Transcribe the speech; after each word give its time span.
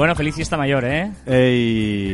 Bueno, 0.00 0.14
feliz 0.14 0.34
fiesta 0.34 0.56
mayor, 0.56 0.82
¿eh? 0.86 1.12
Eh, 1.26 1.54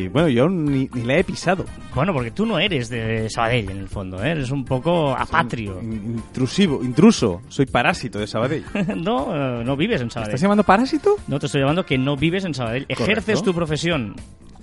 y, 0.05 0.09
bueno, 0.09 0.27
yo 0.29 0.49
ni, 0.49 0.89
ni 0.93 1.03
la 1.05 1.19
he 1.19 1.23
pisado. 1.23 1.65
Bueno, 1.95 2.13
porque 2.13 2.33
tú 2.33 2.45
no 2.45 2.59
eres 2.59 2.89
de 2.89 3.31
Sabadell, 3.31 3.71
en 3.71 3.79
el 3.79 3.87
fondo, 3.89 4.21
¿eh? 4.25 4.33
Eres 4.33 4.51
un 4.51 4.65
poco 4.65 5.17
apatrio. 5.17 5.81
In- 5.81 6.17
Intrusivo, 6.17 6.83
intruso. 6.83 7.43
Soy 7.49 7.67
parásito 7.67 8.19
de 8.19 8.27
Sabadell. 8.27 8.65
no, 8.97 9.61
eh, 9.61 9.63
no 9.65 9.77
vives 9.77 10.01
en 10.01 10.09
¿Me 10.09 10.11
Sabadell. 10.11 10.31
estás 10.31 10.43
llamando 10.43 10.65
parásito? 10.65 11.15
No, 11.29 11.39
te 11.39 11.47
estoy 11.47 11.61
llamando 11.61 11.87
que 11.87 11.97
no 11.97 12.17
vives 12.17 12.45
en 12.45 12.55
Sabadell. 12.55 12.87
Ejerces 12.89 13.41
tu 13.41 13.55
profesión 13.55 14.17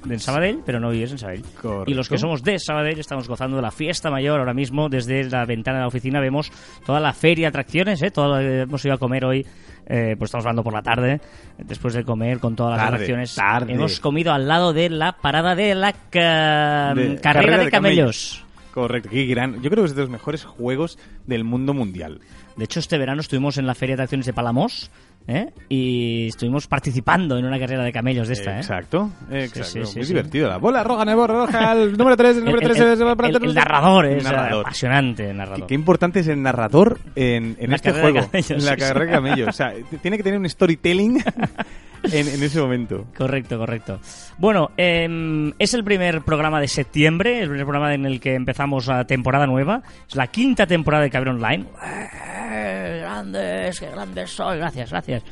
en 0.10 0.20
Sabadell, 0.20 0.60
pero 0.66 0.82
no 0.82 0.90
vives 0.90 1.14
en 1.14 1.18
Sabadell. 1.18 1.44
Correcto. 1.62 1.90
Y 1.90 1.94
los 1.94 2.10
que 2.10 2.18
somos 2.18 2.44
de 2.44 2.60
Sabadell 2.60 3.00
estamos 3.00 3.30
gozando 3.30 3.56
de 3.56 3.62
la 3.62 3.72
fiesta 3.72 4.12
mayor 4.12 4.42
ahora 4.42 4.54
mismo. 4.54 4.90
Desde 4.90 5.24
la 5.30 5.46
ventana 5.46 5.78
de 5.78 5.84
la 5.84 5.88
oficina 5.88 6.20
vemos 6.20 6.52
toda 6.86 7.00
la 7.00 7.14
feria 7.14 7.44
de 7.46 7.48
atracciones, 7.48 8.02
¿eh? 8.02 8.12
Todo, 8.12 8.38
eh, 8.42 8.64
hemos 8.64 8.84
ido 8.84 8.96
a 8.96 8.98
comer 8.98 9.24
hoy, 9.24 9.46
eh, 9.88 10.16
pues 10.18 10.30
estamos 10.30 10.46
hablando 10.46 10.64
por 10.64 10.74
la 10.74 10.82
tarde, 10.82 11.20
después 11.58 11.94
de 11.94 12.04
comer 12.04 12.40
con 12.40 12.56
todas 12.56 12.74
las 12.78 12.80
Tarde, 12.86 12.96
atracciones. 12.96 13.36
tarde. 13.36 13.74
Hemos 13.74 14.00
comido 14.00 14.34
al 14.34 14.48
lado 14.48 14.74
de 14.74 14.90
la 14.90 15.14
parada 15.14 15.56
de 15.56 15.76
la 15.76 15.94
ca- 15.94 16.94
De- 16.96 17.20
carrera, 17.22 17.58
de, 17.58 17.70
camellos. 17.72 18.44
Correcto, 18.74 19.10
qué 19.12 19.26
gran. 19.26 19.62
Yo 19.62 19.70
creo 19.70 19.84
que 19.84 19.90
es 19.90 19.96
de 19.96 20.02
los 20.02 20.10
mejores 20.10 20.46
juegos 20.46 20.98
del 21.28 21.44
mundo 21.44 21.74
mundial. 21.76 22.22
De 22.56 22.66
hecho, 22.66 22.80
este 22.80 22.98
verano 22.98 23.22
estuvimos 23.22 23.58
en 23.58 23.66
la 23.66 23.74
feria 23.76 23.96
de 23.96 24.02
atracciones 24.04 24.26
de 24.26 24.34
Palamos. 24.34 24.92
¿eh? 25.28 25.52
Y 25.70 26.28
estuvimos 26.28 26.68
participando 26.68 27.38
en 27.38 27.46
una 27.46 27.58
carrera 27.58 27.84
de 27.84 27.92
camellos 27.94 28.28
de 28.28 28.34
esta, 28.34 28.56
¿eh? 28.56 28.60
Exacto, 28.60 29.10
exacto. 29.32 29.64
sí, 29.64 29.86
sí, 29.86 30.00
Muy 30.00 30.08
divertido. 30.08 30.50
La 30.50 30.58
bola 30.58 30.84
roja, 30.84 31.06
bola 31.16 31.28
roja, 31.28 31.72
el 31.72 31.94
número 31.98 32.18
3, 32.18 32.38
el 32.38 32.46
número 32.46 32.60
El- 32.60 32.68
3 32.74 32.80
el, 32.80 32.88
el- 32.88 33.44
el 33.50 33.54
narrador 33.56 34.06
es 34.06 34.24
narrador. 34.24 34.66
apasionante 34.66 35.30
el 35.30 35.38
narrador. 35.38 35.66
Qué, 35.68 35.76
importante 35.76 36.20
es 36.20 36.28
el 36.28 36.42
narrador 36.42 37.00
en, 37.16 37.56
este 37.58 37.92
carrera 37.92 37.96
de 37.96 38.02
juego. 38.02 38.28
camellos, 38.32 38.52
en 38.52 38.66
la 38.66 38.74
sí, 38.74 38.78
carrera 38.80 39.06
de 39.06 39.12
camellos. 39.14 39.48
O 39.48 39.52
sea, 39.54 39.74
tiene 40.02 40.18
que 40.18 40.24
tener 40.24 40.40
un 40.40 40.50
storytelling 40.50 41.24
en, 42.04 42.28
en 42.28 42.44
ese 42.44 42.60
momento. 42.60 43.06
Correcto, 43.18 43.58
correcto. 43.58 44.00
Bueno, 44.38 44.72
em, 44.78 45.54
es 45.60 45.74
el 45.74 45.84
primer 45.84 46.22
programa 46.22 46.60
de 46.60 46.68
septiembre, 46.68 47.40
el 47.40 47.50
primer 47.50 47.66
programa 47.66 47.94
en 47.94 48.06
el 48.06 48.20
que 48.20 48.36
empezamos 48.36 48.88
la 48.88 49.06
temporada 49.06 49.48
nueva. 49.48 49.82
Es 50.08 50.16
la 50.16 50.28
quinta 50.28 50.68
temporada 50.68 51.04
de 51.04 51.10
Caber 51.10 51.30
Online. 51.30 51.66
¡Eh, 51.84 53.00
grandes, 53.02 53.80
qué 53.80 53.90
grandes 53.90 54.30
soy! 54.32 54.58
Gracias, 54.58 54.90
gracias. 54.92 55.24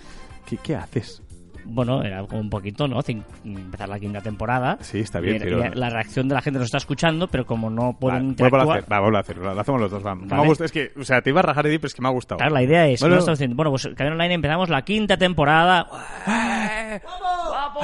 ¿Qué, 0.46 0.58
qué 0.58 0.76
haces? 0.76 1.22
Bueno, 1.66 2.04
era 2.04 2.24
un 2.24 2.50
poquito, 2.50 2.88
¿no? 2.88 3.02
Cin- 3.02 3.24
Empezar 3.46 3.90
la 3.90 4.00
quinta 4.00 4.22
temporada. 4.22 4.78
Sí, 4.82 5.00
está 5.00 5.20
bien, 5.20 5.38
Y- 5.38 5.40
pero- 5.40 5.66
y 5.66 5.70
La 5.76 5.90
reacción 5.90 6.28
de 6.28 6.36
la 6.36 6.42
gente 6.42 6.60
nos 6.60 6.66
está 6.68 6.78
escuchando, 6.78 7.28
pero 7.28 7.46
como 7.46 7.70
no 7.70 7.98
pueden 8.00 8.30
Va, 8.32 8.34
vuelvo 8.50 8.56
a 8.58 8.62
interactuar... 8.62 8.78
hacer, 8.80 8.92
va, 8.94 9.00
vuelvo 9.00 9.18
a 9.18 9.20
hacerlo, 9.22 9.54
lo 9.54 9.60
hacemos 9.62 9.82
los 9.82 9.92
dos, 9.92 10.04
vamos. 10.04 10.28
Vale. 10.28 10.42
Me 10.42 10.48
gusta, 10.48 10.66
es 10.66 10.72
que, 10.72 10.92
o 11.00 11.04
sea, 11.04 11.22
te 11.22 11.30
iba 11.30 11.40
a 11.40 11.44
rajar 11.44 11.66
de 11.66 11.72
ti, 11.72 11.78
pero 11.80 11.88
es 11.88 11.94
que 11.94 12.02
me 12.02 12.08
ha 12.08 12.12
gustado. 12.12 12.38
Claro, 12.40 12.54
la 12.54 12.64
idea 12.64 12.88
es, 12.88 13.00
Bueno. 13.02 13.16
¿no? 13.16 13.20
Estamos 13.20 13.40
diciendo, 13.40 13.56
bueno, 13.56 13.72
pues 13.72 13.90
Caber 13.96 14.14
Online 14.14 14.34
empezamos 14.36 14.70
la 14.70 14.82
quinta 14.84 15.18
temporada. 15.18 15.88
¡Eh! 16.28 17.00
¡Guapos! 17.04 17.84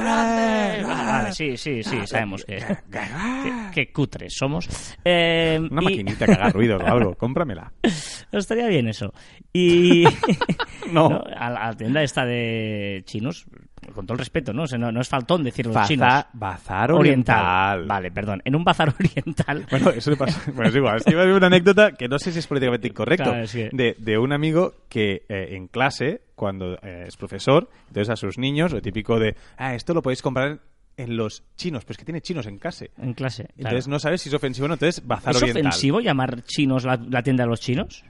¡Grandes! 0.00 0.86
Vale, 0.86 1.04
vale, 1.12 1.32
sí, 1.32 1.56
sí, 1.56 1.82
sí, 1.82 2.06
sabemos 2.06 2.44
que, 2.44 2.56
que, 2.56 3.70
que 3.74 3.92
cutres 3.92 4.34
somos. 4.36 4.68
Eh, 5.04 5.58
Una 5.70 5.82
y- 5.82 5.84
maquinita 5.84 6.26
que 6.26 6.32
haga 6.32 6.50
ruido 6.50 6.76
o 6.78 6.80
algo, 6.86 7.14
cómpramela. 7.14 7.72
Estaría 8.32 8.66
bien 8.68 8.88
eso. 8.88 9.12
Y 9.52 10.04
No. 10.92 11.06
a, 11.36 11.50
la, 11.50 11.60
a 11.60 11.66
la 11.68 11.74
tienda 11.76 12.02
esta 12.02 12.24
de 12.24 13.02
chinos, 13.18 13.46
con 13.94 14.06
todo 14.06 14.14
el 14.14 14.18
respeto, 14.18 14.52
¿no? 14.52 14.62
O 14.62 14.66
sea, 14.66 14.78
no, 14.78 14.90
no 14.92 15.00
es 15.00 15.08
faltón 15.08 15.42
decir 15.44 15.66
los 15.66 15.74
Baza- 15.74 15.88
chinos. 15.88 16.24
bazar 16.34 16.92
oriental. 16.92 17.84
Vale, 17.86 18.10
perdón. 18.10 18.40
En 18.44 18.54
un 18.56 18.64
bazar 18.64 18.94
oriental. 19.00 19.66
Bueno, 19.70 19.90
eso 19.90 20.10
le 20.10 20.16
pasa. 20.16 20.40
Bueno, 20.52 20.68
es 20.70 20.76
igual. 20.76 20.96
Es 20.96 21.04
que 21.04 21.10
iba 21.12 21.22
a 21.22 21.24
decir 21.24 21.36
una 21.36 21.46
anécdota 21.48 21.92
que 21.92 22.08
no 22.08 22.18
sé 22.18 22.32
si 22.32 22.38
es 22.38 22.46
políticamente 22.46 22.88
incorrecto. 22.88 23.24
Claro, 23.24 23.42
es 23.44 23.52
que- 23.52 23.70
de, 23.72 23.94
de 23.98 24.18
un 24.18 24.32
amigo 24.32 24.74
que 24.88 25.22
eh, 25.28 25.48
en 25.56 25.68
clase, 25.68 26.22
cuando 26.34 26.74
eh, 26.82 27.04
es 27.08 27.16
profesor, 27.16 27.68
entonces 27.88 28.10
a 28.10 28.16
sus 28.16 28.38
niños, 28.38 28.72
lo 28.72 28.80
típico 28.80 29.18
de, 29.18 29.36
ah, 29.56 29.74
esto 29.74 29.94
lo 29.94 30.02
podéis 30.02 30.22
comprar 30.22 30.60
en 30.96 31.16
los 31.16 31.44
chinos, 31.56 31.84
pero 31.84 31.92
es 31.92 31.98
que 31.98 32.04
tiene 32.04 32.20
chinos 32.20 32.46
en 32.46 32.58
clase. 32.58 32.90
En 32.98 33.14
clase. 33.14 33.44
claro. 33.44 33.54
Entonces 33.56 33.88
no 33.88 33.98
sabes 34.00 34.20
si 34.20 34.28
es 34.28 34.34
ofensivo 34.34 34.64
o 34.64 34.68
no. 34.68 34.74
Entonces, 34.74 35.06
bazar 35.06 35.34
¿Es 35.36 35.42
oriental. 35.42 35.66
ofensivo 35.68 36.00
llamar 36.00 36.42
chinos 36.42 36.84
la, 36.84 36.96
la 37.08 37.22
tienda 37.22 37.44
de 37.44 37.50
los 37.50 37.60
chinos? 37.60 38.04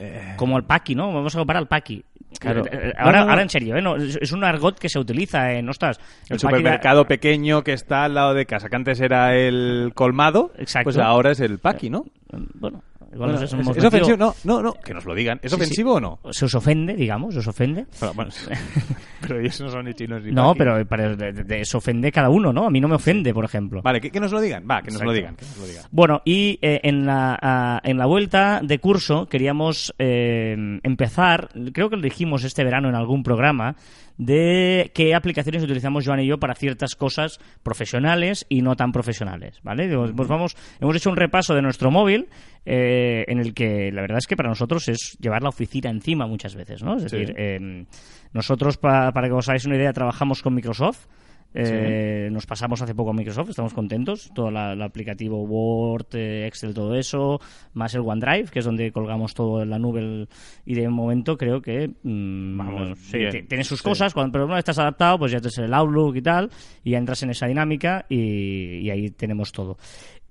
Eh, 0.00 0.34
Como 0.36 0.56
el 0.56 0.62
paqui, 0.62 0.94
¿no? 0.94 1.12
Vamos 1.12 1.34
a 1.34 1.38
comparar 1.38 1.60
al 1.62 1.66
paqui. 1.66 2.04
Claro. 2.40 2.64
Eh, 2.66 2.70
eh, 2.72 2.92
No, 2.98 3.04
Ahora, 3.04 3.18
no, 3.20 3.24
no. 3.24 3.30
ahora 3.30 3.42
en 3.42 3.48
serio, 3.50 3.76
¿eh? 3.76 3.82
No, 3.82 3.96
es, 3.96 4.32
un 4.32 4.44
argot 4.44 4.78
que 4.78 4.88
se 4.88 4.98
utiliza 4.98 5.52
en, 5.52 5.68
ostras, 5.68 5.98
el 6.28 6.36
paqui 6.36 6.38
supermercado 6.38 7.06
pequeño 7.06 7.62
que 7.64 7.72
está 7.72 8.04
al 8.04 8.14
lado 8.14 8.34
de 8.34 8.44
casa, 8.46 8.68
que 8.68 8.76
antes 8.76 9.00
era 9.00 9.34
el 9.34 9.92
colmado, 9.94 10.52
Exacto. 10.58 10.84
pues 10.84 10.98
ahora 10.98 11.30
es 11.32 11.40
el 11.40 11.58
paqui, 11.58 11.88
¿no? 11.90 12.04
da- 12.30 12.38
Bueno, 12.54 12.82
igual 13.12 13.30
Bueno, 13.30 13.32
no 13.32 13.38
sé, 13.38 13.44
¿es, 13.56 13.76
es 13.76 13.84
ofensivo? 13.84 14.16
No, 14.16 14.34
no, 14.44 14.62
no, 14.62 14.72
que 14.74 14.92
nos 14.94 15.04
lo 15.04 15.14
digan. 15.14 15.38
¿Es 15.42 15.50
Sí, 15.50 15.56
sí. 15.56 15.62
ofensivo 15.62 15.94
o 15.94 16.00
no? 16.00 16.18
Se 16.30 16.44
os 16.44 16.54
ofende, 16.54 16.94
digamos, 16.94 17.34
os 17.36 17.46
ofende. 17.46 17.86
Bueno, 18.00 18.14
bueno, 18.14 18.30
pero 19.20 19.40
ellos 19.40 19.60
no 19.60 19.68
son 19.70 19.84
ni 19.86 19.94
chinos 19.94 20.22
ni 20.22 20.30
No, 20.32 20.54
pero 20.54 20.76
de, 20.76 21.16
de- 21.16 21.32
de- 21.44 21.64
se 21.64 21.76
ofende 21.76 22.12
cada 22.12 22.28
uno, 22.30 22.52
¿no? 22.52 22.66
A 22.66 22.70
mí 22.70 22.80
no 22.80 22.88
me 22.88 22.94
ofende, 22.96 23.32
por 23.34 23.44
ejemplo. 23.44 23.82
Vale, 23.82 24.00
que, 24.00 24.10
que 24.10 24.20
nos 24.20 24.32
lo 24.32 24.40
digan. 24.40 24.64
Va, 24.70 24.82
que 24.82 24.90
nos 24.90 25.02
lo 25.02 25.12
digan. 25.12 25.36
Que 25.36 25.44
nos 25.46 25.58
lo 25.58 25.66
digan. 25.66 25.84
Bueno, 25.90 26.22
y 26.24 26.58
eh, 26.62 26.80
en, 26.84 27.06
la, 27.06 27.38
ah, 27.40 27.80
en 27.84 27.98
la 27.98 28.06
vuelta 28.06 28.60
de 28.62 28.78
curso 28.78 29.26
queríamos 29.26 29.94
eh, 29.98 30.78
empezar, 30.82 31.48
creo 31.72 31.90
que 31.90 31.96
lo 31.96 32.02
dijimos 32.02 32.44
este 32.44 32.64
verano 32.64 32.88
en 32.88 32.94
algún 32.94 33.22
programa, 33.22 33.76
de 34.16 34.90
qué 34.94 35.14
aplicaciones 35.14 35.62
utilizamos 35.62 36.04
Joan 36.04 36.18
y 36.20 36.26
yo 36.26 36.38
para 36.38 36.54
ciertas 36.56 36.96
cosas 36.96 37.38
profesionales 37.62 38.46
y 38.48 38.62
no 38.62 38.74
tan 38.74 38.90
profesionales, 38.90 39.60
¿vale? 39.62 39.88
Pues 40.12 40.28
vamos, 40.28 40.56
hemos 40.80 40.96
hecho 40.96 41.10
un 41.10 41.16
repaso 41.16 41.54
de 41.54 41.62
nuestro 41.62 41.92
móvil 41.92 42.28
eh, 42.70 43.24
en 43.28 43.38
el 43.38 43.54
que 43.54 43.90
la 43.90 44.02
verdad 44.02 44.18
es 44.18 44.26
que 44.26 44.36
para 44.36 44.50
nosotros 44.50 44.88
es 44.88 45.16
llevar 45.20 45.42
la 45.42 45.48
oficina 45.48 45.88
encima 45.88 46.26
muchas 46.26 46.54
veces, 46.54 46.82
¿no? 46.82 46.96
Es 46.96 47.04
Sí. 47.10 47.16
decir, 47.16 47.34
eh, 47.38 47.86
nosotros, 48.34 48.76
pa- 48.76 49.10
para 49.12 49.28
que 49.28 49.32
os 49.34 49.48
hagáis 49.48 49.64
una 49.64 49.76
idea, 49.76 49.92
trabajamos 49.94 50.42
con 50.42 50.54
Microsoft. 50.54 51.06
Eh, 51.54 52.28
Nos 52.30 52.44
pasamos 52.44 52.82
hace 52.82 52.94
poco 52.94 53.08
a 53.10 53.14
Microsoft, 53.14 53.48
estamos 53.48 53.72
contentos. 53.72 54.30
Todo 54.34 54.50
la- 54.50 54.74
el 54.74 54.82
aplicativo 54.82 55.42
Word, 55.44 56.14
eh, 56.14 56.46
Excel, 56.46 56.74
todo 56.74 56.94
eso, 56.94 57.40
más 57.72 57.94
el 57.94 58.02
OneDrive, 58.02 58.50
que 58.50 58.58
es 58.58 58.64
donde 58.66 58.92
colgamos 58.92 59.32
todo 59.32 59.62
en 59.62 59.70
la 59.70 59.78
nube. 59.78 60.00
el- 60.00 60.28
y 60.66 60.74
de 60.74 60.86
momento 60.90 61.38
creo 61.38 61.62
que 61.62 61.88
mm, 62.02 62.56
Vamos, 62.58 62.74
bueno, 62.74 62.94
sí, 62.96 63.18
tiene 63.48 63.64
sus 63.64 63.78
Sí. 63.78 63.84
cosas, 63.84 64.12
cuando, 64.12 64.30
pero 64.32 64.44
una 64.44 64.54
vez 64.56 64.60
estás 64.60 64.78
adaptado, 64.78 65.18
pues 65.18 65.32
ya 65.32 65.40
te 65.40 65.48
el 65.62 65.72
Outlook 65.72 66.16
y 66.16 66.22
tal, 66.22 66.50
y 66.84 66.90
ya 66.90 66.98
entras 66.98 67.22
en 67.22 67.30
esa 67.30 67.46
dinámica 67.46 68.04
y, 68.10 68.80
y 68.80 68.90
ahí 68.90 69.08
tenemos 69.10 69.50
todo. 69.50 69.78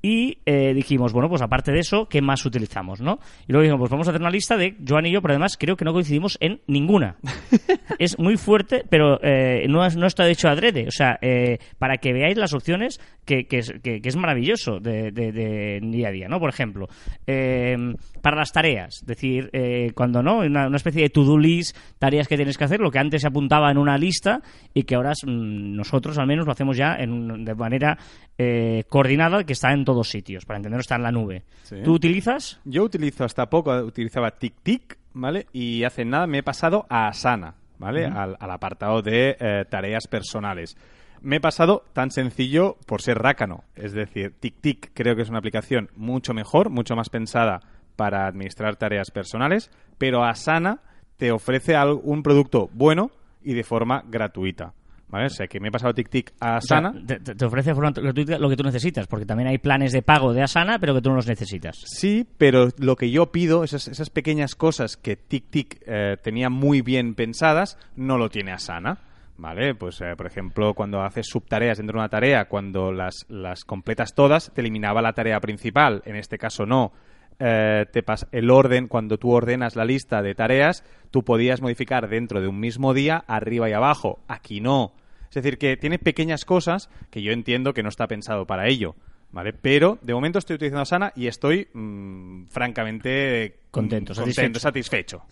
Y 0.02 0.38
eh, 0.46 0.74
dijimos, 0.76 1.12
bueno, 1.12 1.28
pues 1.28 1.42
aparte 1.42 1.72
de 1.72 1.80
eso, 1.80 2.08
¿qué 2.08 2.22
más 2.22 2.46
utilizamos, 2.46 3.02
no? 3.02 3.20
Y 3.48 3.52
luego 3.52 3.64
dijimos, 3.64 3.80
pues 3.80 3.92
vamos 3.92 4.08
a 4.08 4.12
hacer 4.12 4.22
una 4.22 4.30
lista 4.30 4.56
de 4.56 4.76
Joan 4.88 5.08
y 5.08 5.12
yo, 5.12 5.22
pero 5.22 5.34
además 5.34 5.58
creo 5.60 5.76
que 5.76 5.86
no 5.86 5.92
coincidimos 5.94 6.38
en 6.40 6.62
ninguna. 6.68 7.18
es 8.00 8.18
muy 8.20 8.38
fuerte, 8.38 8.84
pero 8.90 9.20
eh, 9.24 9.66
no, 9.68 9.86
es- 9.86 9.98
no 9.98 10.06
está 10.06 10.28
hecho 10.30 10.50
adrede. 10.50 10.88
O 10.88 10.92
sea, 10.92 11.18
eh, 11.22 11.58
para 11.80 11.98
que 11.98 12.14
veáis 12.14 12.38
las 12.38 12.54
opciones, 12.54 13.00
que, 13.26 13.48
que 13.48 13.58
es, 13.58 13.74
que- 13.84 14.00
que 14.02 14.10
es 14.10 14.16
maravilloso 14.16 14.80
de, 14.80 15.12
de- 15.12 15.32
de 15.32 15.80
día 15.84 16.10
a 16.10 16.12
día, 16.12 16.28
¿no? 16.28 16.40
Por 16.40 16.50
ejemplo, 16.50 16.88
eh, 17.26 17.76
para 18.22 18.38
las 18.38 18.52
tareas, 18.52 19.00
es 19.02 19.06
decir, 19.08 19.50
eh, 19.52 19.92
cuando 19.96 20.22
no, 20.22 20.40
una, 20.40 20.68
una 20.68 20.78
especie 20.78 21.02
de 21.02 21.10
to-do 21.10 21.38
list, 21.38 21.76
tareas 21.98 22.28
que 22.28 22.36
tienes 22.36 22.58
que 22.58 22.64
hacer, 22.66 22.80
lo 22.80 22.92
que 22.92 23.00
antes 23.00 23.22
se 23.22 23.28
apuntaba 23.28 23.72
en 23.72 23.78
una 23.80 23.98
lista 23.98 24.42
y 24.74 24.84
que 24.84 24.96
ahora 24.96 25.14
mm, 25.26 25.76
nosotros 25.76 26.18
al 26.20 26.28
menos 26.28 26.46
lo 26.46 26.52
hacemos 26.52 26.78
ya 26.78 26.96
en 26.98 27.44
de 27.46 27.56
manera 27.56 27.98
eh, 28.38 28.84
coordinada, 28.90 29.44
que 29.44 29.54
está 29.54 29.74
en 29.74 29.84
todos 29.88 30.10
sitios, 30.10 30.44
para 30.44 30.58
entenderlo 30.58 30.82
está 30.82 30.98
en 30.98 31.04
la 31.04 31.14
nube. 31.14 31.44
Sí. 31.64 31.78
¿Tú 31.82 31.94
utilizas? 31.94 32.60
Yo 32.66 32.84
utilizo 32.84 33.24
hasta 33.24 33.50
poco, 33.50 33.74
utilizaba 33.78 34.32
TicTic, 34.32 34.98
¿vale? 35.14 35.48
Y 35.54 35.86
hace 35.86 36.04
nada 36.04 36.28
me 36.28 36.40
he 36.40 36.44
pasado 36.44 36.86
a 36.90 37.08
Asana, 37.08 37.56
¿vale? 37.80 38.06
al, 38.06 38.36
al 38.38 38.52
apartado 38.52 39.02
de 39.02 39.38
eh, 39.40 39.64
tareas 39.70 40.08
personales. 40.08 40.76
Me 41.22 41.38
he 41.38 41.40
pasado 41.40 41.86
tan 41.94 42.12
sencillo 42.12 42.76
por 42.86 43.02
ser 43.02 43.18
rácano. 43.18 43.64
Es 43.76 43.94
decir, 43.94 44.34
TicTic 44.38 44.92
creo 44.94 45.16
que 45.16 45.22
es 45.22 45.30
una 45.30 45.40
aplicación 45.40 45.90
mucho 45.96 46.34
mejor, 46.34 46.70
mucho 46.70 46.98
más 46.98 47.08
pensada 47.08 47.62
para 47.96 48.28
administrar 48.28 48.76
tareas 48.76 49.10
personales, 49.10 49.72
pero 49.98 50.26
Asana 50.26 50.82
te 51.16 51.32
ofrece 51.32 51.76
un 52.04 52.24
producto 52.24 52.70
bueno 52.74 53.10
y 53.42 53.54
de 53.54 53.64
forma 53.64 54.04
gratuita. 54.06 54.74
¿Vale? 55.10 55.28
O 55.28 55.30
sea 55.30 55.48
que 55.48 55.60
me 55.62 55.70
he 55.70 55.72
pasado 55.72 55.94
TicTic 55.94 56.34
a 56.42 56.58
O 56.58 56.62
sea, 56.62 56.80
Asana. 56.80 56.94
te, 57.08 57.20
te- 57.22 57.34
te 57.36 57.46
ofrece 57.46 57.70
de 57.70 57.76
forma 57.76 57.92
gratuita 57.92 58.38
lo 58.38 58.50
que 58.50 58.58
tú 58.58 58.64
necesitas, 58.64 59.08
porque 59.08 59.26
también 59.26 59.48
hay 59.48 59.58
planes 59.58 59.94
de 59.94 60.02
pago 60.02 60.34
de 60.34 60.42
Asana, 60.44 60.80
pero 60.80 60.94
que 60.94 61.02
tú 61.02 61.10
no 61.10 61.16
los 61.16 61.28
necesitas. 61.28 61.78
Sí, 61.86 62.28
pero 62.38 62.68
lo 62.78 62.98
que 62.98 63.10
yo 63.10 63.32
pido, 63.32 63.64
esas, 63.64 63.88
esas 63.88 64.10
pequeñas 64.10 64.56
cosas 64.56 64.98
que 64.98 65.16
TicTic 65.16 65.82
eh, 65.88 66.18
tenía 66.22 66.50
muy 66.50 66.82
bien 66.82 67.16
pensadas, 67.16 67.78
no 67.96 68.18
lo 68.18 68.30
tiene 68.30 68.52
Asana. 68.52 68.98
¿Vale? 69.40 69.76
Pues, 69.76 70.02
eh, 70.02 70.16
por 70.18 70.26
ejemplo, 70.26 70.74
cuando 70.74 71.00
haces 71.04 71.28
subtareas 71.28 71.78
dentro 71.78 71.94
de 71.94 72.00
una 72.00 72.10
tarea, 72.10 72.46
cuando 72.46 72.92
las, 72.92 73.24
las 73.30 73.64
completas 73.66 74.16
todas, 74.16 74.52
te 74.52 74.62
eliminaba 74.62 75.00
la 75.02 75.14
tarea 75.14 75.40
principal. 75.40 76.02
En 76.06 76.16
este 76.16 76.40
caso 76.40 76.66
no. 76.66 76.92
Eh, 77.40 77.86
te 77.92 78.04
pas- 78.06 78.28
el 78.32 78.50
orden, 78.50 78.88
cuando 78.88 79.18
tú 79.18 79.32
ordenas 79.32 79.76
la 79.76 79.86
lista 79.86 80.22
de 80.22 80.36
tareas, 80.36 80.84
tú 81.12 81.24
podías 81.24 81.62
modificar 81.62 82.10
dentro 82.10 82.42
de 82.42 82.48
un 82.48 82.60
mismo 82.60 82.94
día 82.94 83.24
arriba 83.28 83.70
y 83.70 83.74
abajo. 83.74 84.20
Aquí 84.28 84.62
no. 84.62 84.94
Es 85.30 85.36
decir, 85.36 85.58
que 85.58 85.78
tiene 85.78 86.00
pequeñas 86.00 86.46
cosas 86.46 86.90
que 87.12 87.22
yo 87.22 87.32
entiendo 87.32 87.74
que 87.74 87.84
no 87.84 87.90
está 87.90 88.08
pensado 88.08 88.46
para 88.48 88.68
ello. 88.68 88.96
¿Vale? 89.30 89.52
Pero 89.52 90.00
de 90.02 90.14
momento 90.14 90.40
estoy 90.40 90.56
utilizando 90.56 90.84
Asana 90.84 91.12
y 91.14 91.28
estoy 91.28 91.68
mm, 91.74 92.46
francamente 92.46 93.60
Contento, 93.72 94.14
contento, 94.14 94.60
satisfecho. 94.60 94.60
satisfecho. 94.60 95.26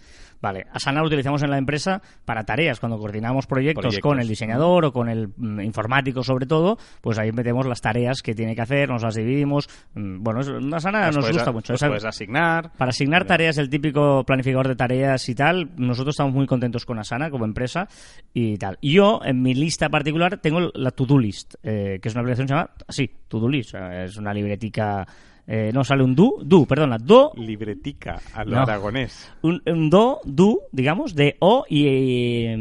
Vale, 0.45 0.67
Asana 0.71 0.99
lo 1.01 1.07
utilizamos 1.07 1.41
en 1.41 1.49
la 1.49 1.57
empresa 1.57 1.99
para 2.23 2.43
tareas, 2.43 2.79
cuando 2.79 2.99
coordinamos 2.99 3.47
proyectos, 3.47 3.81
Proyectos. 3.81 4.07
con 4.11 4.19
el 4.19 4.27
diseñador 4.27 4.85
o 4.85 4.91
con 4.93 5.09
el 5.09 5.29
mm, 5.35 5.61
informático 5.61 6.21
sobre 6.23 6.45
todo, 6.45 6.77
pues 7.01 7.17
ahí 7.17 7.31
metemos 7.31 7.65
las 7.65 7.81
tareas 7.81 8.21
que 8.21 8.35
tiene 8.35 8.53
que 8.53 8.61
hacer, 8.61 8.87
nos 8.89 9.01
las 9.01 9.15
dividimos. 9.15 9.67
Mm, 9.95 10.21
Bueno, 10.21 10.41
es- 10.41 10.49
Asana 10.71 10.99
Las 11.07 11.15
nos 11.15 11.23
puedes 11.23 11.37
gusta 11.37 11.49
a- 11.49 11.53
mucho. 11.53 11.73
las 11.73 11.81
Esa- 11.81 11.87
puedes 11.87 12.05
asignar. 12.05 12.71
Para 12.77 12.89
asignar 12.89 13.25
tareas, 13.25 13.57
el 13.57 13.71
típico 13.71 14.23
planificador 14.23 14.67
de 14.67 14.75
tareas 14.75 15.27
y 15.29 15.33
tal, 15.33 15.71
nosotros 15.77 16.13
estamos 16.13 16.35
muy 16.35 16.45
contentos 16.45 16.85
con 16.85 16.99
Asana 16.99 17.31
como 17.31 17.45
empresa 17.45 17.87
y 18.31 18.55
tal. 18.57 18.77
Yo, 18.83 19.21
en 19.25 19.41
mi 19.41 19.55
lista 19.55 19.89
particular, 19.89 20.37
tengo 20.37 20.59
la 20.75 20.91
To-Do 20.91 21.17
List, 21.17 21.55
eh, 21.63 21.97
que 21.99 22.07
es 22.07 22.13
una 22.13 22.21
aplicación 22.21 22.45
que 22.45 22.53
se 22.53 22.55
llama 22.55 22.69
así, 22.87 23.09
To-Do 23.29 23.49
List. 23.49 23.69
O 23.69 23.77
sea, 23.79 24.03
es 24.03 24.15
una 24.17 24.31
libretica. 24.31 25.07
Eh, 25.47 25.71
no 25.73 25.83
sale 25.83 26.03
un 26.03 26.15
do, 26.15 26.37
do, 26.43 26.65
perdona, 26.65 26.97
do, 26.97 27.31
Libretica 27.37 28.19
a 28.33 28.43
lo 28.43 28.51
No. 28.55 28.61
aragonés. 28.63 29.31
un, 29.43 29.61
un 29.65 29.89
do, 29.89 30.19
do, 30.25 30.61
digamos, 30.71 31.13
de 31.15 31.35
o 31.39 31.65
y 31.69 31.85
eh, 31.87 32.53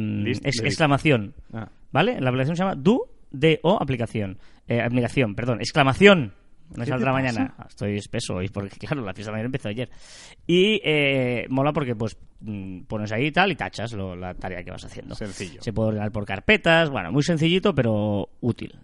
ex- 0.45 0.61
exclamación. 0.63 1.35
Ah. 1.53 1.69
¿Vale? 1.93 2.21
La 2.21 2.31
aplicación 2.31 2.57
se 2.57 2.63
llama 2.63 2.75
do, 2.75 3.09
de 3.31 3.61
o 3.63 3.79
aplicación. 3.81 4.39
Eh, 4.69 4.81
aplicación, 4.81 5.35
perdón, 5.35 5.61
exclamación. 5.61 6.33
Me 6.77 6.85
¿Qué 6.85 6.91
saldrá 6.91 7.13
mañana. 7.13 7.55
Estoy 7.69 7.97
espeso 7.97 8.35
hoy 8.37 8.49
porque, 8.49 8.77
claro, 8.87 9.03
la 9.03 9.13
fiesta 9.15 9.31
de 9.31 9.35
mañana 9.35 9.47
empezó 9.47 9.69
ayer. 9.69 9.91
Y 10.47 10.81
eh, 10.85 11.47
mola 11.51 11.73
porque, 11.73 11.95
pues, 11.95 12.17
mm, 12.41 12.81
pones 12.85 13.13
ahí 13.13 13.27
y 13.27 13.33
tal 13.33 13.53
y 13.53 13.57
tachas 13.57 13.93
lo- 13.93 14.17
la 14.17 14.35
tarea 14.35 14.65
que 14.65 14.71
vas 14.71 14.85
haciendo. 14.85 15.15
Sencillo. 15.15 15.63
Se 15.63 15.73
puede 15.73 15.89
ordenar 15.91 16.11
por 16.11 16.25
carpetas, 16.25 16.91
bueno, 16.91 17.13
muy 17.13 17.23
sencillito, 17.23 17.75
pero 17.75 18.29
útil. 18.41 18.75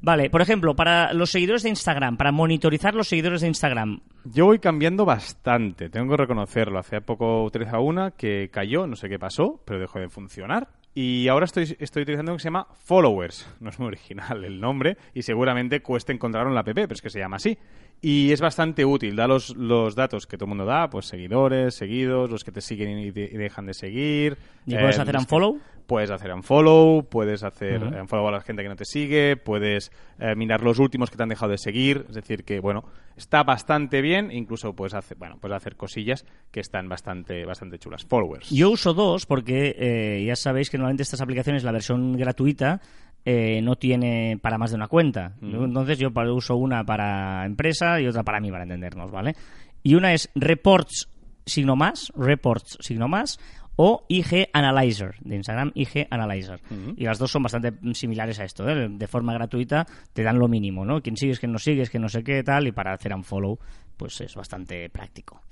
Vale, 0.00 0.30
por 0.30 0.42
ejemplo, 0.42 0.74
para 0.76 1.12
los 1.12 1.30
seguidores 1.30 1.62
de 1.62 1.70
Instagram, 1.70 2.16
para 2.16 2.32
monitorizar 2.32 2.94
los 2.94 3.08
seguidores 3.08 3.40
de 3.40 3.48
Instagram, 3.48 4.00
Yo 4.24 4.44
voy 4.46 4.58
cambiando 4.58 5.04
bastante, 5.04 5.88
tengo 5.88 6.10
que 6.10 6.16
reconocerlo. 6.18 6.78
Hace 6.78 7.00
poco 7.00 7.44
utilizaba 7.44 7.80
una 7.80 8.10
que 8.12 8.48
cayó, 8.52 8.86
no 8.86 8.94
sé 8.96 9.08
qué 9.08 9.18
pasó, 9.18 9.60
pero 9.64 9.80
dejó 9.80 9.98
de 10.00 10.08
funcionar. 10.08 10.68
Y 11.00 11.28
ahora 11.28 11.44
estoy, 11.44 11.76
estoy 11.78 12.02
utilizando 12.02 12.32
uno 12.32 12.38
que 12.38 12.42
se 12.42 12.46
llama 12.48 12.66
Followers. 12.84 13.48
No 13.60 13.70
es 13.70 13.78
muy 13.78 13.86
original 13.86 14.42
el 14.42 14.60
nombre 14.60 14.96
y 15.14 15.22
seguramente 15.22 15.80
cueste 15.80 16.12
encontrarlo 16.12 16.48
en 16.50 16.56
la 16.56 16.62
app, 16.62 16.70
pero 16.74 16.92
es 16.92 17.00
que 17.00 17.08
se 17.08 17.20
llama 17.20 17.36
así. 17.36 17.56
Y 18.02 18.32
es 18.32 18.40
bastante 18.40 18.84
útil, 18.84 19.14
da 19.14 19.28
los, 19.28 19.54
los 19.56 19.94
datos 19.94 20.26
que 20.26 20.36
todo 20.36 20.46
el 20.46 20.48
mundo 20.48 20.64
da, 20.64 20.90
pues 20.90 21.06
seguidores, 21.06 21.76
seguidos, 21.76 22.30
los 22.30 22.42
que 22.42 22.50
te 22.50 22.60
siguen 22.60 22.98
y, 22.98 23.12
de- 23.12 23.30
y 23.32 23.36
dejan 23.36 23.66
de 23.66 23.74
seguir. 23.74 24.38
¿Y 24.66 24.72
puedes 24.74 24.98
eh, 24.98 25.02
hacer 25.02 25.14
los 25.14 25.24
que- 25.24 25.34
unfollow? 25.34 25.60
Puedes 25.88 26.10
hacer 26.10 26.34
unfollow, 26.34 27.08
puedes 27.08 27.42
hacer 27.42 27.82
Ujú. 27.82 27.98
unfollow 28.02 28.28
a 28.28 28.32
la 28.32 28.40
gente 28.42 28.62
que 28.62 28.68
no 28.68 28.76
te 28.76 28.84
sigue, 28.84 29.38
puedes 29.38 29.90
eh, 30.18 30.34
mirar 30.36 30.62
los 30.62 30.78
últimos 30.78 31.08
que 31.10 31.16
te 31.16 31.22
han 31.22 31.30
dejado 31.30 31.50
de 31.50 31.56
seguir, 31.56 32.04
es 32.10 32.14
decir 32.14 32.44
que 32.44 32.60
bueno, 32.60 32.84
está 33.16 33.42
bastante 33.42 34.02
bien, 34.02 34.30
incluso 34.30 34.74
puedes 34.74 34.92
hacer, 34.92 35.16
bueno, 35.16 35.38
puedes 35.40 35.56
hacer 35.56 35.76
cosillas 35.76 36.26
que 36.50 36.60
están 36.60 36.90
bastante 36.90 37.46
bastante 37.46 37.78
chulas. 37.78 38.04
Followers. 38.04 38.50
Yo 38.50 38.70
uso 38.70 38.92
dos 38.92 39.24
porque 39.24 39.74
eh, 39.78 40.24
ya 40.26 40.36
sabéis 40.36 40.68
que 40.68 40.76
normalmente 40.76 41.04
estas 41.04 41.22
aplicaciones, 41.22 41.64
la 41.64 41.72
versión 41.72 42.18
gratuita, 42.18 42.82
eh, 43.24 43.62
no 43.62 43.76
tiene 43.76 44.38
para 44.42 44.58
más 44.58 44.70
de 44.70 44.76
una 44.76 44.88
cuenta. 44.88 45.36
Entonces 45.40 45.98
yo 45.98 46.10
uso 46.34 46.56
una 46.56 46.84
para 46.84 47.46
empresa 47.46 47.98
y 47.98 48.06
otra 48.06 48.24
para 48.24 48.40
mí, 48.40 48.50
para 48.50 48.64
entendernos, 48.64 49.10
¿vale? 49.10 49.34
Y 49.82 49.94
una 49.94 50.12
es 50.12 50.28
Reports 50.34 51.08
signo 51.48 51.76
más, 51.76 52.12
Reports 52.14 52.78
signo 52.80 53.08
más, 53.08 53.38
o 53.80 54.04
IG 54.08 54.50
Analyzer, 54.52 55.14
de 55.20 55.36
Instagram 55.36 55.70
IG 55.72 56.08
Analyzer. 56.10 56.60
Y 56.96 57.04
las 57.04 57.18
dos 57.18 57.30
son 57.30 57.44
bastante 57.44 57.72
similares 57.94 58.40
a 58.40 58.44
esto, 58.44 58.68
¿eh? 58.68 58.88
De 58.90 59.06
forma 59.06 59.32
gratuita 59.32 59.86
te 60.12 60.24
dan 60.24 60.38
lo 60.38 60.48
mínimo, 60.48 60.84
¿no? 60.84 61.00
Quién 61.00 61.16
sigues, 61.16 61.38
quién 61.38 61.52
no 61.52 61.60
sigues, 61.60 61.88
que 61.88 62.00
no 62.00 62.08
sé 62.08 62.24
qué, 62.24 62.42
tal, 62.42 62.66
y 62.66 62.72
para 62.72 62.92
hacer 62.92 63.14
un 63.14 63.22
follow, 63.22 63.56
pues 63.96 64.20
es 64.20 64.34
bastante 64.34 64.90
práctico. 64.90 65.42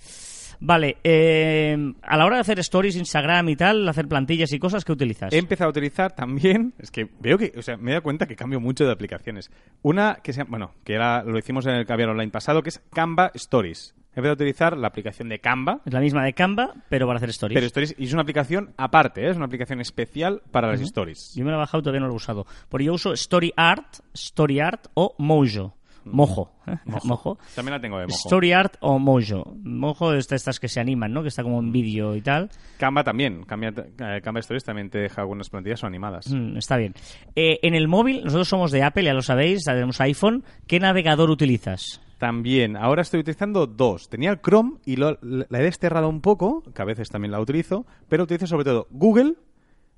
Vale, 0.61 0.97
eh, 1.05 1.77
a 2.03 2.17
la 2.17 2.25
hora 2.27 2.37
de 2.37 2.41
hacer 2.41 2.59
stories, 2.61 2.97
Instagram 2.97 3.49
y 3.49 3.57
tal, 3.57 3.89
hacer 3.89 4.09
plantillas 4.09 4.53
y 4.53 4.59
cosas, 4.59 4.85
¿qué 4.85 4.93
utilizas? 4.93 5.33
He 5.33 5.39
empezado 5.39 5.69
a 5.69 5.71
utilizar 5.71 6.13
también, 6.13 6.75
es 6.79 6.91
que 6.91 7.09
veo 7.21 7.39
que, 7.39 7.53
o 7.57 7.63
sea, 7.63 7.77
me 7.77 7.91
he 7.91 7.95
dado 7.95 8.03
cuenta 8.03 8.27
que 8.27 8.37
cambio 8.37 8.61
mucho 8.61 8.85
de 8.85 8.93
aplicaciones. 8.93 9.51
Una 9.83 10.17
que 10.23 10.33
se 10.33 10.45
bueno, 10.45 10.73
que 10.85 10.95
era, 10.95 11.23
lo 11.23 11.39
hicimos 11.39 11.67
en 11.67 11.75
el 11.75 11.87
Caviar 11.87 12.11
Online 12.11 12.31
pasado, 12.31 12.63
que 12.63 12.71
es 12.71 12.81
Canva 12.93 13.31
Stories. 13.35 13.95
He 14.15 14.21
empezado 14.21 14.33
a 14.33 14.35
utilizar 14.37 14.77
la 14.79 14.89
aplicación 14.89 15.29
de 15.29 15.41
Canva, 15.41 15.83
Es 15.85 15.93
la 15.93 16.01
misma 16.01 16.25
de 16.25 16.33
Canva, 16.33 16.73
pero 16.89 17.07
para 17.07 17.19
hacer 17.19 17.29
stories. 17.29 17.55
pero 17.55 17.67
Stories 17.67 17.95
y 17.99 18.05
es 18.07 18.13
una 18.15 18.23
aplicación 18.23 18.73
aparte, 18.79 19.27
¿eh? 19.27 19.31
es 19.31 19.37
una 19.37 19.45
aplicación 19.45 19.79
especial 19.83 20.41
para 20.51 20.69
las 20.69 20.81
stories. 20.81 21.35
Yo 21.35 21.45
me 21.45 21.51
lo 21.51 21.59
he 21.59 21.61
bajado 21.61 21.81
y 21.81 21.83
todavía 21.83 22.01
no 22.01 22.07
lo 22.07 22.15
he 22.15 22.17
usado. 22.17 22.47
Porque 22.71 22.87
yo 22.87 22.95
uso 22.95 23.13
Story 23.13 23.53
Art, 23.57 23.97
Story 24.15 24.61
Art 24.61 24.87
o 24.95 25.15
Mojo. 25.19 25.77
Mojo. 26.13 26.53
Mojo. 27.05 27.39
También 27.55 27.75
la 27.75 27.81
tengo 27.81 27.99
de 27.99 28.07
mojo. 28.07 28.19
Story 28.25 28.53
Art 28.53 28.77
o 28.81 28.99
Mojo. 28.99 29.55
Mojo 29.63 30.13
es 30.15 30.29
de 30.29 30.37
estas 30.37 30.59
que 30.61 30.69
se 30.69 30.81
animan, 30.81 31.13
¿no? 31.13 31.23
Que 31.23 31.29
está 31.29 31.43
como 31.43 31.59
en 31.61 31.73
vídeo 31.73 32.15
y 32.17 32.21
tal. 32.23 32.51
Canva 32.79 33.05
también. 33.05 33.45
Canva, 33.45 33.69
eh, 33.69 34.21
Canva 34.23 34.41
Stories 34.41 34.65
también 34.65 34.91
te 34.91 34.99
deja 34.99 35.21
algunas 35.23 35.51
plantillas 35.51 35.83
o 35.85 35.87
animadas. 35.87 36.31
Mm, 36.33 36.57
está 36.57 36.77
bien. 36.77 36.95
Eh, 37.35 37.59
en 37.63 37.75
el 37.75 37.89
móvil, 37.89 38.23
nosotros 38.25 38.49
somos 38.49 38.71
de 38.71 38.83
Apple, 38.83 39.05
ya 39.05 39.15
lo 39.15 39.23
sabéis, 39.23 39.65
tenemos 39.65 40.01
iPhone. 40.01 40.45
¿Qué 40.67 40.81
navegador 40.81 41.31
utilizas? 41.31 42.01
También, 42.19 42.77
ahora 42.79 43.03
estoy 43.03 43.21
utilizando 43.21 43.67
dos. 43.67 44.09
Tenía 44.09 44.31
el 44.31 44.41
Chrome 44.41 44.79
y 44.87 44.97
lo- 44.97 45.19
la 45.21 45.59
he 45.59 45.63
desterrado 45.63 46.09
un 46.09 46.23
poco, 46.23 46.63
que 46.75 46.81
a 46.81 46.87
veces 46.87 47.11
también 47.11 47.31
la 47.31 47.41
utilizo, 47.41 47.85
pero 48.09 48.25
utilizo 48.25 48.47
sobre 48.47 48.65
todo 48.65 48.87
Google, 48.91 49.35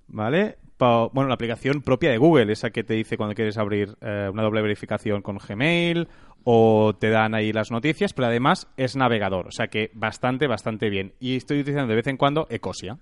¿vale? 0.09 0.57
Pa- 0.77 1.09
bueno, 1.13 1.29
la 1.29 1.35
aplicación 1.35 1.83
propia 1.83 2.11
de 2.11 2.19
Google, 2.19 2.53
esa 2.53 2.71
que 2.71 2.85
te 2.85 2.95
dice 2.95 3.17
cuando 3.17 3.35
quieres 3.35 3.59
abrir 3.59 3.97
eh, 4.01 4.29
una 4.33 4.43
doble 4.43 4.63
verificación 4.63 5.23
con 5.23 5.39
Gmail 5.39 6.09
o 6.45 6.95
te 6.99 7.11
dan 7.11 7.35
ahí 7.35 7.53
las 7.53 7.71
noticias, 7.71 8.13
pero 8.13 8.29
además 8.29 8.69
es 8.77 8.95
navegador, 8.97 9.49
o 9.49 9.51
sea 9.51 9.67
que 9.69 9.91
bastante, 9.95 10.47
bastante 10.47 10.89
bien. 10.89 11.13
Y 11.21 11.37
estoy 11.37 11.61
utilizando 11.61 11.89
de 11.91 11.97
vez 11.97 12.07
en 12.07 12.17
cuando 12.17 12.47
Ecosia. 12.51 12.99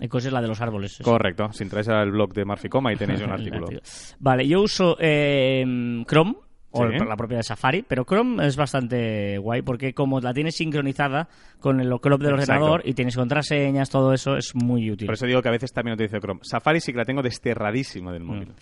Ecos 0.00 0.24
es 0.24 0.32
la 0.32 0.42
de 0.42 0.48
los 0.48 0.60
árboles. 0.60 0.94
eso. 0.94 1.04
Correcto, 1.04 1.52
si 1.52 1.62
entráis 1.62 1.86
al 1.88 2.10
blog 2.10 2.32
de 2.34 2.44
Marficoma 2.44 2.92
y 2.92 2.96
tenéis 2.96 3.20
un 3.22 3.30
artículo. 3.32 3.68
Vale, 4.18 4.48
yo 4.48 4.62
uso 4.62 4.96
eh, 4.98 5.64
Chrome 6.08 6.34
o 6.72 6.86
Sí. 6.88 6.96
la 6.98 7.16
propia 7.16 7.36
de 7.38 7.42
Safari, 7.42 7.82
pero 7.86 8.04
Chrome 8.04 8.46
es 8.46 8.56
bastante 8.56 9.38
guay 9.38 9.62
porque 9.62 9.94
como 9.94 10.20
la 10.20 10.32
tienes 10.34 10.56
sincronizada 10.56 11.28
con 11.60 11.80
el 11.80 11.88
Chrome 12.00 12.24
del 12.24 12.34
Exacto. 12.34 12.52
ordenador 12.52 12.82
y 12.84 12.94
tienes 12.94 13.16
contraseñas, 13.16 13.90
todo 13.90 14.12
eso 14.12 14.36
es 14.36 14.54
muy 14.54 14.90
útil. 14.90 15.06
Por 15.06 15.14
eso 15.14 15.26
digo 15.26 15.42
que 15.42 15.48
a 15.48 15.52
veces 15.52 15.72
también 15.72 15.94
utilizo 15.94 16.18
Chrome. 16.18 16.40
Safari 16.42 16.80
sí 16.80 16.92
que 16.92 16.98
la 16.98 17.04
tengo 17.04 17.22
desterradísima 17.22 18.12
del 18.12 18.24
móvil. 18.24 18.52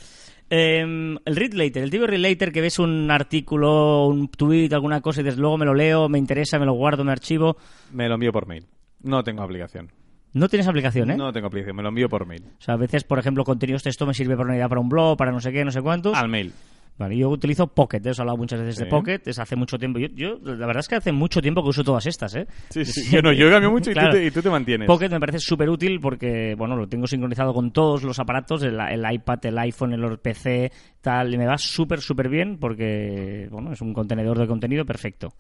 Eh, 0.53 0.81
el 1.25 1.37
read 1.37 1.53
later, 1.53 1.83
el 1.83 1.91
tipo 1.91 2.07
read 2.07 2.19
later 2.21 2.51
que 2.53 2.61
ves 2.61 2.79
un 2.81 3.09
artículo, 3.11 4.07
un 4.07 4.29
tweet, 4.29 4.71
alguna 4.73 5.01
cosa 5.01 5.21
y 5.21 5.25
dices 5.25 5.39
luego 5.39 5.57
me 5.59 5.65
lo 5.65 5.75
leo, 5.75 6.09
me 6.09 6.19
interesa, 6.19 6.59
me 6.59 6.67
lo 6.67 6.73
guardo, 6.73 7.05
me 7.05 7.13
archivo. 7.13 7.57
Me 7.93 8.09
lo 8.09 8.15
envío 8.15 8.33
por 8.33 8.47
mail. 8.49 8.67
No 9.03 9.23
tengo 9.23 9.43
aplicación. 9.43 9.93
No 10.33 10.49
tienes 10.49 10.67
aplicación, 10.69 11.11
¿eh? 11.11 11.17
No 11.17 11.33
tengo 11.33 11.47
aplicación, 11.49 11.77
me 11.77 11.83
lo 11.83 11.89
envío 11.89 12.09
por 12.09 12.27
mail. 12.27 12.45
O 12.59 12.63
sea, 12.63 12.75
a 12.75 12.77
veces, 12.77 13.03
por 13.05 13.19
ejemplo, 13.19 13.45
contenidos 13.45 13.83
texto 13.83 14.07
me 14.07 14.15
sirve 14.15 14.37
para 14.37 14.49
una 14.49 14.57
idea 14.57 14.69
para 14.69 14.81
un 14.81 14.89
blog, 14.89 15.17
para 15.17 15.33
no 15.33 15.41
sé 15.41 15.51
qué, 15.53 15.65
no 15.65 15.71
sé 15.71 15.83
cuántos. 15.83 16.17
Al 16.17 16.29
mail. 16.29 16.53
Vale, 17.01 17.17
yo 17.17 17.31
utilizo 17.31 17.67
Pocket, 17.67 18.03
¿eh? 18.05 18.11
os 18.11 18.19
he 18.19 18.21
hablado 18.21 18.37
muchas 18.37 18.61
veces 18.61 18.77
de. 18.77 18.85
Pocket, 18.85 19.23
es 19.25 19.39
hace 19.39 19.57
mucho 19.57 19.79
tiempo. 19.79 19.99
Yo, 19.99 20.09
yo, 20.09 20.39
la 20.45 20.67
verdad 20.67 20.81
es 20.81 20.89
que 20.89 20.97
hace 20.97 21.13
mucho 21.13 21.41
tiempo 21.41 21.63
que 21.63 21.71
uso 21.71 21.83
todas 21.83 22.05
estas, 22.05 22.35
¿eh? 22.35 22.47
Sí, 22.69 22.85
sí. 22.85 23.11
Yo 23.11 23.23
no, 23.23 23.33
yo 23.33 23.49
cambio 23.51 23.71
mucho 23.71 23.91
y, 23.91 23.95
Claro. 23.95 24.11
tú, 24.11 24.17
te, 24.19 24.27
y 24.27 24.31
tú 24.31 24.43
te 24.43 24.51
mantienes. 24.51 24.87
Pocket 24.87 25.09
me 25.09 25.19
parece 25.19 25.39
súper 25.39 25.71
útil 25.71 25.99
porque, 25.99 26.55
bueno, 26.59 26.77
lo 26.77 26.87
tengo 26.91 27.07
sincronizado 27.07 27.55
con 27.55 27.73
todos 27.73 28.03
los 28.03 28.19
aparatos, 28.19 28.63
el, 28.65 28.79
el 28.79 29.03
iPad, 29.11 29.39
el 29.47 29.57
iPhone, 29.61 29.95
el 29.95 30.19
PC, 30.19 30.71
tal, 31.01 31.33
y 31.33 31.39
me 31.39 31.47
va 31.47 31.57
súper, 31.57 32.03
súper 32.03 32.29
bien 32.29 32.59
porque, 32.59 33.49
bueno, 33.51 33.73
es 33.73 33.81
un 33.81 33.95
contenedor 33.95 34.39
de 34.39 34.47
contenido 34.47 34.85
perfecto. 34.85 35.33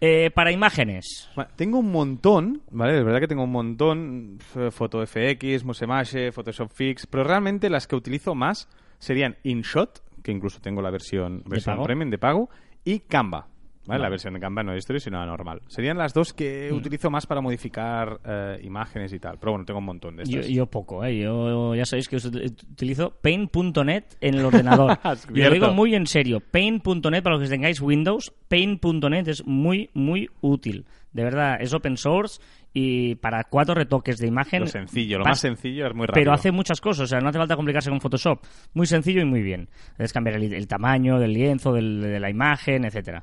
Eh, 0.00 0.30
para 0.30 0.52
imágenes, 0.52 1.28
Tengo 1.56 1.78
un 1.78 1.90
montón, 1.90 2.62
¿vale? 2.70 2.98
Es 2.98 3.04
verdad 3.04 3.18
que 3.18 3.26
tengo 3.26 3.42
un 3.42 3.50
montón. 3.50 4.38
Foto 4.70 5.04
FX, 5.04 5.64
Musemash, 5.64 6.30
Photoshop 6.30 6.70
Fix, 6.70 7.08
pero 7.08 7.24
realmente 7.24 7.68
las 7.68 7.88
que 7.88 7.96
utilizo 7.96 8.36
más 8.36 8.68
serían 9.00 9.36
InShot, 9.42 10.02
que 10.24 10.32
incluso 10.32 10.58
tengo 10.60 10.82
la 10.82 10.90
versión, 10.90 11.44
versión 11.46 11.76
pago? 11.76 11.84
premium 11.84 12.10
de 12.10 12.18
pago, 12.18 12.48
y 12.84 12.98
Canva. 13.00 13.46
¿vale? 13.86 14.00
La 14.02 14.08
versión 14.08 14.32
de 14.32 14.40
Canva 14.40 14.62
no 14.62 14.72
de 14.72 14.78
Story, 14.78 14.98
sino 14.98 15.18
la 15.18 15.26
normal. 15.26 15.60
Serían 15.68 15.98
las 15.98 16.14
dos 16.14 16.32
que 16.32 16.70
Mm. 16.72 16.76
utilizo 16.76 17.10
más 17.10 17.26
para 17.26 17.42
modificar 17.42 18.18
eh, 18.24 18.58
imágenes 18.62 19.12
y 19.12 19.18
tal. 19.18 19.38
Pero 19.38 19.52
bueno, 19.52 19.66
tengo 19.66 19.80
un 19.80 19.84
montón 19.84 20.16
de 20.16 20.24
yo, 20.24 20.40
estas. 20.40 20.50
yo 20.54 20.64
poco, 20.64 21.04
¿eh? 21.04 21.18
Yo 21.18 21.74
ya 21.74 21.84
sabéis 21.84 22.08
que 22.08 22.16
utilizo 22.16 23.10
Paint.net 23.20 24.04
en 24.22 24.34
el 24.36 24.44
ordenador. 24.46 24.98
Y 25.34 25.40
lo 25.42 25.50
digo 25.50 25.70
muy 25.72 25.94
en 25.94 26.06
serio. 26.06 26.40
Paint.net, 26.40 27.22
para 27.22 27.36
los 27.36 27.42
que 27.44 27.50
tengáis 27.50 27.80
Windows, 27.82 28.32
Paint.net 28.48 29.28
es 29.28 29.46
muy, 29.46 29.90
muy 29.92 30.30
útil. 30.40 30.86
De 31.14 31.24
verdad, 31.24 31.56
es 31.60 31.72
open 31.72 31.96
source 31.96 32.40
y 32.72 33.14
para 33.14 33.44
cuatro 33.44 33.74
retoques 33.74 34.18
de 34.18 34.26
imagen. 34.26 34.62
Lo 34.62 34.66
sencillo, 34.66 35.18
lo 35.20 35.24
más 35.24 35.38
sencillo 35.40 35.86
es 35.86 35.94
muy 35.94 36.06
rápido. 36.06 36.20
Pero 36.22 36.32
hace 36.34 36.50
muchas 36.50 36.80
cosas, 36.80 37.04
o 37.04 37.06
sea, 37.06 37.20
no 37.20 37.28
hace 37.30 37.38
falta 37.38 37.54
complicarse 37.56 37.88
con 37.88 38.00
Photoshop. 38.00 38.40
Muy 38.74 38.86
sencillo 38.86 39.22
y 39.22 39.24
muy 39.24 39.40
bien. 39.40 39.68
Puedes 39.96 40.12
cambiar 40.12 40.36
el, 40.36 40.52
el 40.52 40.66
tamaño 40.66 41.18
del 41.18 41.32
lienzo, 41.32 41.72
del- 41.72 42.02
de 42.02 42.20
la 42.20 42.28
imagen, 42.28 42.84
etcétera. 42.84 43.22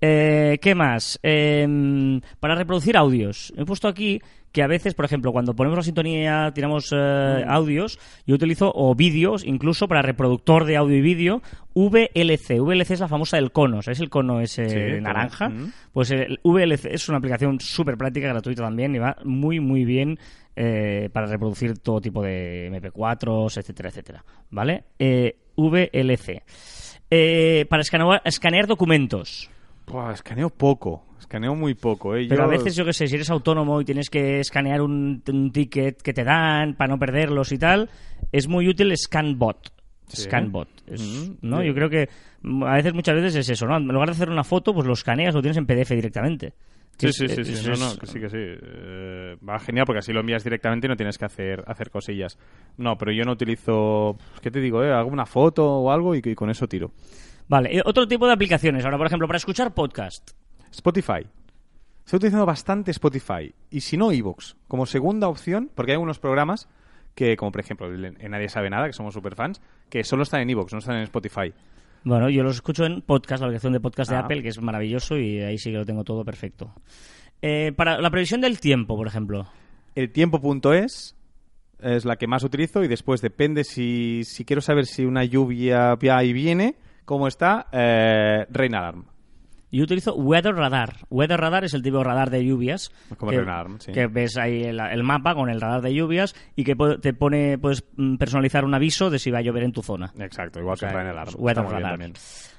Eh, 0.00 0.58
¿Qué 0.62 0.74
más? 0.74 1.18
Eh, 1.22 2.20
para 2.40 2.54
reproducir 2.54 2.96
audios. 2.96 3.52
He 3.56 3.64
puesto 3.64 3.88
aquí 3.88 4.20
que 4.54 4.62
a 4.62 4.68
veces, 4.68 4.94
por 4.94 5.04
ejemplo, 5.04 5.32
cuando 5.32 5.56
ponemos 5.56 5.76
la 5.76 5.82
sintonía, 5.82 6.52
tiramos 6.54 6.94
eh, 6.96 7.44
audios, 7.44 7.98
yo 8.24 8.36
utilizo, 8.36 8.70
o 8.72 8.94
vídeos, 8.94 9.44
incluso 9.44 9.88
para 9.88 10.00
reproductor 10.00 10.64
de 10.64 10.76
audio 10.76 10.96
y 10.96 11.00
vídeo, 11.00 11.42
VLC. 11.74 12.60
VLC 12.60 12.92
es 12.92 13.00
la 13.00 13.08
famosa 13.08 13.36
del 13.36 13.50
cono, 13.50 13.82
¿sabes 13.82 13.98
el 13.98 14.10
cono 14.10 14.40
ese 14.40 14.68
Sí, 14.68 15.00
naranja? 15.00 15.48
Mm. 15.48 15.72
Pues 15.92 16.12
el 16.12 16.38
VLC 16.44 16.84
es 16.84 17.08
una 17.08 17.18
aplicación 17.18 17.58
súper 17.58 17.96
práctica, 17.96 18.28
gratuita 18.28 18.62
también, 18.62 18.94
y 18.94 19.00
va 19.00 19.16
muy, 19.24 19.58
muy 19.58 19.84
bien 19.84 20.20
eh, 20.54 21.10
para 21.12 21.26
reproducir 21.26 21.76
todo 21.80 22.00
tipo 22.00 22.22
de 22.22 22.70
MP4s, 22.70 23.58
etcétera, 23.58 23.88
etcétera. 23.88 24.24
¿Vale? 24.50 24.84
Eh, 25.00 25.36
VLC. 25.56 26.44
Eh, 27.10 27.66
para 27.68 27.82
escanear, 27.82 28.22
escanear 28.24 28.68
documentos. 28.68 29.50
Buah, 29.88 30.12
escaneo 30.12 30.48
poco, 30.48 31.04
escaneo 31.24 31.54
muy 31.54 31.74
poco, 31.74 32.14
¿eh? 32.16 32.26
Pero 32.28 32.42
Yo- 32.42 32.44
a 32.44 32.50
veces, 32.50 32.76
yo 32.76 32.84
que 32.84 32.92
sé, 32.92 33.06
si 33.06 33.14
eres 33.16 33.30
autónomo 33.30 33.80
y 33.80 33.84
tienes 33.84 34.08
que 34.10 34.40
escanear 34.40 34.80
un, 34.80 35.22
un 35.28 35.50
ticket 35.52 36.00
que 36.00 36.12
te 36.12 36.24
dan 36.24 36.74
para 36.74 36.92
no 36.92 36.98
perderlos 36.98 37.52
y 37.52 37.58
tal, 37.58 37.90
es 38.32 38.48
muy 38.48 38.68
útil 38.68 38.96
ScanBot. 38.96 39.72
Sí. 40.08 40.22
ScanBot. 40.22 40.68
Es- 40.86 41.00
Mm, 41.00 41.36
¿no? 41.48 41.60
sí. 41.60 41.66
Yo 41.66 41.74
creo 41.74 41.88
que 41.90 42.08
a 42.66 42.74
veces, 42.74 42.92
muchas 42.94 43.14
veces 43.14 43.36
es 43.36 43.48
eso, 43.50 43.66
¿no? 43.66 43.76
En 43.78 43.88
lugar 43.88 44.08
de 44.08 44.12
hacer 44.12 44.28
una 44.28 44.44
foto, 44.44 44.72
pues 44.74 44.86
lo 44.86 44.92
escaneas, 44.92 45.34
lo 45.34 45.40
tienes 45.40 45.56
en 45.56 45.66
PDF 45.66 45.94
directamente. 45.94 46.52
Sí, 46.98 47.10
sí, 47.12 47.26
sí, 47.26 47.44
sí, 47.44 47.66
no, 47.66 47.72
es- 47.72 47.80
no, 47.80 47.96
que 47.98 48.06
sí, 48.06 48.20
que 48.20 48.28
sí. 48.28 48.36
Eh, 48.38 49.36
va 49.48 49.58
genial 49.58 49.84
porque 49.86 49.98
así 49.98 50.12
lo 50.12 50.20
envías 50.20 50.44
directamente 50.44 50.86
y 50.86 50.90
no 50.90 50.96
tienes 50.96 51.18
que 51.18 51.24
hacer, 51.24 51.64
hacer 51.66 51.90
cosillas. 51.90 52.38
No, 52.76 52.96
pero 52.96 53.10
yo 53.12 53.24
no 53.24 53.32
utilizo, 53.32 54.16
¿qué 54.42 54.50
te 54.50 54.60
digo? 54.60 54.84
Eh? 54.84 54.92
Hago 54.92 55.08
una 55.10 55.26
foto 55.26 55.66
o 55.66 55.90
algo 55.90 56.14
y, 56.14 56.20
y 56.24 56.34
con 56.36 56.50
eso 56.50 56.68
tiro. 56.68 56.92
Vale, 57.48 57.76
eh, 57.78 57.82
otro 57.84 58.06
tipo 58.06 58.26
de 58.28 58.32
aplicaciones. 58.34 58.84
Ahora, 58.84 58.96
por 58.98 59.06
ejemplo, 59.08 59.26
para 59.26 59.38
escuchar 59.38 59.74
podcast. 59.74 60.30
Spotify. 60.74 61.26
Estoy 62.04 62.18
utilizando 62.18 62.46
bastante 62.46 62.90
Spotify. 62.90 63.54
Y 63.70 63.80
si 63.80 63.96
no, 63.96 64.12
Evox. 64.12 64.56
Como 64.68 64.84
segunda 64.86 65.28
opción, 65.28 65.70
porque 65.74 65.92
hay 65.92 65.94
algunos 65.94 66.18
programas 66.18 66.68
que, 67.14 67.36
como 67.36 67.52
por 67.52 67.60
ejemplo, 67.60 67.86
en 67.94 68.30
Nadie 68.30 68.48
Sabe 68.48 68.68
Nada, 68.70 68.86
que 68.86 68.92
somos 68.92 69.14
super 69.14 69.34
fans, 69.36 69.60
que 69.88 70.04
solo 70.04 70.24
están 70.24 70.40
en 70.42 70.50
Evox, 70.50 70.72
no 70.72 70.80
están 70.80 70.96
en 70.96 71.02
Spotify. 71.04 71.52
Bueno, 72.02 72.28
yo 72.28 72.42
los 72.42 72.56
escucho 72.56 72.84
en 72.84 73.00
podcast, 73.00 73.40
la 73.40 73.46
aplicación 73.46 73.72
de 73.72 73.80
podcast 73.80 74.10
de 74.10 74.16
Ah. 74.16 74.20
Apple, 74.20 74.42
que 74.42 74.48
es 74.48 74.60
maravilloso 74.60 75.16
y 75.16 75.40
ahí 75.40 75.56
sí 75.56 75.70
que 75.70 75.78
lo 75.78 75.86
tengo 75.86 76.04
todo 76.04 76.24
perfecto. 76.24 76.74
Eh, 77.40 77.72
para 77.74 77.98
la 78.00 78.10
previsión 78.10 78.40
del 78.42 78.60
tiempo, 78.60 78.96
por 78.96 79.06
ejemplo. 79.06 79.46
El 79.94 80.10
tiempo.es 80.12 81.16
es 81.80 82.04
la 82.04 82.16
que 82.16 82.26
más 82.26 82.42
utilizo 82.44 82.82
y 82.84 82.88
después 82.88 83.20
depende 83.22 83.64
si, 83.64 84.22
si 84.24 84.44
quiero 84.44 84.60
saber 84.60 84.86
si 84.86 85.04
una 85.06 85.24
lluvia 85.24 85.94
va 85.94 86.24
y 86.24 86.32
viene, 86.32 86.76
cómo 87.04 87.28
está, 87.28 87.68
eh, 87.72 88.44
Rain 88.50 88.74
Alarm. 88.74 89.04
Yo 89.74 89.84
utilizo 89.84 90.14
Weather 90.14 90.54
Radar. 90.54 90.98
Weather 91.10 91.40
Radar 91.40 91.64
es 91.64 91.74
el 91.74 91.82
tipo 91.82 91.98
de 91.98 92.04
radar 92.04 92.30
de 92.30 92.44
lluvias. 92.44 92.92
Como 93.18 93.32
que, 93.32 93.44
sí. 93.80 93.92
que 93.92 94.06
ves 94.06 94.36
ahí 94.36 94.62
el, 94.62 94.78
el 94.78 95.02
mapa 95.02 95.34
con 95.34 95.50
el 95.50 95.60
radar 95.60 95.82
de 95.82 95.92
lluvias 95.92 96.34
y 96.54 96.62
que 96.62 96.76
te 97.00 97.12
pone, 97.12 97.58
puedes 97.58 97.84
mm, 97.96 98.16
personalizar 98.16 98.64
un 98.64 98.74
aviso 98.74 99.10
de 99.10 99.18
si 99.18 99.32
va 99.32 99.38
a 99.38 99.42
llover 99.42 99.64
en 99.64 99.72
tu 99.72 99.82
zona. 99.82 100.12
Exacto, 100.18 100.60
igual 100.60 100.74
O 100.74 100.76
sea, 100.76 100.90
que 100.90 100.94
pues, 100.94 101.28
Está 101.28 101.38
Weather 101.38 101.64
Radar. 101.64 101.98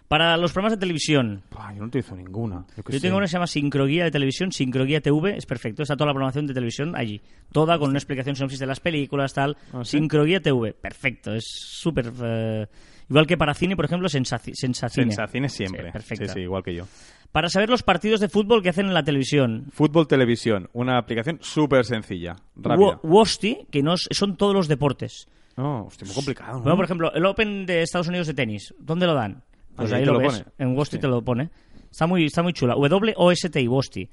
Para 0.08 0.38
los 0.38 0.52
programas 0.52 0.78
de 0.78 0.82
televisión, 0.82 1.42
Buah, 1.52 1.74
yo 1.74 1.80
no 1.80 1.88
utilizo 1.88 2.16
ninguna. 2.16 2.66
Yo, 2.90 3.00
tengo 3.00 3.18
una 3.18 3.24
que 3.26 3.30
se 3.30 3.34
llama 3.34 3.48
Sincroguía 3.48 4.04
de 4.04 4.12
televisión, 4.12 4.52
Sincroguía 4.52 5.02
TV, 5.02 5.36
es 5.36 5.48
perfecto, 5.48 5.82
está 5.82 5.96
toda 5.96 6.08
la 6.08 6.14
programación 6.14 6.46
de 6.46 6.54
televisión 6.54 6.96
allí, 6.96 7.22
toda 7.52 7.80
con 7.80 7.90
una 7.90 7.98
explicación 7.98 8.36
sinopsis 8.36 8.60
de 8.60 8.68
las 8.68 8.80
películas, 8.80 9.34
tal. 9.34 9.58
¿Ah, 9.74 9.84
sí? 9.84 9.98
Sincroguía 9.98 10.42
TV, 10.42 10.74
perfecto, 10.74 11.34
es 11.34 11.46
súper... 11.48 12.12
eh, 12.24 12.68
igual 13.10 13.28
que 13.28 13.38
para 13.38 13.54
cine, 13.54 13.76
por 13.76 13.86
ejemplo, 13.86 14.10
Sensaci 14.10 14.54
Sensacine. 14.56 15.08
Sensacines 15.12 15.54
siempre. 15.54 15.86
Sí, 15.88 15.92
perfecta. 15.92 16.26
Sí, 16.28 16.34
sí, 16.34 16.40
igual 16.42 16.64
que 16.64 16.74
yo. 16.76 16.86
Para 17.32 17.50
saber 17.50 17.70
los 17.70 17.84
partidos 17.84 18.20
de 18.22 18.30
fútbol 18.30 18.64
que 18.64 18.70
hacen 18.70 18.86
en 18.88 18.94
la 18.94 19.04
televisión. 19.04 19.66
Fútbol 19.72 20.08
Televisión, 20.08 20.70
una 20.74 20.98
aplicación 20.98 21.40
súper 21.42 21.84
sencilla, 21.86 22.36
rápida. 22.56 22.78
Wo- 22.78 23.00
Wosti, 23.04 23.68
que 23.72 23.84
no 23.84 23.94
es- 23.96 24.08
son 24.12 24.38
todos 24.38 24.54
los 24.54 24.68
deportes. 24.68 25.28
No, 25.58 25.86
hostia, 25.86 26.06
muy 26.06 26.16
complicado, 26.16 26.58
¿no? 26.58 26.62
Bueno, 26.64 26.76
por 26.78 26.86
ejemplo, 26.86 27.14
el 27.14 27.26
Open 27.26 27.66
de 27.66 27.82
Estados 27.82 28.08
Unidos 28.08 28.28
de 28.28 28.34
tenis, 28.34 28.74
¿dónde 28.80 29.06
lo 29.06 29.14
dan? 29.14 29.44
Pues 29.76 29.92
Ahí 29.92 30.00
ahí, 30.02 30.06
lo, 30.06 30.14
lo 30.14 30.20
ves, 30.20 30.40
pone. 30.40 30.46
en 30.58 30.68
Wosti 30.70 30.96
Hostia. 30.96 31.00
te 31.02 31.08
lo 31.08 31.22
pone. 31.22 31.50
Está 31.92 32.08
muy, 32.08 32.26
está 32.26 32.42
muy 32.44 32.54
chula. 32.54 32.76
W-O-S-T-I, 32.76 33.68
Wosti. 33.68 34.10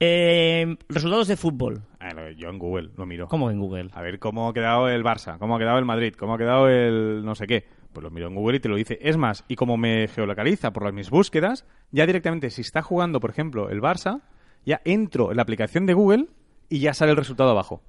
Eh, 0.00 0.76
resultados 0.88 1.28
de 1.28 1.36
fútbol. 1.36 1.82
Ah, 2.00 2.10
yo 2.36 2.48
en 2.48 2.58
Google 2.58 2.90
lo 2.96 3.06
miro. 3.06 3.28
¿Cómo 3.28 3.50
en 3.50 3.58
Google? 3.60 3.88
A 3.92 4.02
ver 4.02 4.18
cómo 4.18 4.48
ha 4.48 4.52
quedado 4.54 4.88
el 4.88 5.02
Barça, 5.04 5.38
cómo 5.38 5.56
ha 5.56 5.58
quedado 5.58 5.78
el 5.78 5.84
Madrid, 5.84 6.14
cómo 6.18 6.34
ha 6.34 6.38
quedado 6.38 6.68
el 6.68 7.22
no 7.24 7.34
sé 7.34 7.46
qué. 7.46 7.64
Pues 7.92 8.02
lo 8.04 8.10
miro 8.10 8.28
en 8.28 8.34
Google 8.34 8.56
y 8.56 8.60
te 8.60 8.68
lo 8.68 8.76
dice. 8.76 8.98
Es 9.02 9.16
más, 9.16 9.44
y 9.48 9.56
como 9.56 9.76
me 9.76 10.08
geolocaliza 10.08 10.72
por 10.72 10.84
las 10.84 10.94
mis 10.94 11.10
búsquedas, 11.10 11.66
ya 11.90 12.06
directamente 12.06 12.50
si 12.50 12.62
está 12.62 12.82
jugando, 12.82 13.20
por 13.20 13.30
ejemplo, 13.30 13.68
el 13.68 13.80
Barça, 13.80 14.22
ya 14.64 14.80
entro 14.84 15.30
en 15.30 15.36
la 15.36 15.42
aplicación 15.42 15.86
de 15.86 15.94
Google 15.94 16.26
y 16.68 16.78
ya 16.80 16.94
sale 16.94 17.10
el 17.10 17.16
resultado 17.18 17.50
abajo. 17.50 17.82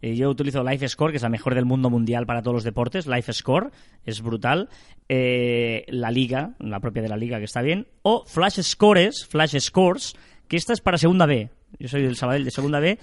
Eh, 0.00 0.14
yo 0.14 0.30
utilizo 0.30 0.62
Life 0.62 0.86
Score, 0.88 1.10
que 1.10 1.16
es 1.16 1.22
la 1.24 1.28
mejor 1.28 1.56
del 1.56 1.64
mundo 1.64 1.90
mundial 1.90 2.24
para 2.24 2.40
todos 2.40 2.54
los 2.54 2.62
deportes. 2.64 3.08
Life 3.08 3.32
Score 3.32 3.72
es 4.04 4.22
brutal. 4.22 4.68
Eh, 5.08 5.84
la 5.88 6.12
liga, 6.12 6.54
la 6.60 6.78
propia 6.78 7.02
de 7.02 7.08
la 7.08 7.16
liga, 7.16 7.38
que 7.38 7.44
está 7.46 7.62
bien. 7.62 7.88
O 8.02 8.24
Flash 8.24 8.60
Scores, 8.60 9.26
Flash 9.26 9.58
Scores, 9.58 10.14
que 10.46 10.56
esta 10.56 10.72
es 10.72 10.80
para 10.80 10.98
segunda 10.98 11.26
B. 11.26 11.50
Yo 11.80 11.88
soy 11.88 12.02
del 12.02 12.14
Sabadell 12.14 12.44
de 12.44 12.52
segunda 12.52 12.78
B. 12.78 12.96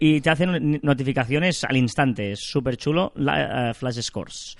Y 0.00 0.20
te 0.20 0.30
hacen 0.30 0.80
notificaciones 0.82 1.62
al 1.62 1.76
instante. 1.76 2.32
Es 2.32 2.40
súper 2.40 2.76
chulo. 2.76 3.12
eh, 3.16 3.72
Flash 3.74 4.00
Scores. 4.00 4.56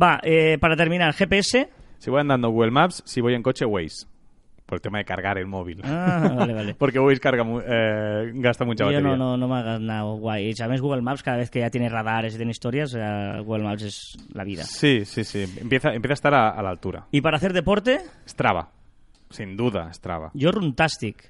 Va, 0.00 0.20
eh, 0.22 0.58
para 0.60 0.76
terminar, 0.76 1.12
GPS. 1.14 1.68
Si 1.98 2.10
voy 2.10 2.20
andando 2.20 2.50
Google 2.50 2.70
Maps, 2.70 3.02
si 3.06 3.20
voy 3.20 3.34
en 3.34 3.42
coche 3.42 3.64
Waze. 3.64 4.06
Por 4.66 4.76
el 4.76 4.82
tema 4.82 4.98
de 4.98 5.04
cargar 5.04 5.36
el 5.36 5.46
móvil. 5.46 5.80
Ah, 5.82 6.32
vale, 6.36 6.54
vale. 6.54 6.74
Porque 6.78 7.00
Waze 7.00 7.18
carga 7.20 7.44
eh, 7.66 8.30
gasta 8.34 8.64
mucha 8.64 8.84
Yo 8.84 8.90
batería. 8.92 9.16
no, 9.16 9.16
no, 9.16 9.36
no 9.36 9.48
me 9.48 9.56
hagas 9.60 9.80
nada 9.80 10.02
guay. 10.02 10.54
Sabes, 10.54 10.80
Google 10.80 11.02
Maps, 11.02 11.22
cada 11.24 11.38
vez 11.38 11.50
que 11.50 11.58
ya 11.60 11.70
tiene 11.70 11.88
radares 11.88 12.34
y 12.34 12.36
tiene 12.36 12.52
historias, 12.52 12.94
eh, 12.96 13.40
Google 13.44 13.64
Maps 13.64 13.82
es 13.82 14.16
la 14.32 14.44
vida. 14.44 14.62
Sí, 14.62 15.04
sí, 15.04 15.24
sí. 15.24 15.44
Empieza, 15.60 15.92
empieza 15.92 16.12
a 16.12 16.14
estar 16.14 16.34
a, 16.34 16.50
a 16.50 16.62
la 16.62 16.70
altura. 16.70 17.06
Y 17.10 17.20
para 17.20 17.36
hacer 17.38 17.52
deporte, 17.52 17.98
Strava. 18.28 18.70
Sin 19.28 19.56
duda, 19.56 19.92
Strava. 19.92 20.30
Yo 20.34 20.52
Runtastic. 20.52 21.29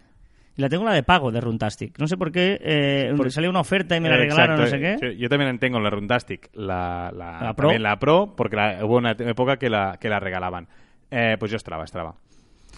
Y 0.61 0.63
la 0.63 0.69
tengo 0.69 0.85
la 0.85 0.93
de 0.93 1.03
pago 1.03 1.33
de 1.33 1.41
Runtastic. 1.41 1.99
No 1.99 2.07
sé 2.07 2.19
por 2.19 2.31
qué 2.31 2.59
eh, 2.63 3.15
Por- 3.17 3.31
salió 3.33 3.49
una 3.49 3.61
oferta 3.61 3.97
y 3.97 4.01
me 4.01 4.11
la 4.11 4.17
Eh, 4.17 4.19
regalaron, 4.19 4.61
exacto, 4.61 4.77
no 4.79 4.85
sé 4.95 4.99
qué. 5.01 5.07
eh, 5.07 5.15
Yo, 5.15 5.19
yo 5.23 5.29
también 5.31 5.59
tengo 5.59 5.81
la 5.81 5.89
Runtastic, 5.89 6.51
la, 6.53 7.11
la, 7.17 7.41
¿La 7.41 7.55
Pro? 7.55 7.73
la 7.79 7.99
Pro, 7.99 8.35
porque 8.37 8.57
la- 8.57 8.85
hubo 8.85 8.99
una 8.99 9.13
época 9.13 9.57
que 9.57 9.71
la, 9.71 9.97
que 9.99 10.11
la 10.11 10.21
regalaban. 10.21 10.69
Eh, 11.11 11.37
pues 11.41 11.51
yo 11.51 11.59
Strava, 11.59 11.87
Strava. 11.87 12.15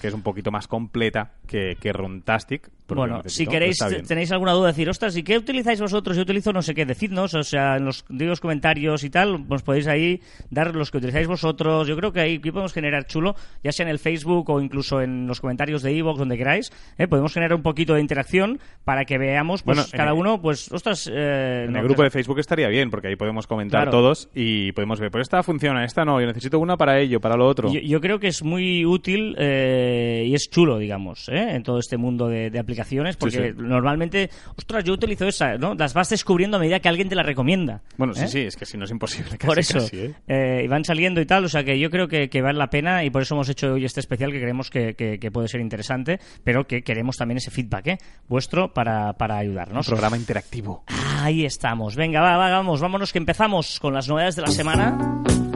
Que 0.03 0.09
es 0.09 0.15
un 0.15 0.23
poquito 0.23 0.51
más 0.51 0.67
completa 0.69 1.31
que, 1.47 1.77
que 1.81 1.93
Runtastic. 1.93 2.69
Bueno, 2.89 3.23
si 3.25 3.47
queréis, 3.47 3.79
tenéis 4.07 4.31
alguna 4.33 4.53
duda, 4.53 4.67
decir, 4.67 4.87
ostras, 4.91 5.17
¿y 5.17 5.23
qué 5.23 5.39
utilizáis 5.39 5.81
vosotros? 5.81 6.15
Yo 6.15 6.25
utilizo 6.25 6.53
no 6.53 6.61
sé 6.61 6.75
qué, 6.75 6.85
decidnos, 6.85 7.33
o 7.33 7.43
sea, 7.43 7.77
en 7.77 7.87
los, 7.87 8.05
los 8.11 8.41
comentarios 8.41 9.03
y 9.05 9.09
tal, 9.09 9.47
os 9.49 9.63
podéis 9.63 9.87
ahí 9.87 10.21
dar 10.51 10.75
los 10.75 10.91
que 10.91 10.99
utilizáis 10.99 11.27
vosotros. 11.27 11.89
Yo 11.89 11.97
creo 11.97 12.13
que 12.13 12.21
ahí, 12.21 12.39
podemos 12.39 12.75
generar 12.75 13.07
chulo, 13.07 13.35
ya 13.65 13.73
sea 13.73 13.85
en 13.85 13.91
el 13.91 13.99
Facebook 13.99 14.51
o 14.51 14.61
incluso 14.61 15.01
en 15.01 15.27
los 15.27 15.41
comentarios 15.41 15.83
de 15.83 15.97
Evox, 15.97 16.19
donde 16.19 16.37
queráis, 16.37 16.71
¿eh? 16.99 17.07
podemos 17.09 17.33
generar 17.33 17.55
un 17.55 17.63
poquito 17.63 17.95
de 17.95 18.03
interacción 18.03 18.59
para 18.85 19.07
que 19.07 19.17
veamos, 19.17 19.63
pues, 19.63 19.79
Bueno, 19.79 19.89
en 19.91 19.97
cada 19.97 20.11
el- 20.11 20.19
uno, 20.19 20.43
pues, 20.43 20.71
ostras... 20.71 21.09
eh, 21.11 21.65
En 21.67 21.73
no, 21.73 21.79
el 21.79 21.85
grupo 21.87 22.03
de 22.03 22.11
Facebook 22.11 22.41
estaría 22.41 22.69
bien, 22.69 22.91
porque 22.91 23.09
ahí 23.09 23.17
podemos 23.17 23.47
comentar 23.47 23.85
Claro. 23.85 23.91
todos 23.93 24.29
y 24.35 24.73
podemos 24.73 25.01
ver, 25.01 25.11
pues 25.11 25.23
esta 25.23 25.43
funciona, 25.43 25.85
esta 25.85 26.05
no, 26.05 26.21
yo 26.21 26.27
necesito 26.27 26.59
una 26.59 26.77
para 26.77 26.99
ello, 26.99 27.21
para 27.21 27.37
lo 27.37 27.47
otro. 27.47 27.73
Yo, 27.73 27.81
yo 27.81 28.01
creo 28.03 28.19
que 28.19 28.27
es 28.27 28.43
muy 28.43 28.85
útil 28.85 29.35
eh, 29.39 29.92
y 30.27 30.35
es 30.35 30.49
chulo, 30.51 30.79
digamos, 30.79 31.29
¿eh? 31.29 31.55
en 31.55 31.63
todo 31.63 31.79
este 31.79 31.97
mundo 31.97 32.29
de, 32.29 32.51
de 32.51 32.59
aplicaciones, 32.59 33.17
porque 33.17 33.53
sí. 33.53 33.63
normalmente, 33.63 34.31
ostras, 34.57 34.85
yo 34.85 34.93
utilizo 34.93 35.27
esa, 35.27 35.57
¿no? 35.59 35.75
Las 35.75 35.95
vas 35.95 36.09
descubriendo 36.11 36.57
a 36.57 36.61
medida 36.61 36.81
que 36.81 36.89
alguien 36.89 37.09
te 37.09 37.15
la 37.15 37.23
recomienda. 37.23 37.83
Bueno, 37.97 38.15
sí, 38.15 38.25
¿eh? 38.25 38.29
sí, 38.29 38.39
es 38.41 38.57
que 38.57 38.67
si 38.67 38.77
no 38.79 38.85
es 38.85 38.91
imposible. 38.91 39.31
Por 39.45 39.57
casi, 39.57 39.61
eso, 39.61 39.79
casi, 39.81 39.97
¿eh? 39.99 40.15
eh, 40.29 40.63
y 40.65 40.69
van 40.69 40.85
saliendo 40.85 41.21
y 41.21 41.27
tal, 41.27 41.45
o 41.45 41.49
sea 41.49 41.65
que 41.65 41.79
yo 41.79 41.91
creo 41.91 42.09
que, 42.09 42.29
que 42.29 42.43
vale 42.43 42.59
la 42.59 42.71
pena 42.71 43.05
y 43.05 43.11
por 43.11 43.23
eso 43.23 43.35
hemos 43.35 43.49
hecho 43.49 43.75
hoy 43.75 43.85
este 43.85 44.01
especial 44.01 44.31
que 44.33 44.41
creemos 44.41 44.71
que, 44.71 44.95
que- 44.95 45.19
que 45.19 45.31
puede 45.31 45.49
ser 45.49 45.61
interesante, 45.61 46.19
pero 46.45 46.67
que 46.67 46.83
queremos 46.83 47.17
también 47.17 47.39
ese 47.39 47.51
feedback 47.51 47.87
¿eh? 47.87 47.99
vuestro 48.29 48.73
para, 48.73 49.13
para 49.15 49.35
Un 49.35 49.41
ayudarnos. 49.41 49.87
programa 49.87 50.17
interactivo. 50.17 50.85
Ahí 51.21 51.45
estamos. 51.45 51.97
Venga, 51.97 52.21
va, 52.21 52.37
va, 52.37 52.51
vamos, 52.51 52.81
vámonos 52.81 53.13
que 53.13 53.19
empezamos 53.19 53.79
con 53.81 53.95
las 53.95 54.09
novedades 54.09 54.37
de 54.37 54.43
la 54.43 54.49
semana. 54.49 55.52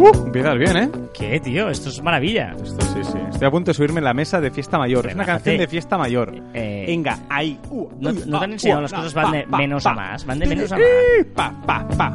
¡Uh! 0.00 0.26
Empiezas 0.26 0.56
bien, 0.58 0.76
¿eh? 0.76 0.90
¿Qué, 1.12 1.40
tío? 1.40 1.68
Esto 1.68 1.88
es 1.90 2.02
maravilla. 2.02 2.54
Esto 2.62 2.80
sí, 2.86 3.04
sí. 3.04 3.18
Estoy 3.30 3.46
a 3.48 3.50
punto 3.50 3.70
de 3.70 3.74
subirme 3.74 3.98
en 3.98 4.04
la 4.04 4.14
mesa 4.14 4.40
de 4.40 4.50
fiesta 4.50 4.78
mayor. 4.78 5.06
Es 5.06 5.14
una 5.14 5.24
canción 5.26 5.58
de 5.58 5.66
fiesta 5.68 5.98
mayor. 5.98 6.34
Eh, 6.54 6.84
Venga, 6.86 7.18
ahí. 7.28 7.58
Uh, 7.70 7.88
¿No- 8.00 8.10
uh, 8.10 8.14
no 8.26 8.38
te 8.38 8.44
han 8.44 8.50
ah, 8.50 8.54
enseñado 8.54 8.78
uh, 8.80 8.82
las 8.82 8.92
cosas 8.92 9.14
van 9.14 9.32
de 9.32 9.46
menos 9.46 9.84
a 9.86 9.92
más? 9.94 10.24
Van 10.24 10.38
de 10.38 10.46
menos 10.46 10.72
a 10.72 10.78
Eh, 10.78 11.24
Pa, 11.34 11.52
pa, 11.66 11.86
pa. 11.88 12.14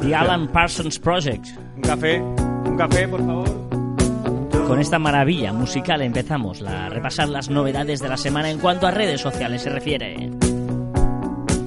The 0.00 0.14
Alan 0.14 0.48
Parsons 0.48 0.98
Project. 0.98 1.46
Un 1.76 1.82
café, 1.82 2.20
un 2.20 2.76
café, 2.76 3.06
por 3.08 3.20
favor. 3.24 3.70
con 4.66 4.78
esta 4.80 4.98
maravilla 4.98 5.52
musical 5.52 6.00
empezamos 6.00 6.62
a 6.62 6.88
repasar 6.88 7.28
las 7.28 7.50
novedades 7.50 8.00
de 8.00 8.08
la 8.08 8.16
semana 8.16 8.50
en 8.50 8.58
cuanto 8.58 8.86
a 8.86 8.90
redes 8.92 9.20
sociales 9.20 9.62
se 9.62 9.70
refiere. 9.70 10.30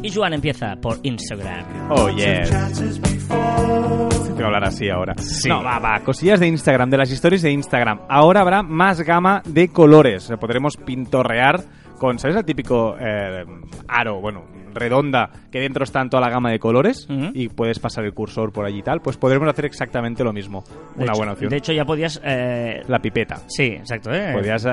Y 0.04 0.12
Joan 0.12 0.34
empieza 0.34 0.76
por 0.76 1.00
Instagram. 1.02 1.90
Oh, 1.90 2.10
yes. 2.10 2.50
Tengo 2.50 4.36
que 4.38 4.44
hablar 4.44 4.66
así 4.66 4.90
ahora. 4.90 5.16
No, 5.48 5.64
va, 5.64 5.80
va. 5.80 6.00
Cosillas 6.02 6.42
de 6.42 6.48
Instagram, 6.48 6.90
de 6.90 6.98
las 6.98 7.10
historias 7.10 7.42
de 7.42 7.52
Instagram. 7.52 8.02
Ahora 8.10 8.42
habrá 8.42 8.64
más 8.64 9.00
gama 9.00 9.42
de 9.46 9.70
colores. 9.70 10.30
Podremos 10.40 10.76
pintorrear 10.76 11.64
con, 12.04 12.20
¿sabes 12.20 12.36
el 12.36 12.44
típico 12.46 12.96
eh, 13.00 13.46
aro? 13.88 14.20
Bueno, 14.20 14.44
redonda 14.74 15.30
que 15.52 15.60
dentro 15.60 15.84
está 15.84 16.02
en 16.02 16.10
toda 16.10 16.20
la 16.22 16.30
gama 16.30 16.50
de 16.52 16.60
colores 16.60 17.08
y 17.34 17.48
puedes 17.50 17.80
pasar 17.80 18.04
el 18.04 18.14
cursor 18.14 18.52
por 18.52 18.66
allí 18.66 18.80
y 18.80 18.84
tal. 18.84 19.02
Pues 19.02 19.16
podremos 19.18 19.48
hacer 19.48 19.66
exactamente 19.66 20.24
lo 20.24 20.34
mismo. 20.34 20.64
De 20.96 21.04
Una 21.04 21.12
hecho- 21.12 21.18
buena 21.18 21.32
opción. 21.34 21.50
De 21.50 21.58
hecho, 21.58 21.72
ya 21.74 21.86
podías... 21.86 22.20
eh, 22.24 22.82
la 22.88 23.00
pipeta. 23.00 23.38
Sí, 23.48 23.64
exacto. 23.64 24.14
¿eh? 24.14 24.32
Podrías, 24.34 24.64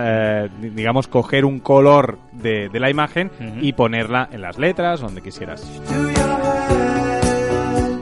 di- 0.60 0.70
digamos, 0.70 1.06
coger 1.06 1.44
un 1.44 1.60
color 1.60 2.18
de, 2.32 2.68
de 2.68 2.80
la 2.80 2.90
imagen 2.90 3.30
y 3.60 3.72
ponerla 3.74 4.28
en 4.32 4.40
las 4.42 4.58
letras, 4.58 5.00
donde 5.00 5.20
quisieras. 5.22 5.62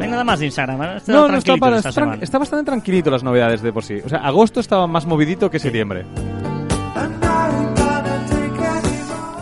Nada 0.09 0.25
más 0.25 0.41
de 0.41 0.47
Instagram. 0.47 0.83
¿eh? 0.83 0.97
Está 0.97 1.13
No, 1.13 1.29
no, 1.29 1.37
está, 1.37 1.57
para- 1.59 1.77
esta 1.79 2.15
está 2.23 2.39
bastante 2.39 2.65
tranquilito 2.65 3.11
las 3.11 3.23
novedades 3.23 3.61
de 3.63 3.73
por 3.73 3.85
sí. 3.85 3.99
O 4.05 4.09
sea, 4.09 4.21
agosto 4.21 4.59
estaba 4.61 4.87
más 4.87 5.05
movidito 5.07 5.51
que 5.51 5.59
septiembre. 5.59 6.05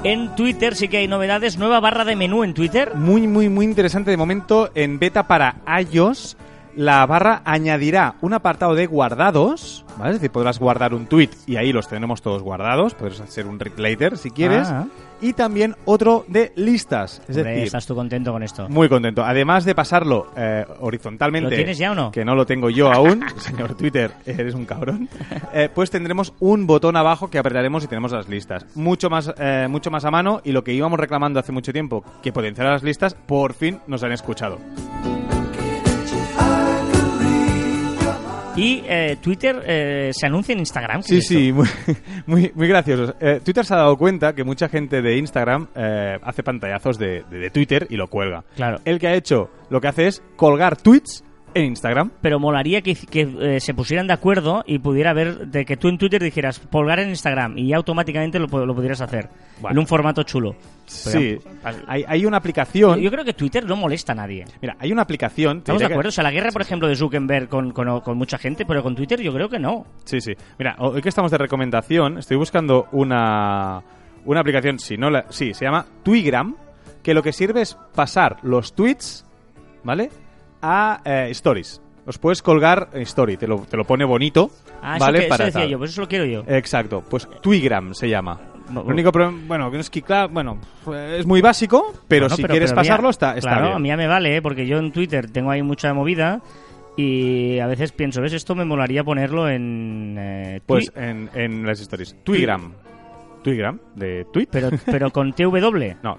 En 0.07 0.37
Twitter 0.37 0.77
sí 0.77 0.87
que 0.87 0.99
hay 0.99 1.09
novedades. 1.09 1.59
Nueva 1.59 1.81
barra 1.81 2.05
de 2.05 2.15
menú 2.15 2.45
en 2.45 2.55
Twitter. 2.55 2.95
Muy, 2.95 3.27
muy, 3.27 3.49
muy 3.49 3.65
interesante 3.65 4.13
de 4.13 4.17
momento 4.17 4.71
en 4.77 5.01
beta 5.01 5.27
para 5.27 5.57
iOS. 5.67 6.37
La 6.77 7.07
barra 7.07 7.41
añadirá 7.47 8.17
un 8.21 8.35
apartado 8.35 8.75
de 8.75 8.87
guardados, 8.87 9.85
¿vale? 9.97 10.11
Es 10.11 10.17
decir, 10.17 10.31
podrás 10.31 10.59
guardar 10.59 10.93
un 10.93 11.07
tweet 11.07 11.31
y 11.47 11.57
ahí 11.57 11.73
los 11.73 11.89
tenemos 11.89 12.21
todos 12.21 12.43
guardados. 12.43 12.95
Podrás 12.95 13.21
hacer 13.21 13.47
un 13.47 13.59
read 13.59 13.79
later 13.79 14.19
si 14.19 14.31
quieres. 14.31 14.69
Ah. 14.69 14.87
Y 15.23 15.33
también 15.33 15.75
otro 15.87 16.27
de 16.29 16.53
listas. 16.57 17.23
Es 17.27 17.37
Hombre, 17.39 17.53
decir, 17.53 17.67
estás 17.69 17.87
tú 17.87 17.95
contento 17.95 18.31
con 18.31 18.43
esto. 18.43 18.69
Muy 18.69 18.91
contento. 18.91 19.25
Además 19.25 19.65
de 19.65 19.75
pasarlo 19.75 20.27
eh, 20.37 20.67
horizontalmente. 20.81 21.49
¿Lo 21.49 21.57
tienes 21.57 21.79
ya 21.79 21.93
o 21.93 21.95
no? 21.95 22.11
Que 22.11 22.27
no 22.27 22.35
lo 22.35 22.45
tengo 22.45 22.69
yo 22.69 22.93
aún. 22.93 23.25
Señor 23.39 23.75
Twitter, 23.75 24.11
eres 24.27 24.55
un 24.55 24.67
cabrón. 24.67 25.09
Eh, 25.55 25.71
pues 25.75 25.91
tendremos 25.91 26.35
un 26.41 26.67
botón 26.67 26.97
abajo 26.97 27.31
que 27.31 27.39
apretaremos 27.39 27.83
y 27.85 27.87
tenemos 27.87 28.13
las 28.13 28.29
listas. 28.29 28.67
Mucho 28.75 29.09
más, 29.09 29.33
eh, 29.39 29.67
mucho 29.71 29.91
más 29.91 30.05
a 30.05 30.11
mano 30.11 30.43
y 30.45 30.53
lo 30.53 30.63
que 30.63 30.75
íbamos 30.75 31.01
reclamando 31.01 31.41
hace 31.41 31.53
mucho 31.53 31.73
tiempo, 31.73 32.05
que 32.23 32.35
potenciara 32.35 32.73
las 32.73 32.83
listas, 32.83 33.15
por 33.15 33.55
fin 33.55 33.81
nos 33.87 34.03
han 34.03 34.13
escuchado. 34.13 34.59
Y 38.57 38.83
eh, 38.89 39.17
Twitter 39.21 39.63
eh, 39.67 40.11
se 40.13 40.27
anuncia 40.27 40.53
en 40.55 40.61
Instagram. 40.61 41.03
¿qué 41.03 41.09
Sí, 41.09 41.17
esto? 41.19 41.35
sí, 41.35 41.53
muy, 41.53 41.67
muy, 42.27 42.53
muy 42.55 42.69
graciosos. 42.69 43.15
Eh, 43.21 43.41
Twitter 43.45 43.65
se 43.65 43.75
ha 43.75 43.79
dado 43.79 43.97
cuenta 43.99 44.35
que 44.35 44.45
mucha 44.45 44.69
gente 44.69 45.03
de 45.03 45.17
Instagram 45.19 45.69
eh, 45.75 46.19
hace 46.23 46.43
pantallazos 46.43 46.99
de, 46.99 47.23
de- 47.31 47.39
de 47.39 47.51
Twitter 47.51 47.87
y 47.91 47.97
lo 47.97 48.09
cuelga. 48.09 48.45
Claro. 48.57 48.79
El 48.85 48.99
que 48.99 49.09
ha 49.09 49.15
hecho 49.15 49.51
lo 49.69 49.81
que 49.81 49.89
hace 49.89 50.07
es 50.07 50.23
colgar 50.37 50.77
tweets 50.77 51.23
en 51.57 51.65
Instagram. 51.67 52.11
Pero 52.21 52.39
molaría 52.39 52.83
que, 52.83 52.95
que, 52.95 53.29
eh, 53.41 53.61
se 53.61 53.75
pusieran 53.75 54.07
de 54.07 54.13
acuerdo 54.13 54.63
y 54.67 54.79
pudiera 54.79 55.13
ver 55.13 55.47
de 55.49 55.65
que 55.65 55.77
tú 55.77 55.89
en 55.89 55.99
Twitter 55.99 56.23
dijeras 56.23 56.59
polgar 56.61 57.01
en 57.01 57.09
Instagram 57.11 57.59
y 57.59 57.69
ya 57.69 57.77
automáticamente 57.77 58.39
lo, 58.39 58.47
lo 58.67 58.75
pudieras 58.75 59.01
hacer 59.01 59.29
Bueno. 59.61 59.73
en 59.73 59.79
un 59.79 59.87
formato 59.87 60.23
chulo. 60.23 60.55
Sí, 60.87 61.39
hay, 61.89 62.05
hay 62.07 62.25
una 62.27 62.37
aplicación. 62.37 63.01
Yo 63.01 63.11
creo 63.11 63.25
que 63.25 63.33
Twitter 63.33 63.65
no 63.65 63.75
molesta 63.77 64.13
a 64.13 64.15
nadie. 64.15 64.45
Mira, 64.63 64.77
hay 64.79 64.93
una 64.93 65.03
aplicación. 65.03 65.59
¿Estamos 65.59 65.81
de 65.83 65.89
que- 65.89 65.93
acuerdo? 65.95 66.09
O 66.09 66.13
sea, 66.13 66.23
la 66.25 66.31
guerra, 66.31 66.51
por 66.53 66.63
ejemplo, 66.63 66.87
de 66.89 66.95
Zuckerberg 66.95 67.49
con, 67.49 67.73
con, 67.73 68.01
con 68.01 68.17
mucha 68.17 68.39
gente, 68.39 68.65
pero 68.65 68.83
con 68.83 68.95
Twitter 68.95 69.21
yo 69.21 69.33
creo 69.33 69.49
que 69.49 69.59
no. 69.59 69.85
Sí, 70.05 70.21
sí. 70.21 70.33
Mira, 70.59 70.77
hoy 70.79 71.03
que 71.03 71.09
estamos 71.09 71.31
de 71.33 71.39
recomendación, 71.39 72.19
estoy 72.19 72.37
buscando 72.37 72.87
una, 72.93 73.83
una 74.25 74.41
aplicación, 74.41 74.79
si 74.79 74.97
no 74.97 75.11
la, 75.11 75.27
sí, 75.31 75.55
se 75.55 75.65
llama 75.65 75.87
Twigram, 76.03 76.55
que 77.03 77.15
lo 77.15 77.23
que 77.23 77.33
sirve 77.33 77.63
es 77.63 77.77
pasar 77.95 78.37
los 78.43 78.75
tweets, 78.75 79.25
¿vale? 79.83 80.11
A 80.69 81.01
eh, 81.05 81.29
stories. 81.31 81.81
Los 82.07 82.19
puedes 82.19 82.43
colgar 82.43 82.89
story, 82.95 83.37
te 83.37 83.47
lo, 83.49 83.61
te 83.63 83.77
lo 83.77 83.85
pone 83.85 84.05
bonito, 84.05 84.51
Ah, 84.83 84.97
eso, 84.97 85.05
¿vale? 85.07 85.19
eso 85.21 85.29
Para 85.29 85.45
decía 85.47 85.61
tal. 85.63 85.71
yo, 85.71 85.79
pues 85.79 85.91
eso 85.91 86.01
lo 86.03 86.09
quiero 86.09 86.25
yo. 86.25 86.45
Exacto, 86.47 87.03
pues 87.09 87.29
Twigram 87.43 87.95
se 87.95 88.09
llama. 88.09 88.39
No, 88.71 88.83
Lo 88.83 88.89
único 88.91 89.11
problema, 89.13 89.39
bueno, 89.47 89.71
que 89.71 89.77
no 89.77 89.81
es 89.81 89.91
que, 89.91 90.03
claro, 90.03 90.29
bueno, 90.33 90.59
es 91.17 91.25
muy 91.27 91.41
básico, 91.41 91.95
pero 92.09 92.25
Bueno, 92.27 92.37
si 92.37 92.43
quieres 92.45 92.73
pasarlo 92.73 93.11
está, 93.11 93.37
está 93.37 93.51
claro, 93.51 93.65
bien. 93.67 93.77
a 93.77 93.79
mí 93.79 93.89
ya 93.89 93.97
me 93.97 94.07
vale, 94.09 94.37
¿eh? 94.37 94.43
porque 94.43 94.67
yo 94.67 94.79
en 94.79 94.91
Twitter 94.93 95.31
tengo 95.31 95.51
ahí 95.53 95.63
mucha 95.63 95.93
movida 95.95 96.41
y 96.97 97.59
a 97.61 97.67
veces 97.69 97.93
pienso, 97.93 98.21
¿ves? 98.23 98.33
Esto 98.33 98.55
me 98.57 98.65
molaría 98.65 99.05
ponerlo 99.05 99.49
en 99.49 100.17
eh, 100.19 100.61
Pues 100.67 100.93
Twi- 100.93 101.01
en, 101.03 101.31
en 101.35 101.65
las 101.67 101.81
stories. 101.81 102.17
Twigram. 102.25 102.73
Twigram, 103.45 103.79
de 103.95 104.27
tweet. 104.33 104.49
pero, 104.51 104.71
pero 104.87 105.11
con 105.13 105.33
TW. 105.33 105.95
No, 106.03 106.19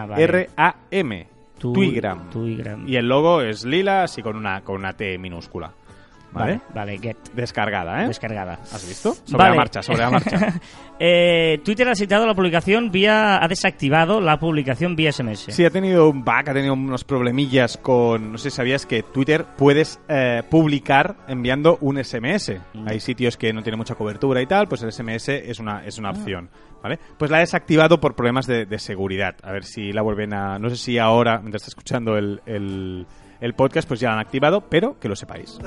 T-U-I-G-R-A-M. 0.00 1.26
Twigram. 1.60 2.30
Twigram. 2.30 2.88
Y 2.88 2.96
el 2.96 3.08
logo 3.08 3.42
es 3.42 3.64
lila, 3.64 4.04
así 4.04 4.22
con 4.22 4.36
una, 4.36 4.62
con 4.62 4.76
una 4.76 4.94
T 4.94 5.18
minúscula. 5.18 5.72
¿Vale? 6.32 6.60
Vale, 6.74 6.98
get. 6.98 7.16
Descargada, 7.34 8.04
¿eh? 8.04 8.08
Descargada. 8.08 8.54
¿Has 8.72 8.86
visto? 8.86 9.14
Sobre 9.24 9.38
Vale. 9.38 9.50
la 9.50 9.56
marcha, 9.56 9.82
sobre 9.82 9.98
la 10.00 10.10
marcha. 10.10 10.54
Eh, 11.02 11.62
Twitter 11.64 11.88
ha 11.88 11.94
citado 11.94 12.26
la 12.26 12.34
publicación 12.34 12.90
vía. 12.90 13.42
ha 13.42 13.48
desactivado 13.48 14.20
la 14.20 14.38
publicación 14.38 14.96
vía 14.96 15.10
SMS. 15.10 15.46
Sí, 15.48 15.64
ha 15.64 15.70
tenido 15.70 16.10
un 16.10 16.22
bug, 16.22 16.34
ha 16.46 16.52
tenido 16.52 16.74
unos 16.74 17.04
problemillas 17.04 17.78
con... 17.78 18.32
No 18.32 18.36
sé 18.36 18.50
si 18.50 18.56
sabías 18.56 18.84
que 18.84 19.02
Twitter 19.02 19.46
puedes 19.56 19.98
eh, 20.10 20.42
publicar 20.50 21.16
enviando 21.26 21.78
un 21.80 22.04
SMS. 22.04 22.52
Mm. 22.74 22.86
Hay 22.86 23.00
sitios 23.00 23.38
que 23.38 23.50
no 23.54 23.62
tienen 23.62 23.78
mucha 23.78 23.94
cobertura 23.94 24.42
y 24.42 24.46
tal, 24.46 24.68
pues 24.68 24.82
el 24.82 24.92
SMS 24.92 25.30
es 25.30 25.58
una, 25.58 25.86
es 25.86 25.96
Ah. 25.96 26.00
una 26.00 26.10
opción, 26.10 26.50
¿vale? 26.82 26.98
Pues 27.16 27.30
la 27.30 27.38
ha 27.38 27.40
desactivado 27.40 27.98
por 27.98 28.14
problemas 28.14 28.46
de, 28.46 28.66
de 28.66 28.78
seguridad. 28.78 29.36
A 29.42 29.52
ver 29.52 29.64
si 29.64 29.92
la 29.94 30.02
vuelven 30.02 30.34
a... 30.34 30.58
No 30.58 30.68
sé 30.68 30.76
si 30.76 30.98
ahora, 30.98 31.38
mientras 31.38 31.62
está 31.62 31.70
escuchando 31.70 32.18
el, 32.18 32.42
el, 32.44 33.06
el 33.40 33.54
podcast, 33.54 33.88
pues 33.88 34.00
ya 34.00 34.08
la 34.08 34.14
han 34.14 34.20
activado, 34.20 34.62
pero 34.62 34.98
que 34.98 35.08
lo 35.08 35.16
sepáis. 35.16 35.58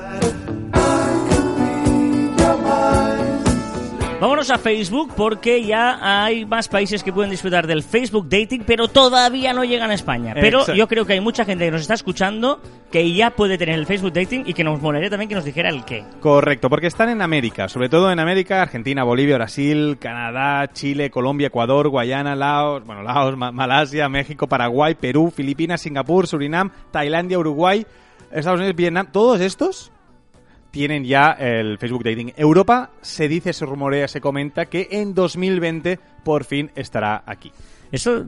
Vámonos 4.24 4.48
a 4.50 4.56
Facebook 4.56 5.12
porque 5.14 5.62
ya 5.66 5.98
hay 6.24 6.46
más 6.46 6.66
países 6.68 7.02
que 7.04 7.12
pueden 7.12 7.30
disfrutar 7.30 7.66
del 7.66 7.82
Facebook 7.82 8.26
Dating, 8.26 8.62
pero 8.66 8.88
todavía 8.88 9.52
no 9.52 9.64
llegan 9.64 9.90
a 9.90 9.94
España. 9.94 10.32
Pero 10.32 10.60
Exacto. 10.60 10.78
yo 10.78 10.88
creo 10.88 11.04
que 11.04 11.12
hay 11.12 11.20
mucha 11.20 11.44
gente 11.44 11.66
que 11.66 11.70
nos 11.70 11.82
está 11.82 11.92
escuchando 11.92 12.58
que 12.90 13.12
ya 13.12 13.32
puede 13.32 13.58
tener 13.58 13.78
el 13.78 13.84
Facebook 13.84 14.14
Dating 14.14 14.44
y 14.46 14.54
que 14.54 14.64
nos 14.64 14.80
molaría 14.80 15.10
también 15.10 15.28
que 15.28 15.34
nos 15.34 15.44
dijera 15.44 15.68
el 15.68 15.84
qué. 15.84 16.04
Correcto, 16.20 16.70
porque 16.70 16.86
están 16.86 17.10
en 17.10 17.20
América, 17.20 17.68
sobre 17.68 17.90
todo 17.90 18.10
en 18.10 18.18
América, 18.18 18.62
Argentina, 18.62 19.04
Bolivia, 19.04 19.34
Brasil, 19.36 19.98
Canadá, 20.00 20.68
Chile, 20.72 21.10
Colombia, 21.10 21.48
Ecuador, 21.48 21.90
Guayana, 21.90 22.34
Laos, 22.34 22.82
bueno, 22.86 23.02
Laos, 23.02 23.36
Ma- 23.36 23.52
Malasia, 23.52 24.08
México, 24.08 24.46
Paraguay, 24.48 24.94
Perú, 24.94 25.30
Filipinas, 25.36 25.82
Singapur, 25.82 26.26
Surinam, 26.26 26.70
Tailandia, 26.90 27.38
Uruguay, 27.38 27.86
Estados 28.32 28.58
Unidos, 28.58 28.74
Vietnam, 28.74 29.06
todos 29.12 29.42
estos 29.42 29.92
tienen 30.74 31.04
ya 31.04 31.30
el 31.38 31.78
Facebook 31.78 32.02
Dating. 32.02 32.32
Europa 32.36 32.90
se 33.00 33.28
dice, 33.28 33.52
se 33.52 33.64
rumorea, 33.64 34.08
se 34.08 34.20
comenta 34.20 34.66
que 34.66 34.88
en 34.90 35.14
2020 35.14 36.00
por 36.24 36.42
fin 36.42 36.72
estará 36.74 37.22
aquí. 37.26 37.52
¿Eso 37.92 38.24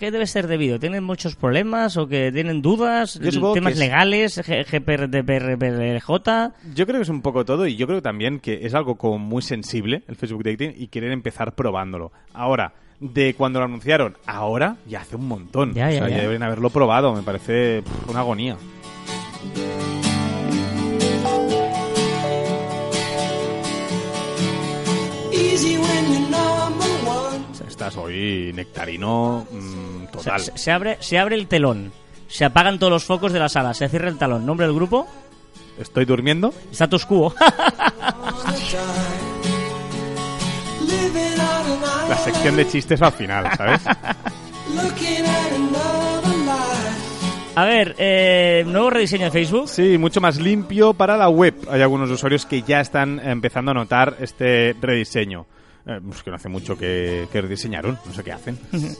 qué 0.00 0.10
debe 0.10 0.26
ser 0.26 0.48
debido? 0.48 0.80
¿Tienen 0.80 1.04
muchos 1.04 1.36
problemas 1.36 1.96
o 1.96 2.08
que 2.08 2.32
tienen 2.32 2.60
dudas? 2.60 3.20
¿Temas 3.20 3.74
que 3.74 3.78
legales? 3.78 4.36
G- 4.38 4.66
GPRPRJ? 4.68 6.52
Yo 6.74 6.86
creo 6.86 6.96
que 6.98 7.02
es 7.02 7.08
un 7.08 7.22
poco 7.22 7.44
todo 7.44 7.68
y 7.68 7.76
yo 7.76 7.86
creo 7.86 8.02
también 8.02 8.40
que 8.40 8.66
es 8.66 8.74
algo 8.74 8.96
como 8.96 9.18
muy 9.20 9.42
sensible 9.42 10.02
el 10.08 10.16
Facebook 10.16 10.42
Dating 10.42 10.72
y 10.76 10.88
quieren 10.88 11.12
empezar 11.12 11.54
probándolo. 11.54 12.10
Ahora, 12.34 12.72
de 12.98 13.34
cuando 13.34 13.60
lo 13.60 13.66
anunciaron, 13.66 14.16
ahora 14.26 14.76
ya 14.88 15.02
hace 15.02 15.14
un 15.14 15.28
montón. 15.28 15.72
Ya, 15.72 15.86
o 15.86 15.90
ya, 15.90 15.98
sea, 15.98 16.08
ya. 16.08 16.22
deben 16.22 16.42
haberlo 16.42 16.70
probado, 16.70 17.14
me 17.14 17.22
parece 17.22 17.82
pff, 17.82 18.10
una 18.10 18.20
agonía. 18.20 18.56
Estás 27.68 27.96
hoy 27.96 28.52
nectarino 28.54 29.46
mm, 29.50 30.00
Se, 30.06 30.06
total. 30.12 30.40
se- 30.40 30.56
se 30.58 30.72
abre, 30.72 30.96
se 31.00 31.18
abre 31.18 31.34
el 31.36 31.46
telón, 31.46 31.92
se 32.28 32.44
apagan 32.44 32.78
todos 32.78 32.90
los 32.92 33.04
focos 33.04 33.32
de 33.32 33.38
la 33.38 33.48
sala, 33.48 33.74
se 33.74 33.88
cierra 33.88 34.08
el 34.08 34.16
talón. 34.18 34.46
¿Nombre 34.46 34.66
del 34.66 34.74
grupo? 34.74 35.06
Estoy 35.78 36.04
durmiendo. 36.06 36.54
Status 36.72 37.04
quo. 37.06 37.34
La 42.08 42.16
sección 42.18 42.56
de 42.56 42.68
chistes 42.68 43.02
va 43.02 43.08
al 43.08 43.12
final, 43.12 43.50
¿sabes? 43.56 43.80
A 47.56 47.64
ver, 47.64 47.94
eh, 47.96 48.64
nuevo 48.66 48.90
rediseño 48.90 49.24
de 49.24 49.30
Facebook. 49.30 49.66
Sí, 49.68 49.96
mucho 49.96 50.20
más 50.20 50.38
limpio 50.38 50.92
para 50.92 51.16
la 51.16 51.30
web. 51.30 51.54
Hay 51.70 51.80
algunos 51.80 52.10
usuarios 52.10 52.44
que 52.44 52.60
ya 52.60 52.80
están 52.80 53.18
empezando 53.18 53.70
a 53.70 53.74
notar 53.74 54.14
este 54.20 54.76
rediseño. 54.78 55.46
Eh, 55.86 55.98
pues 56.06 56.22
que 56.22 56.28
no 56.28 56.36
hace 56.36 56.50
mucho 56.50 56.76
que, 56.76 57.26
que 57.32 57.40
rediseñaron, 57.40 57.98
no 58.04 58.12
sé 58.12 58.22
qué 58.22 58.32
hacen. 58.32 58.58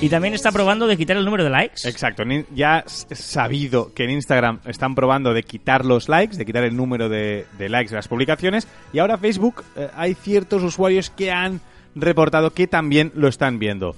Y 0.00 0.10
también 0.10 0.34
está 0.34 0.52
probando 0.52 0.86
de 0.86 0.96
quitar 0.96 1.16
el 1.16 1.24
número 1.24 1.42
de 1.42 1.50
likes. 1.50 1.88
Exacto, 1.88 2.22
ya 2.54 2.84
es 2.86 3.06
sabido 3.18 3.94
que 3.94 4.04
en 4.04 4.10
Instagram 4.10 4.60
están 4.66 4.94
probando 4.94 5.32
de 5.32 5.42
quitar 5.42 5.86
los 5.86 6.08
likes, 6.08 6.36
de 6.36 6.44
quitar 6.44 6.64
el 6.64 6.76
número 6.76 7.08
de, 7.08 7.46
de 7.56 7.68
likes 7.70 7.90
de 7.90 7.96
las 7.96 8.08
publicaciones, 8.08 8.68
y 8.92 8.98
ahora 8.98 9.16
Facebook 9.16 9.64
eh, 9.74 9.88
hay 9.96 10.14
ciertos 10.14 10.62
usuarios 10.62 11.08
que 11.08 11.32
han 11.32 11.60
reportado 11.94 12.50
que 12.52 12.66
también 12.66 13.10
lo 13.14 13.26
están 13.28 13.58
viendo. 13.58 13.96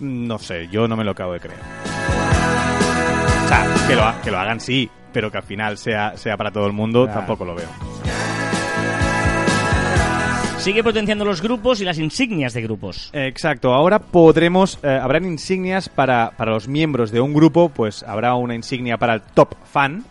No 0.00 0.38
sé, 0.38 0.68
yo 0.68 0.88
no 0.88 0.96
me 0.96 1.04
lo 1.04 1.10
acabo 1.12 1.32
de 1.34 1.40
creer. 1.40 1.60
O 3.44 3.48
sea, 3.48 3.66
que 3.88 3.94
lo, 3.96 4.22
que 4.22 4.30
lo 4.30 4.38
hagan 4.38 4.60
sí, 4.60 4.88
pero 5.12 5.30
que 5.30 5.38
al 5.38 5.44
final 5.44 5.76
sea, 5.78 6.16
sea 6.16 6.36
para 6.36 6.50
todo 6.50 6.66
el 6.66 6.72
mundo, 6.72 7.04
Claro. 7.04 7.20
tampoco 7.20 7.44
lo 7.44 7.54
veo. 7.54 7.68
Sigue 10.58 10.84
potenciando 10.84 11.24
los 11.24 11.40
grupos 11.40 11.80
y 11.80 11.84
las 11.86 11.98
insignias 11.98 12.52
de 12.52 12.60
grupos. 12.60 13.08
Exacto, 13.14 13.72
ahora 13.72 13.98
podremos, 13.98 14.78
eh, 14.82 14.88
habrán 15.02 15.24
insignias 15.24 15.88
para, 15.88 16.32
para 16.36 16.52
los 16.52 16.68
miembros 16.68 17.10
de 17.10 17.20
un 17.20 17.32
grupo, 17.32 17.70
pues 17.70 18.02
habrá 18.02 18.34
una 18.34 18.54
insignia 18.54 18.98
para 18.98 19.14
el 19.14 19.22
top 19.22 19.54
fan, 19.64 20.04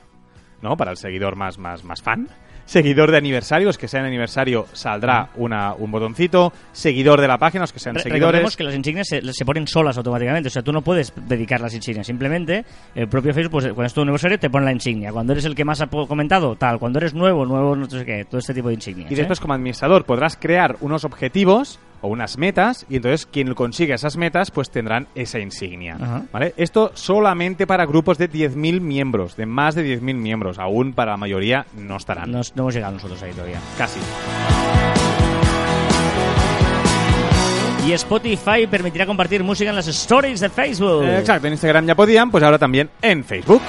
¿no? 0.64 0.76
Para 0.76 0.90
el 0.92 0.98
seguidor 0.98 1.36
más, 1.36 1.60
más, 1.60 1.84
más 1.84 2.02
fan. 2.02 2.28
Seguidor 2.70 3.10
de 3.10 3.18
aniversario, 3.18 3.66
los 3.66 3.80
que 3.80 3.88
sean 3.88 4.06
aniversario 4.06 4.68
saldrá 4.74 5.30
una, 5.38 5.74
un 5.74 5.90
botoncito. 5.90 6.54
Seguidor 6.72 7.20
de 7.20 7.28
la 7.28 7.40
página, 7.40 7.62
los 7.64 7.74
que 7.74 7.80
sean 7.80 7.96
Re- 7.96 8.04
seguidores. 8.04 8.22
Recordemos 8.28 8.56
que 8.56 8.64
las 8.64 8.76
insignias 8.76 9.08
se, 9.08 9.34
se 9.34 9.44
ponen 9.44 9.66
solas 9.66 9.98
automáticamente, 9.98 10.50
o 10.50 10.52
sea, 10.52 10.62
tú 10.62 10.72
no 10.72 10.84
puedes 10.84 11.12
dedicar 11.28 11.62
las 11.62 11.74
insignias, 11.74 12.06
simplemente 12.06 12.64
el 12.94 13.08
propio 13.08 13.34
Facebook, 13.34 13.54
pues 13.54 13.66
cuando 13.74 13.86
es 13.86 13.94
tu 13.96 14.02
aniversario 14.02 14.38
te 14.38 14.52
pone 14.52 14.66
la 14.66 14.72
insignia, 14.72 15.12
cuando 15.12 15.34
eres 15.34 15.46
el 15.46 15.56
que 15.56 15.66
más 15.66 15.82
ha 15.82 15.88
comentado, 15.88 16.56
tal, 16.58 16.78
cuando 16.78 17.00
eres 17.00 17.16
nuevo, 17.16 17.44
nuevo, 17.44 17.76
no 17.76 17.90
sé 17.90 18.06
qué, 18.06 18.26
todo 18.26 18.38
este 18.38 18.54
tipo 18.54 18.68
de 18.68 18.76
insignias. 18.76 19.10
Y 19.10 19.16
¿eh? 19.16 19.18
después, 19.18 19.40
como 19.40 19.56
administrador, 19.56 20.06
podrás 20.06 20.38
crear 20.38 20.78
unos 20.82 21.04
objetivos 21.06 21.80
o 22.02 22.08
unas 22.08 22.38
metas, 22.38 22.86
y 22.90 22.98
entonces 22.98 23.26
quien 23.26 23.54
consiga 23.54 23.96
esas 23.96 24.18
metas, 24.18 24.52
pues 24.52 24.70
tendrán 24.70 25.08
esa 25.16 25.40
insignia. 25.40 25.98
Ajá. 26.00 26.24
¿Vale? 26.32 26.54
Esto 26.58 26.92
solamente 26.94 27.68
para 27.68 27.86
grupos 27.86 28.18
de 28.18 28.30
10.000 28.30 28.82
miembros, 28.82 29.36
de 29.36 29.46
más 29.46 29.76
de 29.76 30.00
10.000 30.00 30.16
miembros. 30.16 30.60
Aún 30.60 30.94
para 30.94 31.12
la 31.12 31.18
mayoría 31.18 31.66
no 31.76 31.98
estarán. 31.98 32.32
No, 32.32 32.42
no 32.56 32.64
hemos 32.64 32.74
llegado 32.74 32.94
nosotros 32.94 33.22
ahí 33.24 33.32
todavía. 33.32 33.60
Casi. 33.78 34.00
Y 37.88 37.94
Spotify 37.94 38.68
permitirá 38.70 39.06
compartir 39.08 39.44
música 39.44 39.72
en 39.72 39.76
las 39.76 39.88
stories 39.88 40.40
de 40.42 40.50
Facebook. 40.50 41.04
Eh, 41.04 41.20
Exacto, 41.20 41.48
en 41.48 41.54
Instagram 41.54 41.88
ya 41.88 41.96
podían, 41.96 42.30
pues 42.30 42.44
ahora 42.44 42.60
también 42.60 42.90
en 43.02 43.24
Facebook. 43.24 43.62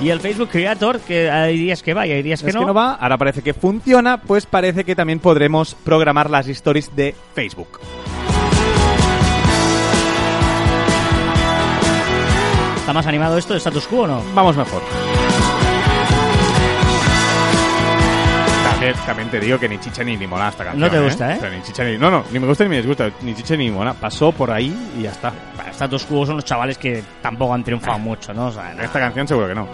Y 0.00 0.10
el 0.10 0.20
Facebook 0.20 0.50
Creator, 0.50 1.00
que 1.00 1.30
hay 1.30 1.56
días 1.56 1.82
que 1.82 1.94
va 1.94 2.06
y 2.06 2.12
hay 2.12 2.22
días 2.22 2.42
que 2.42 2.50
es 2.50 2.54
no. 2.54 2.60
que 2.60 2.66
no 2.66 2.74
va, 2.74 2.94
ahora 2.94 3.16
parece 3.16 3.42
que 3.42 3.54
funciona, 3.54 4.20
pues 4.20 4.44
parece 4.44 4.84
que 4.84 4.94
también 4.94 5.20
podremos 5.20 5.74
programar 5.74 6.28
las 6.28 6.48
stories 6.48 6.94
de 6.94 7.14
Facebook. 7.34 7.80
¿Está 12.76 12.92
más 12.92 13.06
animado 13.06 13.38
esto 13.38 13.54
de 13.54 13.58
status 13.58 13.86
quo 13.86 14.02
o 14.02 14.06
no? 14.06 14.22
Vamos 14.34 14.56
mejor. 14.56 14.82
También 19.06 19.28
te 19.30 19.40
digo 19.40 19.58
que 19.58 19.68
ni 19.68 19.78
chicha 19.78 20.02
ni 20.04 20.16
limona 20.16 20.48
esta 20.48 20.64
canción. 20.64 20.80
No 20.80 20.90
te 20.90 21.00
gusta, 21.00 21.32
¿eh? 21.34 21.36
O 21.38 21.40
sea, 21.40 21.50
ni 21.50 21.62
chicha 21.62 21.84
ni... 21.84 21.96
No, 21.98 22.10
no, 22.10 22.24
ni 22.32 22.38
me 22.38 22.46
gusta 22.46 22.64
ni 22.64 22.70
me 22.70 22.76
disgusta. 22.76 23.10
Ni 23.22 23.34
chicha 23.34 23.56
ni 23.56 23.66
limona. 23.66 23.94
Pasó 23.94 24.32
por 24.32 24.50
ahí 24.50 24.74
y 24.98 25.02
ya 25.02 25.10
está. 25.12 25.32
Bueno, 25.54 25.70
status 25.70 26.04
quo 26.04 26.24
son 26.26 26.36
los 26.36 26.44
chavales 26.44 26.78
que 26.78 27.02
tampoco 27.22 27.54
han 27.54 27.64
triunfado 27.64 27.98
mucho, 27.98 28.32
¿no? 28.34 28.46
O 28.46 28.52
sea, 28.52 28.74
no. 28.74 28.82
Esta 28.82 28.98
canción 29.00 29.26
seguro 29.28 29.48
que 29.48 29.54
no. 29.54 29.68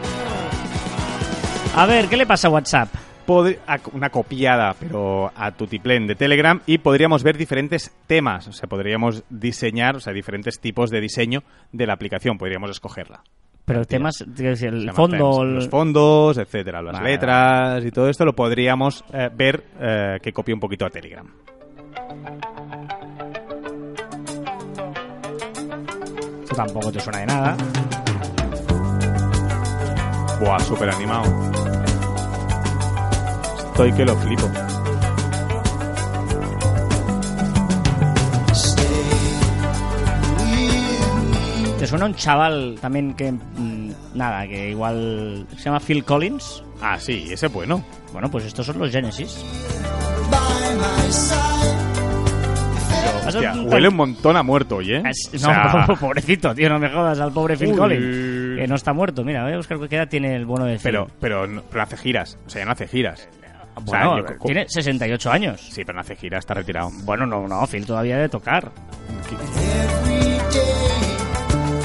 A 1.74 1.86
ver, 1.86 2.08
¿qué 2.08 2.16
le 2.16 2.26
pasa 2.26 2.48
a 2.48 2.50
WhatsApp? 2.50 2.88
Pod- 3.26 3.56
una 3.92 4.10
copiada, 4.10 4.74
pero 4.78 5.30
a 5.34 5.52
tutiplén 5.52 6.06
de 6.06 6.14
Telegram 6.16 6.60
y 6.66 6.78
podríamos 6.78 7.22
ver 7.22 7.38
diferentes 7.38 7.92
temas. 8.06 8.48
O 8.48 8.52
sea, 8.52 8.68
podríamos 8.68 9.22
diseñar, 9.30 9.96
o 9.96 10.00
sea, 10.00 10.12
diferentes 10.12 10.58
tipos 10.60 10.90
de 10.90 11.00
diseño 11.00 11.42
de 11.70 11.86
la 11.86 11.94
aplicación. 11.94 12.36
Podríamos 12.36 12.70
escogerla. 12.70 13.22
Pero 13.64 13.84
temas, 13.84 14.24
quiero 14.34 14.50
decir, 14.50 14.68
el 14.68 14.90
fondo... 14.92 15.42
el- 15.42 15.54
Los 15.54 15.68
fondos, 15.68 16.36
etcétera, 16.36 16.82
las 16.82 16.94
Vale, 16.94 17.10
letras 17.10 17.84
y 17.84 17.90
todo 17.90 18.08
esto 18.08 18.24
lo 18.24 18.34
podríamos 18.34 19.04
eh, 19.12 19.30
ver 19.32 19.62
eh, 19.80 20.18
que 20.20 20.32
copia 20.32 20.54
un 20.54 20.60
poquito 20.60 20.84
a 20.84 20.90
Telegram. 20.90 21.26
Esto 26.42 26.54
tampoco 26.56 26.92
te 26.92 27.00
suena 27.00 27.18
de 27.20 27.26
nada. 27.26 27.56
Buah, 30.40 30.58
súper 30.60 30.90
animado. 30.90 31.24
Estoy 33.70 33.92
que 33.92 34.04
lo 34.04 34.16
flipo. 34.16 34.50
¿Te 41.82 41.88
suena 41.88 42.04
un 42.06 42.14
chaval 42.14 42.78
también 42.80 43.12
que... 43.14 43.32
mm, 43.32 43.90
nada, 44.14 44.46
que 44.46 44.70
igual... 44.70 45.44
Se 45.56 45.64
llama 45.64 45.80
Phil 45.80 46.04
Collins? 46.04 46.62
Ah, 46.80 46.96
sí, 46.96 47.24
ese 47.28 47.46
es 47.46 47.52
bueno. 47.52 47.84
Bueno, 48.12 48.30
pues 48.30 48.44
estos 48.44 48.64
son 48.66 48.78
los 48.78 48.92
Genesis. 48.92 49.44
Hostia, 53.26 53.54
huele 53.64 53.88
un 53.88 53.96
montón 53.96 54.36
a 54.36 54.44
muerto, 54.44 54.76
oye. 54.76 55.02
Es- 55.04 55.28
O 55.44 55.48
no, 55.48 55.54
sea, 55.54 55.86
pobrecito, 56.00 56.54
tío, 56.54 56.68
no 56.68 56.78
me 56.78 56.88
jodas 56.88 57.18
al 57.18 57.32
pobre 57.32 57.56
Phil 57.56 57.72
Uy. 57.72 57.76
Collins. 57.76 58.58
Que 58.60 58.66
no 58.68 58.76
está 58.76 58.92
muerto. 58.92 59.24
Mira, 59.24 59.42
voy 59.42 59.54
a 59.54 59.56
buscar 59.56 59.76
qué 59.88 59.96
edad 59.96 60.08
tiene 60.08 60.36
el 60.36 60.46
bueno 60.46 60.66
de 60.66 60.74
Phil. 60.74 60.82
pero, 60.84 61.08
pero, 61.18 61.48
no, 61.48 61.62
pero 61.68 61.82
hace 61.82 61.96
giras. 61.96 62.38
O 62.46 62.48
sea, 62.48 62.60
ya 62.60 62.66
no 62.66 62.72
hace 62.74 62.86
giras. 62.86 63.28
O 63.74 63.90
sea, 63.90 64.06
Bueno, 64.06 64.18
yo- 64.28 64.38
tiene 64.44 64.66
68 64.68 65.32
años. 65.32 65.60
Sí, 65.68 65.82
pero 65.84 65.94
no 65.96 66.02
hace 66.02 66.14
giras, 66.14 66.38
está 66.44 66.54
retirado. 66.54 66.90
Bueno, 67.02 67.26
no, 67.26 67.48
no, 67.48 67.66
Phil 67.66 67.84
todavía 67.84 68.14
debe 68.18 68.28
tocar. 68.28 68.70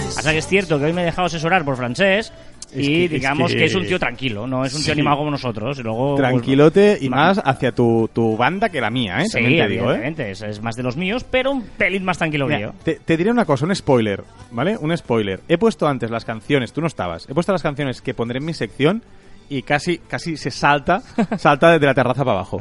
Sea 0.10 0.32
que 0.32 0.38
es 0.40 0.48
cierto 0.48 0.80
que 0.80 0.86
hoy 0.86 0.94
me 0.94 1.02
he 1.02 1.06
dejado 1.06 1.28
asesorar 1.28 1.64
por 1.66 1.76
francés 1.78 2.32
y 2.74 2.80
Es 2.82 2.88
que- 2.88 3.06
es 3.06 3.12
digamos 3.12 3.52
que... 3.52 3.58
que- 3.60 3.66
es 3.66 3.76
un 3.76 3.86
tío 3.86 3.98
tranquilo, 4.00 4.46
no 4.46 4.66
es 4.66 4.74
un 4.74 4.80
tío 4.80 4.86
Sí. 4.86 4.92
animado 4.92 5.18
como 5.18 5.32
nosotros. 5.32 5.80
Y 5.80 5.84
luego, 5.84 6.16
pues, 6.16 6.28
Tranquilote 6.30 6.98
y 7.00 7.10
ma- 7.10 7.16
más 7.18 7.42
hacia 7.44 7.72
tu, 7.72 8.10
tu 8.14 8.36
banda 8.36 8.70
que 8.70 8.82
la 8.82 8.90
mía, 8.90 9.22
¿eh? 9.22 9.26
Sí, 9.26 9.34
También 9.34 9.66
te 9.66 9.72
digo, 9.72 9.94
¿eh? 9.94 10.14
es, 10.18 10.42
es 10.42 10.62
más 10.62 10.76
de 10.76 10.84
los 10.84 10.98
míos, 10.98 11.24
pero 11.30 11.52
un 11.52 11.62
pelín 11.64 12.04
más 12.04 12.18
tranquilo 12.18 12.48
que 12.48 12.56
Mira, 12.58 12.68
yo. 12.68 12.74
te, 12.84 12.96
te 12.96 13.16
diré 13.18 13.32
una 13.32 13.46
cosa, 13.46 13.66
un 13.66 13.74
spoiler, 13.76 14.24
¿vale? 14.52 14.78
Un 14.78 14.96
spoiler. 14.98 15.40
He 15.48 15.58
puesto 15.58 15.88
antes 15.88 16.10
las 16.12 16.26
canciones, 16.26 16.74
tú 16.74 16.82
no 16.82 16.88
estabas, 16.88 17.28
he 17.30 17.34
puesto 17.34 17.52
las 17.54 17.64
canciones 17.64 18.02
que 18.02 18.14
pondré 18.14 18.40
en 18.40 18.46
mi 18.46 18.54
sección 18.54 19.02
y 19.50 19.62
casi, 19.62 20.00
casi 20.00 20.36
se 20.36 20.52
salta, 20.52 21.02
salta 21.38 21.72
desde 21.72 21.86
la 21.86 21.94
terraza 21.94 22.26
para 22.26 22.40
abajo. 22.40 22.60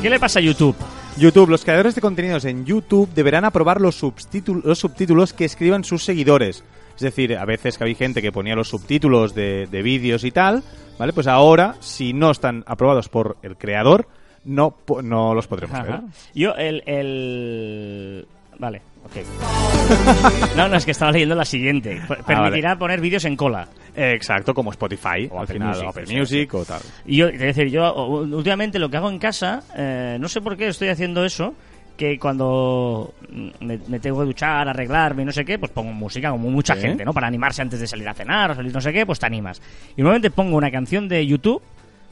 ¿Qué 0.00 0.08
le 0.08 0.18
pasa 0.20 0.38
a 0.38 0.42
YouTube? 0.42 0.76
YouTube, 1.20 1.48
los 1.50 1.64
creadores 1.64 1.94
de 1.94 2.00
contenidos 2.00 2.44
en 2.44 2.64
YouTube 2.64 3.08
deberán 3.14 3.44
aprobar 3.44 3.80
los, 3.80 3.94
subtítulos, 3.96 4.64
los 4.64 4.78
subtítulos 4.78 5.32
que 5.32 5.44
escriban 5.44 5.84
sus 5.84 6.02
seguidores. 6.04 6.64
Es 6.96 7.00
decir, 7.02 7.36
a 7.36 7.44
veces 7.44 7.78
que 7.78 7.84
había 7.84 7.94
gente 7.96 8.20
que 8.22 8.32
ponía 8.32 8.54
los 8.56 8.68
subtítulos 8.68 9.34
de, 9.34 9.66
de 9.70 9.82
vídeos 9.82 10.24
y 10.24 10.30
tal, 10.32 10.62
¿vale? 10.98 11.12
Pues 11.12 11.26
ahora, 11.26 11.76
si 11.80 12.12
no 12.12 12.30
están 12.30 12.64
aprobados 12.66 13.08
por 13.08 13.36
el 13.42 13.56
creador, 13.56 14.08
no, 14.44 14.74
no 15.02 15.34
los 15.34 15.46
podremos 15.46 15.80
ver. 15.82 15.92
Ajá. 15.92 16.02
Yo, 16.34 16.54
el, 16.54 16.82
el... 16.86 18.26
Vale, 18.58 18.82
ok. 19.04 19.16
No, 20.56 20.68
no, 20.68 20.76
es 20.76 20.84
que 20.84 20.90
estaba 20.92 21.10
leyendo 21.12 21.34
la 21.34 21.44
siguiente. 21.44 22.00
Per- 22.06 22.22
Permitirá 22.24 22.78
poner 22.78 23.00
vídeos 23.00 23.24
en 23.24 23.36
cola. 23.36 23.66
Eh, 23.96 24.12
Exacto, 24.14 24.54
como 24.54 24.70
Spotify, 24.70 25.28
O 25.30 25.38
al 25.38 25.44
Apple 25.44 25.54
final, 25.54 25.68
Music, 25.68 25.88
Apple 25.88 26.18
Music 26.18 26.54
o 26.54 26.64
tal. 26.64 26.80
Y 27.06 27.16
yo, 27.16 27.28
es 27.28 27.38
decir, 27.38 27.68
yo 27.68 27.94
últimamente 27.94 28.78
lo 28.78 28.88
que 28.88 28.96
hago 28.96 29.10
en 29.10 29.18
casa, 29.18 29.62
eh, 29.76 30.16
no 30.20 30.28
sé 30.28 30.40
por 30.40 30.56
qué 30.56 30.68
estoy 30.68 30.88
haciendo 30.88 31.24
eso, 31.24 31.54
que 31.96 32.18
cuando 32.18 33.12
me, 33.60 33.78
me 33.88 34.00
tengo 34.00 34.20
que 34.20 34.24
duchar, 34.24 34.66
arreglarme 34.68 35.22
y 35.22 35.24
no 35.26 35.32
sé 35.32 35.44
qué, 35.44 35.58
pues 35.58 35.70
pongo 35.70 35.92
música, 35.92 36.30
como 36.30 36.48
mucha 36.50 36.74
gente, 36.74 37.04
¿no? 37.04 37.12
Para 37.12 37.26
animarse 37.26 37.60
antes 37.60 37.78
de 37.78 37.86
salir 37.86 38.08
a 38.08 38.14
cenar 38.14 38.52
o 38.52 38.54
salir 38.54 38.72
no 38.72 38.80
sé 38.80 38.90
qué, 38.92 39.04
pues 39.04 39.18
te 39.18 39.26
animas. 39.26 39.60
Y 39.96 40.00
normalmente 40.00 40.30
pongo 40.30 40.56
una 40.56 40.70
canción 40.70 41.08
de 41.08 41.26
YouTube, 41.26 41.60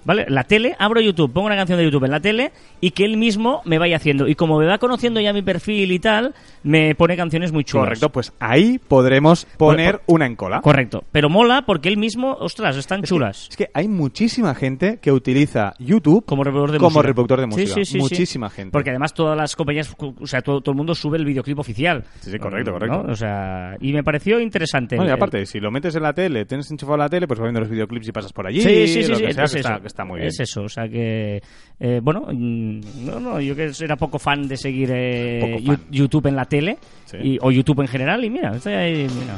¿vale? 0.08 0.24
La 0.28 0.42
tele, 0.44 0.74
abro 0.78 1.00
YouTube, 1.00 1.30
pongo 1.32 1.46
una 1.46 1.54
canción 1.56 1.78
de 1.78 1.84
YouTube 1.84 2.04
en 2.06 2.10
la 2.10 2.20
tele 2.20 2.50
y 2.80 2.92
que 2.92 3.04
él 3.04 3.18
mismo 3.18 3.60
me 3.66 3.78
vaya 3.78 3.96
haciendo. 3.96 4.26
Y 4.26 4.34
como 4.34 4.58
me 4.58 4.64
va 4.66 4.78
conociendo 4.78 5.20
ya 5.20 5.32
mi 5.34 5.42
perfil 5.42 5.92
y 5.92 5.98
tal, 5.98 6.34
me 6.62 6.94
pone 6.94 7.14
canciones 7.16 7.52
muy 7.52 7.62
chulas. 7.64 7.84
Correcto, 7.86 8.08
pues 8.10 8.32
ahí 8.40 8.78
podremos 8.78 9.44
poner 9.58 10.00
una 10.06 10.24
en 10.26 10.34
cola. 10.34 10.62
Correcto. 10.62 11.04
Pero 11.12 11.28
mola 11.28 11.62
porque 11.66 11.90
él 11.90 11.98
mismo, 11.98 12.32
ostras, 12.40 12.76
están 12.78 13.02
chulas. 13.02 13.48
Es 13.50 13.56
que 13.56 13.68
hay 13.74 13.86
muchísima 13.86 14.54
gente 14.54 14.98
que 15.02 15.12
utiliza 15.12 15.74
YouTube 15.78 16.24
Como 16.24 16.42
reproductor 16.42 16.72
de 16.72 16.78
como 16.78 16.90
música. 16.90 17.06
reproductor 17.06 17.40
de 17.40 17.46
música. 17.46 17.74
sí, 17.74 17.84
sí, 17.84 17.92
sí. 17.92 17.98
muchísima 17.98 18.48
gente. 18.48 18.72
Porque 18.72 18.90
además 18.90 19.12
todas 19.12 19.36
las 19.36 19.54
compañías, 19.54 19.94
o 19.98 20.26
sea, 20.26 20.40
todo, 20.40 20.62
todo 20.62 20.72
el 20.72 20.76
mundo 20.78 20.94
sube 20.94 21.18
el 21.18 21.26
videoclip 21.26 21.58
oficial. 21.58 22.04
Sí, 22.20 22.30
sí, 22.30 22.38
correcto, 22.38 22.70
¿no? 22.72 22.78
correcto. 22.78 23.12
O 23.12 23.14
sea, 23.14 23.76
y 23.80 23.92
me 23.92 24.02
pareció 24.02 24.40
interesante. 24.40 24.96
Bueno, 24.96 25.10
y 25.10 25.12
el- 25.12 25.16
aparte, 25.18 25.44
si 25.44 25.60
lo 25.60 25.70
metes 25.70 25.94
en 25.96 26.02
la 26.02 26.14
tele, 26.14 26.46
tienes 26.46 26.70
enchufado 26.70 26.96
la 26.96 27.08
tele, 27.10 27.26
pues 27.26 27.38
vas 27.38 27.44
viendo 27.46 27.60
los 27.60 27.68
videoclips 27.68 28.08
y 28.08 28.12
pasas 28.12 28.32
por 28.32 28.46
allí. 28.46 28.60
Sí, 28.62 28.86
sí, 28.88 29.02
sí, 29.04 29.10
lo 29.12 29.18
que 29.18 29.32
sea, 29.34 29.44
es 29.44 29.52
que, 29.52 29.58
eso. 29.58 29.68
está, 29.68 29.80
que 29.80 29.86
está 29.86 29.97
muy 30.04 30.16
bien. 30.18 30.28
Es 30.28 30.40
eso, 30.40 30.62
o 30.62 30.68
sea 30.68 30.88
que, 30.88 31.40
eh, 31.80 32.00
bueno, 32.02 32.26
mm, 32.32 32.80
no, 33.06 33.20
no, 33.20 33.40
yo 33.40 33.54
que 33.56 33.70
era 33.80 33.96
poco 33.96 34.18
fan 34.18 34.46
de 34.48 34.56
seguir 34.56 34.90
eh, 34.92 35.60
fan. 35.64 35.80
YouTube 35.90 36.26
en 36.26 36.36
la 36.36 36.44
tele 36.44 36.78
Sí. 37.04 37.16
y- 37.22 37.38
o 37.40 37.50
YouTube 37.50 37.80
en 37.80 37.88
general 37.88 38.24
y 38.24 38.30
mira, 38.30 38.54
estoy 38.56 38.74
ahí, 38.74 38.94
mira. 39.20 39.36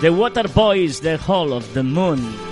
The 0.00 0.10
Water 0.10 0.48
Boys, 0.54 1.00
The 1.00 1.18
Hall 1.26 1.52
of 1.52 1.66
the 1.74 1.82
Moon. 1.82 2.47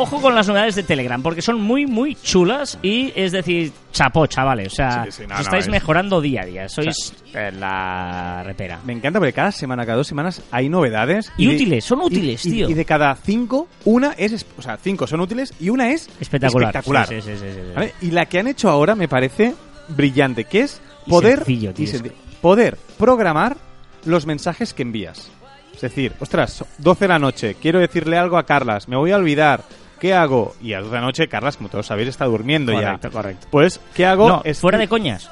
Ojo 0.00 0.20
con 0.20 0.34
las 0.34 0.48
novedades 0.48 0.74
de 0.74 0.82
Telegram, 0.82 1.22
porque 1.22 1.42
son 1.42 1.60
muy, 1.60 1.86
muy 1.86 2.14
chulas 2.16 2.78
y 2.82 3.12
es 3.14 3.32
decir, 3.32 3.72
chapó, 3.92 4.26
chavales. 4.26 4.72
O 4.72 4.76
sea, 4.76 5.04
Sí, 5.04 5.12
sí, 5.12 5.22
no, 5.26 5.34
os 5.34 5.40
no, 5.40 5.44
estáis 5.44 5.64
es- 5.64 5.70
mejorando 5.70 6.20
día 6.20 6.42
a 6.42 6.46
día. 6.46 6.68
Sois 6.68 7.12
eh, 7.34 7.50
la 7.52 8.42
repera. 8.44 8.80
Me 8.84 8.92
encanta 8.92 9.18
porque 9.18 9.32
cada 9.32 9.52
semana, 9.52 9.84
cada 9.84 9.98
dos 9.98 10.06
semanas 10.06 10.42
hay 10.50 10.68
novedades. 10.68 11.32
Y 11.36 11.48
útiles, 11.48 11.84
son 11.84 12.00
útiles, 12.02 12.44
y- 12.46 12.50
tío. 12.52 12.68
Y 12.70 12.74
de 12.74 12.84
cada 12.84 13.14
cinco, 13.16 13.68
una 13.84 14.12
es... 14.16 14.46
O 14.58 14.62
sea, 14.62 14.76
cinco 14.76 15.06
son 15.06 15.20
útiles 15.20 15.52
y 15.60 15.68
una 15.70 15.90
es 15.90 16.08
Espectacular. 16.20 16.74
espectacular. 16.76 17.06
Sí. 17.08 17.32
¿Vale? 17.74 17.94
Y 18.00 18.10
la 18.10 18.26
que 18.26 18.38
han 18.38 18.48
hecho 18.48 18.68
ahora 18.70 18.94
me 18.94 19.08
parece 19.08 19.54
brillante, 19.88 20.44
que 20.44 20.60
es 20.62 20.80
poder, 21.08 21.38
sencillo, 21.38 21.74
tío, 21.74 21.84
y 21.86 21.90
es 21.90 22.02
poder 22.40 22.78
programar 22.98 23.56
los 24.04 24.24
mensajes 24.26 24.72
que 24.72 24.82
envías. 24.82 25.30
Es 25.74 25.80
decir, 25.82 26.12
ostras, 26.20 26.64
12 26.78 27.04
de 27.04 27.08
la 27.08 27.18
noche, 27.18 27.56
quiero 27.60 27.78
decirle 27.80 28.18
algo 28.18 28.36
a 28.36 28.44
Carlas, 28.44 28.86
me 28.86 28.96
voy 28.96 29.12
a 29.12 29.16
olvidar, 29.16 29.62
¿qué 30.00 30.14
hago? 30.14 30.54
Y 30.62 30.72
a 30.72 30.76
las 30.80 30.84
12 30.86 30.94
de 30.96 31.00
la 31.00 31.06
noche, 31.06 31.28
Carlas, 31.28 31.56
como 31.56 31.68
todos 31.68 31.86
sabéis, 31.86 32.08
está 32.08 32.24
durmiendo 32.24 32.72
Correcto, 32.72 33.08
ya. 33.08 33.12
correcto. 33.12 33.46
Pues, 33.50 33.80
¿qué 33.94 34.06
hago? 34.06 34.28
No, 34.28 34.40
Es- 34.44 34.58
fuera 34.58 34.78
de 34.78 34.88
coñas. 34.88 35.30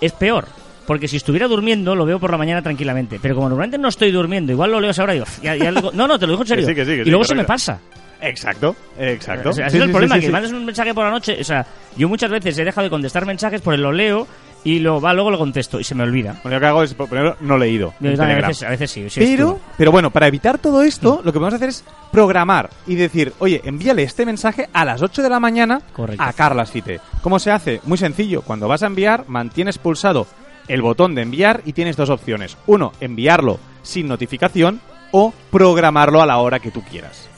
Es 0.00 0.12
peor. 0.12 0.46
Porque 0.86 1.08
si 1.08 1.16
estuviera 1.16 1.48
durmiendo, 1.48 1.94
lo 1.94 2.04
veo 2.04 2.20
por 2.20 2.30
la 2.30 2.36
mañana 2.36 2.60
tranquilamente. 2.60 3.18
Pero 3.20 3.34
como 3.34 3.48
normalmente 3.48 3.78
no 3.78 3.88
estoy 3.88 4.12
durmiendo, 4.12 4.52
igual 4.52 4.70
lo 4.70 4.80
leo 4.80 4.88
a 4.88 4.90
esa 4.90 5.02
hora 5.04 5.14
y 5.14 5.18
digo, 5.20 5.26
ya- 5.42 5.56
ya 5.56 5.70
lo- 5.72 5.92
no, 5.92 6.06
no, 6.06 6.18
te 6.18 6.26
lo 6.26 6.32
digo 6.34 6.42
en 6.42 6.48
serio. 6.48 6.66
sí, 6.66 6.74
que 6.74 6.84
sí, 6.84 6.90
que 6.92 7.00
y 7.00 7.04
sí, 7.04 7.10
luego 7.10 7.24
se 7.24 7.34
me 7.34 7.38
correcto. 7.44 7.52
pasa. 7.54 7.80
Exacto, 8.20 8.76
exacto. 8.98 9.50
O 9.50 9.52
sea, 9.52 9.66
ese 9.66 9.72
Sí, 9.72 9.78
es 9.78 9.82
el 9.82 9.88
sí, 9.88 9.92
problema, 9.92 10.14
sí, 10.16 10.20
que 10.20 10.26
sí. 10.26 10.32
mandas 10.32 10.52
un 10.52 10.64
mensaje 10.64 10.94
por 10.94 11.04
la 11.04 11.10
noche. 11.10 11.36
O 11.40 11.44
sea, 11.44 11.66
yo 11.96 12.08
muchas 12.08 12.30
veces 12.30 12.56
he 12.58 12.64
dejado 12.64 12.84
de 12.84 12.90
contestar 12.90 13.26
mensajes, 13.26 13.60
por 13.60 13.78
lo 13.78 13.92
leo 13.92 14.26
y 14.64 14.78
lo 14.78 15.00
va, 15.00 15.12
luego 15.12 15.30
lo 15.30 15.38
contesto 15.38 15.78
y 15.78 15.84
se 15.84 15.94
me 15.94 16.02
olvida. 16.02 16.40
Bueno, 16.42 16.56
lo 16.56 16.60
que 16.60 16.66
hago 16.66 16.82
es 16.82 16.94
ponerlo 16.94 17.36
no 17.40 17.58
leído. 17.58 17.94
Yo 18.00 18.10
a 18.10 18.26
veces, 18.26 18.62
a 18.62 18.70
veces 18.70 18.90
sí. 18.90 19.06
Pero, 19.14 19.60
pero 19.76 19.92
bueno, 19.92 20.10
para 20.10 20.26
evitar 20.26 20.58
todo 20.58 20.82
esto, 20.82 21.20
lo 21.22 21.32
que 21.32 21.38
podemos 21.38 21.54
hacer 21.54 21.68
es 21.68 21.84
programar 22.10 22.70
y 22.86 22.94
decir, 22.94 23.34
oye, 23.40 23.60
envíale 23.64 24.02
este 24.02 24.24
mensaje 24.24 24.68
a 24.72 24.84
las 24.86 25.02
8 25.02 25.22
de 25.22 25.28
la 25.28 25.38
mañana 25.38 25.82
Correcto. 25.92 26.22
a 26.22 26.32
Carlas 26.32 26.70
Fite. 26.70 27.00
¿Cómo 27.22 27.38
se 27.38 27.50
hace? 27.50 27.80
Muy 27.84 27.98
sencillo. 27.98 28.42
Cuando 28.42 28.66
vas 28.66 28.82
a 28.82 28.86
enviar, 28.86 29.24
mantienes 29.28 29.76
pulsado 29.78 30.26
el 30.66 30.80
botón 30.80 31.14
de 31.14 31.22
enviar 31.22 31.60
y 31.66 31.74
tienes 31.74 31.96
dos 31.96 32.08
opciones. 32.08 32.56
Uno, 32.66 32.92
enviarlo 33.00 33.58
sin 33.82 34.08
notificación 34.08 34.80
o 35.12 35.34
programarlo 35.50 36.22
a 36.22 36.26
la 36.26 36.38
hora 36.38 36.58
que 36.58 36.70
tú 36.70 36.82
quieras. 36.82 37.28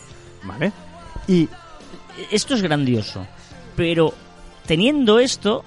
¿Vale? 0.44 0.72
Y 1.26 1.48
esto 2.30 2.54
es 2.54 2.62
grandioso. 2.62 3.26
Pero 3.74 4.14
teniendo 4.64 5.18
esto, 5.18 5.64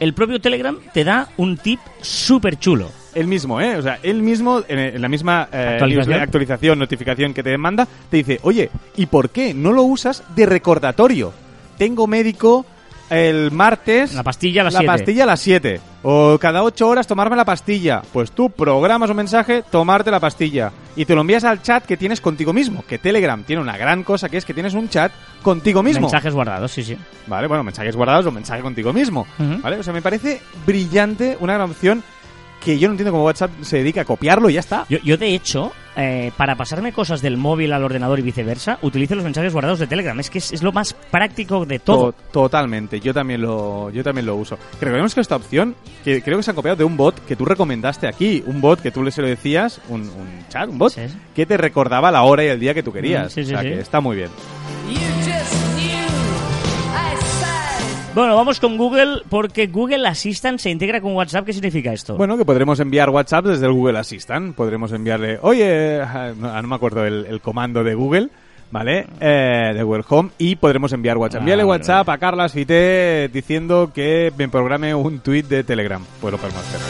el 0.00 0.14
propio 0.14 0.40
Telegram 0.40 0.76
te 0.92 1.04
da 1.04 1.28
un 1.36 1.56
tip 1.56 1.80
súper 2.00 2.58
chulo. 2.58 2.90
él 3.14 3.26
mismo, 3.26 3.60
¿eh? 3.60 3.76
O 3.76 3.82
sea, 3.82 3.98
él 4.02 4.22
mismo, 4.22 4.62
en, 4.68 5.00
la 5.00 5.08
misma 5.08 5.48
eh, 5.52 5.70
Actualización. 5.74 6.20
actualización, 6.20 6.78
notificación 6.78 7.34
que 7.34 7.42
te 7.42 7.56
manda, 7.58 7.88
te 8.10 8.18
dice, 8.18 8.38
oye, 8.42 8.70
¿y 8.96 9.06
por 9.06 9.30
qué 9.30 9.54
no 9.54 9.72
lo 9.72 9.82
usas 9.82 10.22
de 10.36 10.46
recordatorio? 10.46 11.32
Tengo 11.78 12.06
médico 12.06 12.64
el 13.10 13.50
martes... 13.50 14.14
La 14.14 14.22
pastilla 14.22 14.62
a 14.62 14.64
las 14.64 14.74
la 14.74 14.80
7. 14.80 14.92
pastilla 14.92 15.22
a 15.22 15.26
las 15.26 15.40
7. 15.40 15.80
O 16.02 16.38
cada 16.38 16.62
8 16.62 16.88
horas 16.88 17.06
tomarme 17.06 17.36
la 17.36 17.44
pastilla. 17.44 18.02
Pues 18.12 18.32
tú 18.32 18.50
programas 18.50 19.10
un 19.10 19.16
mensaje, 19.16 19.62
tomarte 19.68 20.10
la 20.10 20.20
pastilla. 20.20 20.72
Y 20.96 21.04
te 21.04 21.14
lo 21.14 21.22
envías 21.22 21.44
al 21.44 21.62
chat 21.62 21.84
que 21.84 21.96
tienes 21.96 22.20
contigo 22.20 22.52
mismo. 22.52 22.84
Que 22.86 22.98
Telegram 22.98 23.42
tiene 23.44 23.62
una 23.62 23.76
gran 23.76 24.04
cosa 24.04 24.28
que 24.28 24.36
es 24.36 24.44
que 24.44 24.54
tienes 24.54 24.74
un 24.74 24.88
chat 24.88 25.12
contigo 25.42 25.82
mismo. 25.82 26.02
Mensajes 26.02 26.34
guardados, 26.34 26.70
sí, 26.70 26.82
sí. 26.82 26.96
Vale, 27.26 27.46
bueno, 27.46 27.64
mensajes 27.64 27.96
guardados 27.96 28.26
o 28.26 28.32
mensaje 28.32 28.62
contigo 28.62 28.92
mismo. 28.92 29.26
Ujú. 29.38 29.60
¿Vale? 29.60 29.78
O 29.78 29.82
sea, 29.82 29.92
me 29.92 30.02
parece 30.02 30.40
brillante, 30.66 31.36
una 31.40 31.54
gran 31.54 31.70
opción 31.70 32.02
que 32.64 32.78
yo 32.78 32.88
no 32.88 32.92
entiendo 32.94 33.12
cómo 33.12 33.24
WhatsApp 33.24 33.50
se 33.62 33.78
dedica 33.78 34.00
a 34.00 34.04
copiarlo 34.04 34.50
y 34.50 34.54
ya 34.54 34.60
está. 34.60 34.84
Yo, 34.88 34.98
yo 34.98 35.16
de 35.16 35.34
hecho, 35.34 35.72
eh, 35.98 36.30
para 36.36 36.54
pasarme 36.56 36.92
cosas 36.92 37.20
del 37.20 37.36
móvil 37.36 37.72
al 37.74 37.84
ordenador 37.84 38.18
y 38.18 38.22
viceversa, 38.22 38.78
utilizo 38.82 39.14
los 39.16 39.24
mensajes 39.24 39.52
guardados 39.52 39.80
de 39.80 39.86
Telegram. 39.86 40.18
Es 40.20 40.30
que 40.30 40.38
es, 40.38 40.52
es 40.52 40.62
lo 40.62 40.72
más 40.72 40.94
práctico 40.94 41.66
de 41.66 41.78
todo. 41.80 42.12
To- 42.12 42.18
totalmente, 42.32 43.00
yo 43.00 43.12
también 43.12 43.42
lo 43.42 43.90
yo 43.90 44.02
también 44.04 44.24
lo 44.26 44.36
uso. 44.36 44.56
Que 44.78 44.84
recordemos 44.86 45.14
que 45.14 45.20
esta 45.20 45.36
opción, 45.36 45.74
que 46.04 46.22
creo 46.22 46.36
que 46.38 46.42
se 46.44 46.52
ha 46.52 46.54
copiado 46.54 46.76
de 46.76 46.84
un 46.84 46.96
bot 46.96 47.22
que 47.26 47.36
tú 47.36 47.44
recomendaste 47.44 48.06
aquí, 48.06 48.42
un 48.46 48.60
bot 48.60 48.80
que 48.80 48.90
tú 48.90 49.02
le 49.02 49.10
se 49.10 49.20
lo 49.22 49.28
decías, 49.28 49.80
un, 49.88 50.02
un 50.02 50.46
chat, 50.48 50.68
un 50.68 50.78
bot, 50.78 50.92
Sí, 50.92 51.02
que 51.34 51.44
te 51.44 51.56
recordaba 51.56 52.10
la 52.10 52.22
hora 52.22 52.44
y 52.44 52.46
el 52.48 52.60
día 52.60 52.72
que 52.72 52.82
tú 52.82 52.92
querías. 52.92 53.26
Mm, 53.26 53.34
sí, 53.34 53.44
sí, 53.44 53.54
o 53.54 53.58
sea, 53.58 53.62
sí. 53.62 53.68
que 53.68 53.80
está 53.80 54.00
muy 54.00 54.16
bien. 54.16 54.30
Bueno, 58.14 58.34
vamos 58.34 58.58
con 58.58 58.76
Google 58.76 59.22
porque 59.28 59.66
Google 59.68 60.08
Assistant 60.08 60.58
se 60.58 60.70
integra 60.70 61.00
con 61.00 61.14
WhatsApp. 61.14 61.44
¿Qué 61.44 61.52
significa 61.52 61.92
esto? 61.92 62.16
Bueno, 62.16 62.36
que 62.36 62.44
podremos 62.44 62.80
enviar 62.80 63.10
WhatsApp 63.10 63.44
desde 63.46 63.66
el 63.66 63.72
Google 63.72 63.98
Assistant. 63.98 64.56
Podremos 64.56 64.92
enviarle, 64.92 65.38
oye, 65.42 66.00
ah, 66.00 66.32
no, 66.36 66.62
no 66.62 66.68
me 66.68 66.74
acuerdo 66.74 67.04
el, 67.04 67.26
el 67.26 67.40
comando 67.40 67.84
de 67.84 67.94
Google, 67.94 68.28
¿vale? 68.72 69.06
Eh, 69.20 69.72
de 69.74 69.82
Google 69.82 70.04
Home 70.08 70.30
y 70.38 70.56
podremos 70.56 70.92
enviar 70.92 71.16
WhatsApp. 71.16 71.40
Ah, 71.40 71.42
Envíale 71.42 71.62
vale, 71.62 71.78
WhatsApp 71.78 72.08
a 72.08 72.18
Carlas 72.18 72.52
Fité 72.52 73.28
diciendo 73.32 73.92
que 73.94 74.32
me 74.36 74.48
programe 74.48 74.94
un 74.94 75.20
tweet 75.20 75.44
de 75.44 75.62
Telegram. 75.62 76.02
Pues 76.20 76.32
lo 76.32 76.38
podemos 76.38 76.60
hacer. 76.60 76.80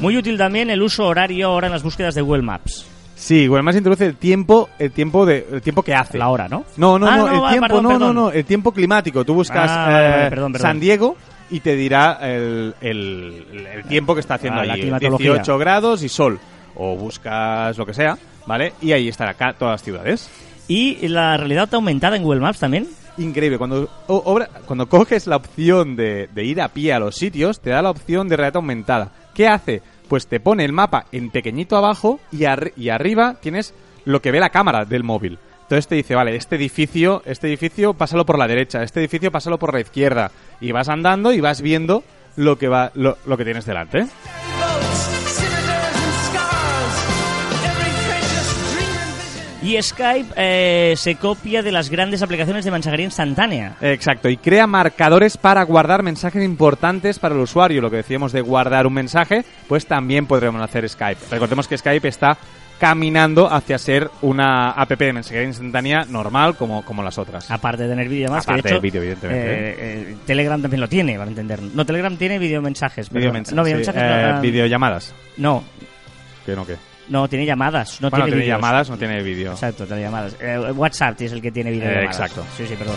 Muy 0.00 0.16
útil 0.16 0.36
también 0.38 0.70
el 0.70 0.82
uso 0.82 1.06
horario 1.06 1.48
ahora 1.48 1.66
en 1.68 1.72
las 1.72 1.82
búsquedas 1.82 2.14
de 2.14 2.20
Google 2.20 2.42
Maps. 2.42 2.86
Sí, 3.18 3.46
Google 3.46 3.62
Maps 3.62 3.78
introduce 3.78 4.04
el 4.06 4.16
tiempo, 4.16 4.68
el 4.78 4.92
tiempo 4.92 5.24
de, 5.24 5.46
el 5.50 5.62
tiempo 5.62 5.82
que 5.82 5.94
hace. 5.94 6.18
La 6.18 6.28
hora, 6.28 6.48
¿no? 6.48 6.64
No, 6.76 6.98
no, 6.98 7.06
Ah, 7.08 7.16
no, 7.16 7.26
el 7.46 7.50
tiempo, 7.50 7.66
perdón, 7.66 7.82
no, 7.84 7.88
perdón. 7.88 8.14
no, 8.14 8.22
no, 8.26 8.30
el 8.30 8.44
tiempo 8.44 8.72
climático. 8.72 9.24
Tú 9.24 9.32
buscas 9.34 9.70
Ah, 9.70 10.26
eh, 10.26 10.30
perdón, 10.30 10.52
perdón. 10.52 10.68
San 10.68 10.78
Diego 10.80 11.16
y 11.50 11.60
te 11.60 11.74
dirá 11.76 12.18
el, 12.22 12.74
el- 12.82 13.66
el 13.74 13.84
tiempo 13.84 14.12
que 14.14 14.20
está 14.20 14.34
haciendo 14.34 14.60
Ah, 14.60 14.64
la 14.66 14.74
allí. 14.74 14.82
climatología. 14.82 15.30
18 15.32 15.58
grados 15.58 16.02
y 16.02 16.08
sol. 16.10 16.38
O 16.74 16.94
buscas 16.94 17.76
lo 17.78 17.86
que 17.86 17.94
sea, 17.94 18.18
¿vale? 18.46 18.74
Y 18.82 18.92
ahí 18.92 19.08
están 19.08 19.28
acá 19.28 19.54
todas 19.58 19.72
las 19.72 19.82
ciudades. 19.82 20.28
Y 20.68 21.08
la 21.08 21.38
realidad 21.38 21.72
aumentada 21.74 22.16
en 22.16 22.22
Google 22.22 22.40
Maps 22.40 22.58
también. 22.58 22.86
Increíble. 23.16 23.56
Cuando, 23.56 23.88
o- 24.08 24.22
obra- 24.26 24.50
cuando 24.66 24.90
coges 24.90 25.26
la 25.26 25.36
opción 25.36 25.96
de, 25.96 26.28
de 26.34 26.44
ir 26.44 26.60
a 26.60 26.68
pie 26.68 26.92
a 26.92 26.98
los 26.98 27.14
sitios, 27.16 27.60
te 27.60 27.70
da 27.70 27.80
la 27.80 27.88
opción 27.90 28.28
de 28.28 28.36
realidad 28.36 28.56
aumentada. 28.56 29.10
¿Qué 29.32 29.48
hace? 29.48 29.80
Pues 30.08 30.26
te 30.26 30.40
pone 30.40 30.64
el 30.64 30.72
mapa 30.72 31.06
en 31.12 31.30
pequeñito 31.30 31.76
abajo 31.76 32.20
y, 32.30 32.40
arri- 32.40 32.72
y 32.76 32.90
arriba 32.90 33.36
tienes 33.40 33.74
lo 34.04 34.22
que 34.22 34.30
ve 34.30 34.40
la 34.40 34.50
cámara 34.50 34.84
del 34.84 35.02
móvil. 35.02 35.38
Entonces 35.62 35.88
te 35.88 35.96
dice, 35.96 36.14
vale, 36.14 36.36
este 36.36 36.54
edificio, 36.56 37.22
este 37.26 37.48
edificio 37.48 37.92
pásalo 37.94 38.24
por 38.24 38.38
la 38.38 38.46
derecha, 38.46 38.84
este 38.84 39.00
edificio 39.00 39.32
pásalo 39.32 39.58
por 39.58 39.74
la 39.74 39.80
izquierda. 39.80 40.30
Y 40.60 40.70
vas 40.70 40.88
andando 40.88 41.32
y 41.32 41.40
vas 41.40 41.60
viendo 41.60 42.04
lo 42.36 42.56
que 42.56 42.68
va, 42.68 42.92
lo, 42.94 43.18
lo 43.26 43.36
que 43.36 43.44
tienes 43.44 43.64
delante. 43.66 44.06
Y 49.66 49.82
Skype 49.82 50.32
eh, 50.36 50.94
se 50.96 51.16
copia 51.16 51.60
de 51.60 51.72
las 51.72 51.90
grandes 51.90 52.22
aplicaciones 52.22 52.64
de 52.64 52.70
mensajería 52.70 53.04
instantánea. 53.06 53.76
Exacto, 53.80 54.28
y 54.28 54.36
crea 54.36 54.68
marcadores 54.68 55.36
para 55.36 55.64
guardar 55.64 56.04
mensajes 56.04 56.44
importantes 56.44 57.18
para 57.18 57.34
el 57.34 57.40
usuario. 57.40 57.82
Lo 57.82 57.90
que 57.90 57.96
decíamos 57.96 58.30
de 58.30 58.42
guardar 58.42 58.86
un 58.86 58.94
mensaje, 58.94 59.44
pues 59.66 59.84
también 59.86 60.26
podremos 60.26 60.62
hacer 60.62 60.88
Skype. 60.88 61.20
Recordemos 61.32 61.66
que 61.66 61.76
Skype 61.76 62.06
está 62.06 62.38
caminando 62.78 63.52
hacia 63.52 63.76
ser 63.78 64.08
una 64.22 64.70
app 64.70 64.90
de 64.90 65.12
mensajería 65.12 65.48
instantánea 65.48 66.04
normal 66.04 66.54
como, 66.54 66.84
como 66.84 67.02
las 67.02 67.18
otras. 67.18 67.50
Aparte 67.50 67.84
de 67.84 67.88
tener 67.88 68.08
que 68.08 68.14
de 68.14 68.26
Aparte 68.26 68.60
hecho, 68.60 68.68
del 68.68 68.80
vídeo, 68.80 69.00
evidentemente, 69.00 69.70
eh, 69.70 69.74
eh, 69.78 70.16
Telegram 70.26 70.62
también 70.62 70.80
lo 70.80 70.88
tiene, 70.88 71.16
para 71.16 71.28
entender. 71.28 71.60
No, 71.60 71.84
Telegram 71.84 72.16
tiene 72.16 72.38
videomensajes. 72.38 73.08
perdón. 73.08 73.32
Videomens- 73.34 73.52
no, 73.52 73.64
sí, 73.64 73.72
videomensajes 73.72 74.02
eh, 74.02 74.06
no, 74.30 74.36
ah, 74.36 74.40
videollamadas. 74.40 75.14
no, 75.38 75.64
Que 76.44 76.54
no, 76.54 76.64
que. 76.64 76.76
No, 77.08 77.28
tiene 77.28 77.46
llamadas. 77.46 78.00
No 78.00 78.10
bueno, 78.10 78.24
tiene, 78.26 78.40
tiene 78.40 78.54
llamadas, 78.54 78.90
no 78.90 78.98
tiene 78.98 79.22
vídeo. 79.22 79.52
Exacto, 79.52 79.86
tiene 79.86 80.02
llamadas. 80.02 80.36
Eh, 80.40 80.72
WhatsApp 80.74 81.20
es 81.22 81.32
el 81.32 81.42
que 81.42 81.50
tiene 81.50 81.70
videollamadas. 81.70 82.04
Eh, 82.04 82.22
exacto. 82.22 82.44
Sí, 82.56 82.66
sí, 82.66 82.74
perdón. 82.76 82.96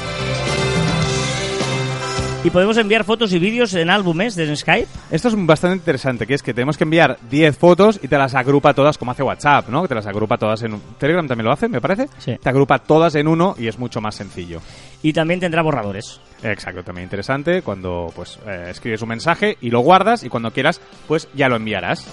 Y 2.41 2.51
podemos 2.51 2.77
enviar 2.77 3.03
fotos 3.03 3.33
y 3.33 3.39
vídeos 3.39 3.73
en 3.73 3.89
álbumes 3.89 4.33
desde 4.33 4.55
Skype. 4.55 4.87
Esto 5.11 5.27
es 5.27 5.45
bastante 5.45 5.75
interesante, 5.75 6.25
que 6.25 6.35
es 6.35 6.41
que 6.41 6.53
tenemos 6.53 6.77
que 6.77 6.85
enviar 6.85 7.17
10 7.29 7.57
fotos 7.57 7.99
y 8.01 8.07
te 8.07 8.17
las 8.17 8.33
agrupa 8.33 8.73
todas 8.73 8.97
como 8.97 9.11
hace 9.11 9.23
WhatsApp, 9.23 9.67
¿no? 9.67 9.81
Que 9.81 9.89
te 9.89 9.95
las 9.95 10.07
agrupa 10.07 10.37
todas 10.37 10.63
en 10.63 10.75
un... 10.75 10.81
Telegram 10.97 11.27
también 11.27 11.47
lo 11.47 11.51
hace, 11.51 11.67
me 11.67 11.81
parece. 11.81 12.07
Sí. 12.17 12.37
Te 12.41 12.47
agrupa 12.47 12.79
todas 12.79 13.15
en 13.15 13.27
uno 13.27 13.55
y 13.57 13.67
es 13.67 13.77
mucho 13.77 13.99
más 13.99 14.15
sencillo. 14.15 14.61
Y 15.03 15.11
también 15.11 15.41
tendrá 15.41 15.61
borradores. 15.61 16.21
Exacto, 16.41 16.81
también 16.81 17.03
interesante 17.03 17.61
cuando 17.61 18.09
pues 18.15 18.39
eh, 18.47 18.67
escribes 18.69 19.01
un 19.01 19.09
mensaje 19.09 19.57
y 19.59 19.69
lo 19.69 19.81
guardas 19.81 20.23
y 20.23 20.29
cuando 20.29 20.51
quieras 20.51 20.79
pues 21.09 21.27
ya 21.35 21.49
lo 21.49 21.57
enviarás. 21.57 22.07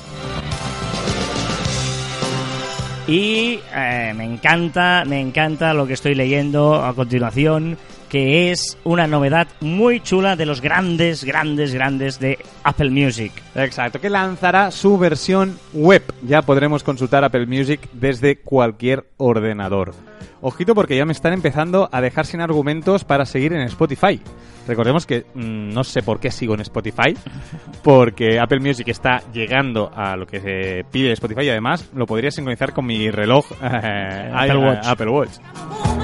Y 3.09 3.61
eh, 3.73 4.13
me 4.17 4.25
encanta, 4.25 5.05
me 5.07 5.21
encanta 5.21 5.73
lo 5.75 5.87
que 5.87 5.93
estoy 5.93 6.17
leyendo 6.17 6.75
a 6.75 6.93
continuación, 6.93 7.79
que 8.09 8.51
es 8.53 8.79
una 8.85 9.07
novedad 9.07 9.49
muy 9.61 10.01
chula 10.01 10.37
de 10.37 10.47
los 10.47 10.61
grandes, 10.61 11.25
grandes, 11.25 11.75
grandes 11.75 12.19
de 12.21 12.39
Apple 12.65 12.91
Music. 12.91 13.33
Exacto, 13.55 14.01
que 14.01 14.11
lanzará 14.11 14.71
su 14.71 14.97
versión 14.99 15.59
web. 15.73 16.03
Ya 16.23 16.43
podremos 16.43 16.83
consultar 16.85 17.25
Apple 17.25 17.47
Music 17.47 17.89
desde 17.93 18.37
cualquier 18.37 19.05
ordenador. 19.17 19.95
Ojito 20.43 20.75
porque 20.75 20.97
ya 20.97 21.05
me 21.07 21.13
están 21.13 21.33
empezando 21.33 21.89
a 21.91 22.01
dejar 22.01 22.27
sin 22.27 22.41
argumentos 22.41 23.05
para 23.05 23.25
seguir 23.27 23.53
en 23.55 23.63
Spotify. 23.63 24.21
Recordemos 24.69 25.07
que 25.07 25.25
mm, 25.35 25.73
no 25.73 25.83
sé 25.83 26.03
por 26.03 26.21
qué 26.21 26.31
sigo 26.31 26.55
en 26.55 26.61
Spotify, 26.61 27.17
porque 27.83 28.39
Apple 28.39 28.61
Music 28.61 28.89
está 28.89 29.23
llegando 29.33 29.91
a 29.95 30.17
lo 30.17 30.27
que 30.27 30.41
se 30.41 30.85
pide 30.91 31.09
de 31.09 31.15
Spotify 31.15 31.43
y 31.47 31.51
además 31.51 31.89
lo 31.95 32.07
podría 32.07 32.31
sincronizar 32.31 32.73
con 32.73 32.87
mi 32.87 33.11
reloj 33.11 33.47
eh, 33.63 34.31
Apple 34.35 34.55
i- 34.55 34.65
Watch. 34.65 34.87
Apple 34.87 35.09
Watch. 35.11 35.96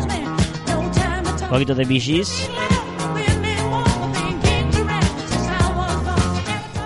Poquito 1.52 1.74
de 1.74 1.84
Gees. 1.84 2.50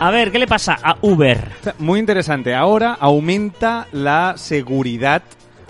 A 0.00 0.11
ver, 0.11 0.33
¿qué 0.33 0.40
le 0.40 0.48
pasa 0.48 0.76
a 0.83 0.96
Uber? 1.02 1.52
Muy 1.79 2.00
interesante. 2.00 2.52
Ahora 2.52 2.96
aumenta 2.98 3.87
la 3.92 4.35
seguridad 4.37 5.22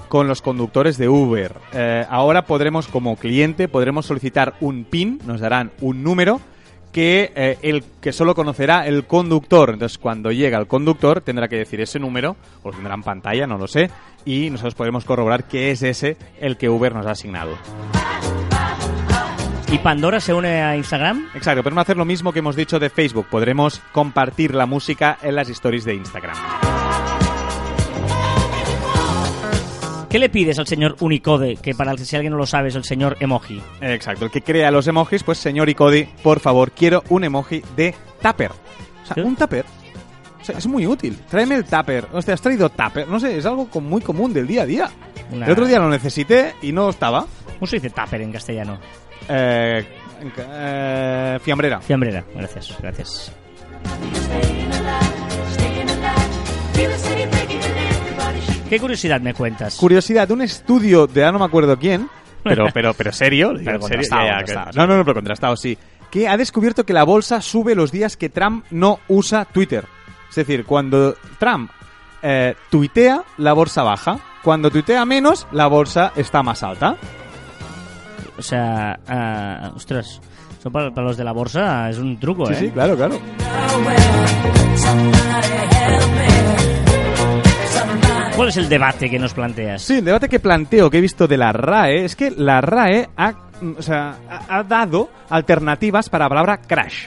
con 0.09 0.29
los 0.29 0.41
conductores 0.41 0.97
de 0.97 1.11
Uber. 1.11 1.53
Eh, 1.75 2.07
ahora 2.09 2.47
podremos, 2.47 2.89
como 2.89 3.17
cliente, 3.17 3.69
podremos 3.69 4.07
solicitar 4.07 4.55
un 4.61 4.85
PIN, 4.85 5.21
nos 5.27 5.41
darán 5.41 5.73
un 5.83 6.03
número 6.03 6.41
que 6.91 7.33
eh, 7.37 7.59
el 7.61 7.85
que 8.01 8.15
solo 8.15 8.35
conocerá 8.35 8.87
el 8.87 9.05
conductor. 9.05 9.71
Entonces, 9.75 9.99
cuando 9.99 10.33
llega 10.33 10.59
el 10.59 10.67
conductor, 10.67 11.21
tendrá 11.21 11.49
que 11.49 11.57
decir 11.57 11.83
ese 11.83 11.99
número, 11.99 12.37
o 12.63 12.71
lo 12.71 12.75
tendrá 12.75 12.95
en 12.95 13.03
pantalla, 13.03 13.47
no 13.47 13.59
lo 13.59 13.67
sé, 13.67 13.91
y 14.25 14.49
nosotros 14.49 14.75
podremos 14.75 15.05
corroborar 15.05 15.45
que 15.45 15.71
es 15.71 15.83
ese 15.83 16.17
el 16.41 16.57
que 16.57 16.71
Uber 16.71 16.95
nos 16.95 17.05
ha 17.07 17.11
asignado. 17.11 17.59
¿Y 19.73 19.79
Pandora 19.79 20.21
se 20.21 20.33
une 20.33 20.63
a 20.63 20.77
Instagram? 20.77 21.29
Exacto, 21.35 21.63
podemos 21.63 21.83
hacer 21.83 21.97
lo 21.97 22.05
mismo 22.05 22.33
que 22.33 22.39
hemos 22.39 22.55
dicho 22.55 22.79
de 22.79 22.89
Facebook. 22.89 23.27
Podremos 23.29 23.81
compartir 23.93 24.55
la 24.55 24.65
música 24.67 25.19
en 25.23 25.35
las 25.35 25.49
stories 25.49 25.85
de 25.85 25.95
Instagram. 25.95 26.37
¿Qué 30.09 30.21
le 30.21 30.29
pides 30.29 30.59
al 30.61 30.67
señor 30.69 30.97
Unicode, 31.01 31.57
que 31.57 31.75
para 31.75 31.97
si 31.99 32.15
alguien 32.17 32.31
no 32.33 32.39
lo 32.39 32.47
sabe 32.47 32.69
es 32.69 32.77
el 32.77 32.85
señor 32.85 33.17
emoji? 33.21 33.61
Exacto, 33.81 34.25
el 34.27 34.31
que 34.31 34.41
crea 34.41 34.71
los 34.71 34.87
emojis, 34.87 35.25
pues 35.25 35.37
señor 35.39 35.69
Icodi, 35.69 36.05
por 36.23 36.39
favor, 36.41 36.71
quiero 36.71 37.03
un 37.09 37.25
emoji 37.25 37.63
de 37.77 37.95
tupper. 38.23 38.53
O 38.53 39.15
sea, 39.15 39.25
un 39.25 39.35
tupper. 39.37 39.65
O 40.41 40.45
sea, 40.45 40.57
es 40.59 40.67
muy 40.69 40.87
útil. 40.87 41.19
Tráeme 41.29 41.57
el 41.57 41.65
tupper. 41.65 42.07
Hostia, 42.13 42.35
has 42.35 42.41
traído 42.41 42.71
tupper. 42.71 43.09
No 43.09 43.19
sé, 43.19 43.37
es 43.37 43.45
algo 43.47 43.69
muy 43.81 44.01
común 44.01 44.33
del 44.33 44.47
día 44.47 44.63
a 44.63 44.67
día. 44.67 44.91
Una- 45.33 45.47
El 45.47 45.53
otro 45.53 45.67
día 45.67 45.81
lo 45.81 45.91
necesité 45.91 46.55
y 46.63 46.71
no 46.73 46.89
estaba. 46.89 47.27
¿Cómo 47.59 47.67
se 47.67 47.77
dice 47.77 47.91
tupper 47.91 48.21
en 48.23 48.33
castellano? 48.33 48.79
Eh, 49.29 49.85
eh, 50.39 51.39
fiambrera. 51.43 51.81
Fiambrera, 51.81 52.25
gracias, 52.35 52.77
gracias. 52.81 53.33
¿Qué 58.69 58.81
curiosidad 58.81 59.21
me 59.21 59.33
cuentas? 59.33 59.77
Curiosidad, 59.77 60.29
un 60.33 60.43
estudio 60.43 61.07
de, 61.07 61.25
ah, 61.25 61.31
no 61.31 61.39
me 61.39 61.45
acuerdo 61.45 61.79
quién, 61.79 62.09
pero, 62.43 62.67
pero, 62.75 62.95
pero 62.95 63.13
serio, 63.13 63.51
digo 63.51 63.65
Pero 63.65 63.83
serio, 63.83 64.09
ya, 64.11 64.45
ya, 64.45 64.45
que- 64.45 64.77
no, 64.77 64.87
no, 64.87 64.97
no, 64.97 65.05
pero 65.05 65.15
contrastado, 65.15 65.57
sí, 65.57 65.79
que 66.11 66.29
ha 66.29 66.37
descubierto 66.37 66.85
que 66.85 66.93
la 66.93 67.05
bolsa 67.05 67.41
sube 67.41 67.75
los 67.75 67.93
días 67.93 68.17
que 68.17 68.29
Trump 68.29 68.65
no 68.71 68.99
usa 69.09 69.45
Twitter. 69.45 69.85
Es 70.29 70.35
decir, 70.37 70.65
cuando 70.65 71.15
Trump 71.39 71.71
eh, 72.23 72.55
tuitea, 72.71 73.23
la 73.39 73.53
bolsa 73.53 73.83
baja. 73.83 74.19
Cuando 74.43 74.71
tuitea 74.71 75.05
menos, 75.05 75.47
la 75.53 75.67
bolsa 75.67 76.13
está 76.17 76.43
más 76.43 76.63
alta. 76.63 76.97
O 78.39 78.43
sea, 78.43 78.99
ah, 79.09 79.73
ostras, 79.75 80.21
eso 80.59 80.71
para, 80.71 80.91
para 80.91 81.07
los 81.09 81.17
de 81.17 81.25
la 81.25 81.33
bolsa 81.33 81.89
es 81.91 81.99
un 81.99 82.19
truco, 82.19 82.47
Sí, 82.47 82.53
¿eh? 82.53 82.57
sí, 82.57 82.71
claro, 82.71 82.97
claro. 82.97 83.19
¿Cuál 88.37 88.49
es 88.49 88.57
el 88.59 88.69
debate 88.69 89.09
que 89.09 89.19
nos 89.19 89.33
planteas? 89.33 89.81
Sí, 89.83 89.95
el 89.95 90.05
debate 90.05 90.29
que 90.29 90.39
planteo, 90.41 90.91
que 90.91 90.99
he 90.99 91.01
visto 91.01 91.27
de 91.27 91.39
la 91.39 91.53
RAE, 91.53 92.05
es 92.05 92.15
que 92.15 92.31
la 92.31 92.61
RAE 92.61 93.09
ha, 93.17 93.33
mm, 93.63 93.73
o 93.79 93.83
sea, 93.83 94.17
ha 94.29 94.59
ha 94.59 94.63
dado 94.63 95.09
alternativas 95.31 96.11
para 96.11 96.27
la 96.27 96.29
palabra 96.29 96.59
crash. 96.59 97.07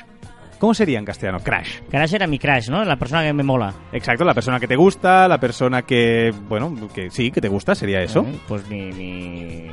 ¿Cómo 0.57 0.73
sería 0.73 0.97
en 0.99 1.05
castellano? 1.05 1.39
Crash. 1.39 1.81
Crash 1.89 2.15
era 2.15 2.25
mi 2.27 2.37
crash, 2.39 2.69
¿no? 2.69 2.83
La 2.83 2.97
persona 2.97 3.23
que 3.23 3.31
me 3.31 3.43
mola. 3.43 3.73
Exacto, 3.93 4.25
la 4.25 4.33
persona 4.33 4.59
que 4.59 4.67
te 4.67 4.75
gusta, 4.75 5.27
la 5.27 5.37
persona 5.39 5.83
que, 5.83 6.33
bueno, 6.49 6.75
que 6.93 7.09
sí, 7.11 7.31
que 7.31 7.39
te 7.39 7.47
gusta, 7.47 7.75
sería 7.75 8.01
eso, 8.01 8.21
Eh, 8.27 8.39
Pues 8.47 8.67
mi, 8.67 8.91
mi... 8.91 9.67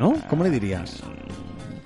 ¿no? 0.00 0.14
¿Cómo 0.28 0.42
le 0.42 0.50
dirías? 0.50 1.02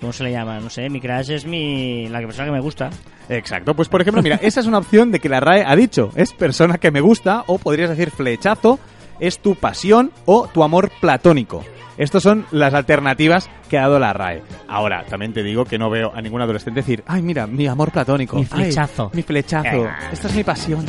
¿Cómo 0.01 0.13
se 0.13 0.25
le 0.25 0.31
llama? 0.31 0.61
No 0.61 0.71
sé, 0.71 0.89
mi 0.89 1.01
crash 1.01 1.31
es 1.31 1.45
mi... 1.45 2.09
la 2.09 2.21
persona 2.21 2.47
que 2.47 2.53
me 2.53 2.61
gusta. 2.61 2.91
Exacto, 3.29 3.75
pues 3.75 3.89
por 3.89 4.01
ejemplo, 4.01 4.23
mira, 4.23 4.37
esa 4.41 4.61
es 4.61 4.67
una 4.67 4.79
opción 4.79 5.11
de 5.11 5.19
que 5.19 5.29
la 5.29 5.41
RAE 5.41 5.65
ha 5.67 5.75
dicho, 5.75 6.11
es 6.15 6.33
persona 6.33 6.79
que 6.79 6.91
me 6.91 7.01
gusta, 7.01 7.43
o 7.47 7.59
podrías 7.59 7.91
decir 7.91 8.11
flechazo, 8.11 8.79
es 9.19 9.41
tu 9.41 9.57
pasión 9.57 10.13
o 10.27 10.47
tu 10.47 10.63
amor 10.63 10.91
platónico. 11.01 11.65
Estas 11.97 12.23
son 12.23 12.45
las 12.51 12.75
alternativas 12.75 13.49
que 13.69 13.79
ha 13.79 13.83
dado 13.83 13.99
la 13.99 14.13
RAE. 14.13 14.43
Ahora, 14.69 15.05
también 15.09 15.33
te 15.33 15.43
digo 15.43 15.65
que 15.65 15.79
no 15.79 15.91
veo 15.91 16.13
a 16.15 16.21
ningún 16.21 16.41
adolescente 16.41 16.81
decir, 16.81 17.03
ay, 17.07 17.23
mira, 17.23 17.47
mi 17.47 17.67
amor 17.67 17.91
platónico. 17.91 18.37
Mi 18.37 18.43
ay, 18.43 18.49
flechazo". 18.49 19.11
mi 19.13 19.23
flechazo. 19.23 19.71
Venga. 19.71 19.99
Esta 20.13 20.29
es 20.29 20.35
mi 20.35 20.45
pasión. 20.45 20.85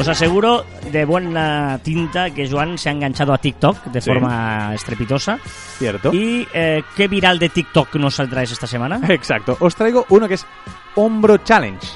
Os 0.00 0.08
aseguro 0.08 0.64
de 0.90 1.04
buena 1.04 1.78
tinta 1.82 2.30
que 2.30 2.48
Joan 2.48 2.78
se 2.78 2.88
ha 2.88 2.92
enganchado 2.92 3.34
a 3.34 3.38
TikTok 3.38 3.84
de 3.86 4.00
Sí. 4.00 4.10
forma 4.10 4.72
estrepitosa. 4.74 5.38
¿Cierto? 5.78 6.10
¿Y 6.14 6.48
eh, 6.54 6.82
qué 6.96 7.06
viral 7.06 7.38
de 7.38 7.50
TikTok 7.50 7.94
nos 7.96 8.14
saldráis 8.14 8.50
esta 8.50 8.66
semana? 8.66 8.98
Exacto. 9.12 9.58
Os 9.60 9.76
traigo 9.76 10.06
uno 10.08 10.26
que 10.26 10.34
es 10.34 10.46
Hombro 10.94 11.36
Challenge. 11.38 11.86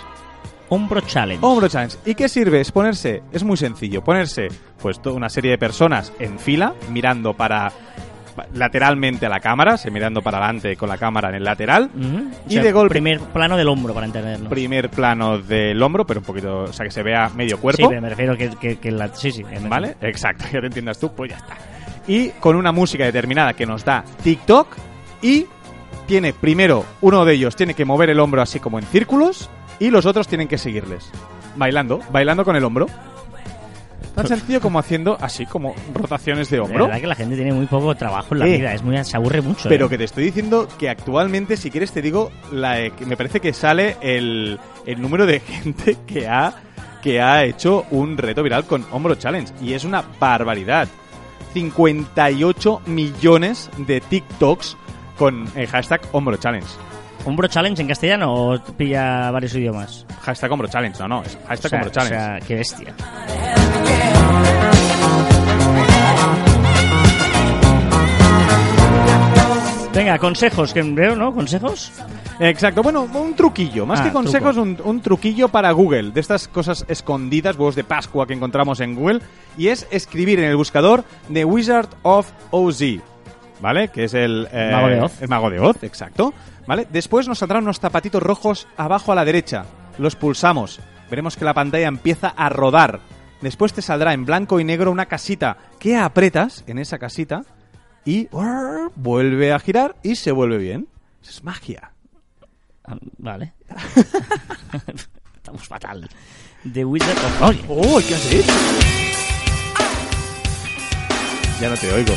Hombro 0.69 1.01
Challenge. 1.01 1.45
Hombro 1.45 1.69
Challenge. 1.69 1.97
¿Y 2.05 2.15
qué 2.15 2.29
sirve? 2.29 2.61
Es 2.61 2.73
ponerse, 2.73 3.23
es 3.33 3.43
muy 3.43 3.57
sencillo, 3.57 4.05
ponerse 4.05 4.49
pues 4.83 5.01
toda 5.01 5.17
una 5.17 5.29
serie 5.31 5.53
de 5.53 5.59
personas 5.59 6.13
en 6.19 6.39
fila, 6.39 6.75
mirando 6.91 7.33
para 7.35 7.73
lateralmente 8.55 9.27
a 9.27 9.29
la 9.29 9.41
cámara, 9.41 9.77
se 9.77 9.91
mirando 9.91 10.23
para 10.23 10.39
adelante 10.39 10.77
con 10.77 10.89
la 10.89 10.99
cámara 10.99 11.29
en 11.29 11.37
el 11.37 11.45
lateral. 11.45 11.91
Ujú. 11.95 12.17
O 12.19 12.49
Y 12.49 12.55
sea, 12.55 12.63
de 12.63 12.73
golpe- 12.73 12.91
Primer 12.95 13.21
plano 13.21 13.57
del 13.57 13.69
hombro, 13.69 13.95
para 13.95 14.07
entenderlo. 14.07 14.49
Primer 14.51 14.91
plano 14.91 15.39
del 15.39 15.81
hombro, 15.83 16.07
pero 16.07 16.21
un 16.21 16.27
poquito, 16.27 16.61
o 16.65 16.73
sea, 16.73 16.85
que 16.85 16.91
se 16.93 17.03
vea 17.03 17.31
medio 17.35 17.57
Sí, 17.57 17.63
cuerpo. 17.63 17.89
pero 17.89 18.01
me 18.01 18.09
refiero 18.09 18.37
que, 18.37 18.51
que, 18.51 18.77
que 18.79 18.91
la... 18.91 19.09
Sí, 19.15 19.31
sí. 19.31 19.45
¿Vale? 19.69 19.97
Exacto, 20.01 20.45
ya 20.53 20.61
te 20.61 20.67
entiendas 20.67 20.99
tú, 20.99 21.13
pues 21.15 21.31
ya 21.31 21.37
está. 21.39 21.57
Y 22.07 22.29
con 22.41 22.57
una 22.57 22.73
música 22.73 23.05
determinada 23.05 23.55
que 23.55 23.67
nos 23.67 23.85
da 23.85 24.05
TikTok 24.23 24.69
y 25.23 25.47
tiene 26.07 26.33
primero 26.35 26.85
uno 27.01 27.25
de 27.25 27.33
ellos 27.35 27.57
tiene 27.57 27.73
que 27.75 27.85
mover 27.87 28.11
el 28.11 28.21
hombro 28.21 28.43
así 28.43 28.61
como 28.61 28.79
en 28.79 28.85
círculos 28.85 29.49
y 29.79 29.91
los 29.91 30.05
otros 30.05 30.29
tienen 30.29 30.49
que 30.49 30.59
seguirles. 30.59 31.11
Bailando, 31.57 32.01
bailando 32.13 32.45
con 32.45 32.57
el 32.57 32.65
hombro. 32.65 32.87
Tan 34.15 34.27
sencillo 34.29 34.61
como 34.61 34.79
haciendo 34.79 35.17
así 35.21 35.45
como 35.47 35.75
rotaciones 35.93 36.49
de 36.51 36.61
hombro. 36.61 36.85
verdad 36.87 37.01
que 37.01 37.07
la 37.09 37.15
gente 37.17 37.35
tiene 37.35 37.53
muy 37.53 37.67
poco 37.67 37.95
trabajo 37.97 38.35
en 38.35 38.39
la 38.41 38.47
Eh. 38.47 38.57
vida. 38.59 38.73
Es 38.75 38.83
muy, 38.83 39.03
se 39.05 39.17
aburre 39.17 39.41
mucho. 39.43 39.69
Pero 39.69 39.87
¿eh? 39.87 39.89
que 39.89 39.99
te 39.99 40.05
estoy 40.05 40.25
diciendo 40.25 40.69
que 40.79 40.89
actualmente, 40.89 41.57
si 41.57 41.71
quieres 41.71 41.91
te 41.93 42.01
digo, 42.03 42.31
la, 42.53 42.81
eh, 42.81 42.93
me 43.07 43.17
parece 43.17 43.41
que 43.41 43.53
sale 43.53 43.97
el, 44.01 44.59
el 44.87 45.03
número 45.03 45.27
de 45.27 45.41
gente 45.41 45.97
que 46.07 46.29
ha, 46.29 46.55
que 47.03 47.21
ha 47.21 47.45
hecho 47.45 47.87
un 47.91 48.17
reto 48.17 48.43
viral 48.43 48.65
con 48.67 48.87
Hombro 48.93 49.17
Challenge. 49.17 49.53
Y 49.61 49.73
es 49.73 49.85
una 49.85 50.05
barbaridad. 50.21 50.87
58 51.53 52.83
millones 52.87 53.71
de 53.79 54.01
TikToks 54.01 54.77
con 55.19 55.47
el 55.55 55.67
hashtag 55.69 56.01
Hombro 56.13 56.37
Challenge. 56.37 56.67
¿Hombro 57.27 57.49
Challenge 57.49 57.81
en 57.81 57.89
castellano 57.89 58.35
o 58.35 58.59
pilla 58.77 59.31
varios 59.31 59.55
idiomas? 59.55 60.05
Hashtag 60.23 60.51
Hombro 60.53 60.69
Challenge, 60.69 60.99
no, 61.01 61.09
no, 61.09 61.23
es 61.23 61.39
hashtag 61.47 61.67
O 61.67 61.69
sea, 61.69 61.79
Hombro 61.79 61.91
Challenge. 61.93 62.17
o 62.17 62.19
sea, 62.21 62.41
qué 62.41 62.55
bestia. 62.57 62.95
Venga, 69.95 70.19
consejos, 70.19 70.75
que 70.75 70.83
veo, 70.83 71.15
¿no? 71.15 71.33
¿Consejos? 71.33 71.93
Exacto, 72.41 72.83
bueno, 72.83 73.03
un 73.15 73.35
truquillo, 73.37 73.87
más 73.87 74.01
Ah, 74.01 74.05
que 74.05 74.11
consejos, 74.13 74.57
truco. 74.57 74.83
un, 74.83 74.97
un 74.97 75.01
truquillo 75.01 75.49
para 75.49 75.71
Google, 75.71 76.11
de 76.11 76.19
estas 76.21 76.49
cosas 76.49 76.85
escondidas, 76.89 77.57
huevos 77.57 77.77
de 77.77 77.85
Pascua 77.85 78.27
que 78.27 78.33
encontramos 78.35 78.81
en 78.81 78.97
Google, 78.97 79.21
y 79.57 79.69
es 79.69 79.87
escribir 79.93 80.41
en 80.41 80.47
el 80.47 80.57
buscador 80.57 81.05
The 81.33 81.45
Wizard 81.45 81.89
of 82.03 82.29
Oz, 82.51 82.83
¿vale? 83.61 83.89
Que 83.89 84.05
es 84.05 84.15
el... 84.15 84.49
eh, 84.53 84.71
Mago 84.73 84.89
de 84.89 85.01
Oz. 85.01 85.23
El 85.23 85.29
mago 85.29 85.49
de 85.51 85.61
Oz, 85.61 85.85
exacto. 85.85 86.35
¿Vale? 86.67 86.89
Después 86.91 87.29
nos 87.29 87.39
saldrán 87.39 87.63
unos 87.63 87.79
zapatitos 87.79 88.23
rojos 88.23 88.67
abajo 88.77 89.13
a 89.13 89.15
la 89.15 89.25
derecha, 89.25 89.65
los 89.99 90.17
pulsamos, 90.17 90.81
veremos 91.09 91.37
que 91.37 91.45
la 91.45 91.55
pantalla 91.55 91.87
empieza 91.87 92.29
a 92.37 92.49
rodar. 92.49 92.99
Después 93.45 93.75
te 93.75 93.83
saldrá 93.83 94.15
en 94.15 94.25
blanco 94.25 94.59
y 94.59 94.65
negro 94.65 94.91
una 94.91 95.05
casita 95.05 95.59
que 95.79 95.99
apretas 95.99 96.65
en 96.67 96.79
esa 96.79 96.99
casita 96.99 97.45
y 98.03 98.27
vuelve 98.95 99.53
a 99.53 99.59
girar 99.59 99.97
y 100.03 100.17
se 100.17 100.33
vuelve 100.33 100.57
bien. 100.57 100.89
Eso 101.23 101.31
es 101.31 101.45
magia. 101.45 101.93
Ah, 102.87 102.97
vale. 103.19 103.53
Estamos 105.37 105.69
fatal. 105.69 106.09
The 106.73 106.87
Wizard 106.87 107.19
of... 107.19 107.43
Oye, 107.43 107.65
¡Oh, 107.69 108.01
qué 108.09 108.15
has 108.15 108.33
hecho! 108.33 108.53
Ya 111.61 111.69
no 111.69 111.77
te 111.77 111.93
oigo. 111.93 112.15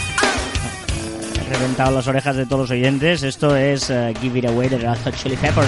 he 1.42 1.54
reventado 1.54 1.92
las 1.92 2.08
orejas 2.08 2.38
de 2.38 2.46
todos 2.46 2.62
los 2.62 2.72
oyentes. 2.72 3.24
Esto 3.24 3.54
es 3.54 3.90
eh, 3.90 4.14
Give 4.22 4.40
It 4.40 4.46
Away 4.46 4.70
de 4.70 4.78
Red 4.78 4.98
Hot 5.04 5.16
Chili 5.18 5.36
Peppers. 5.36 5.68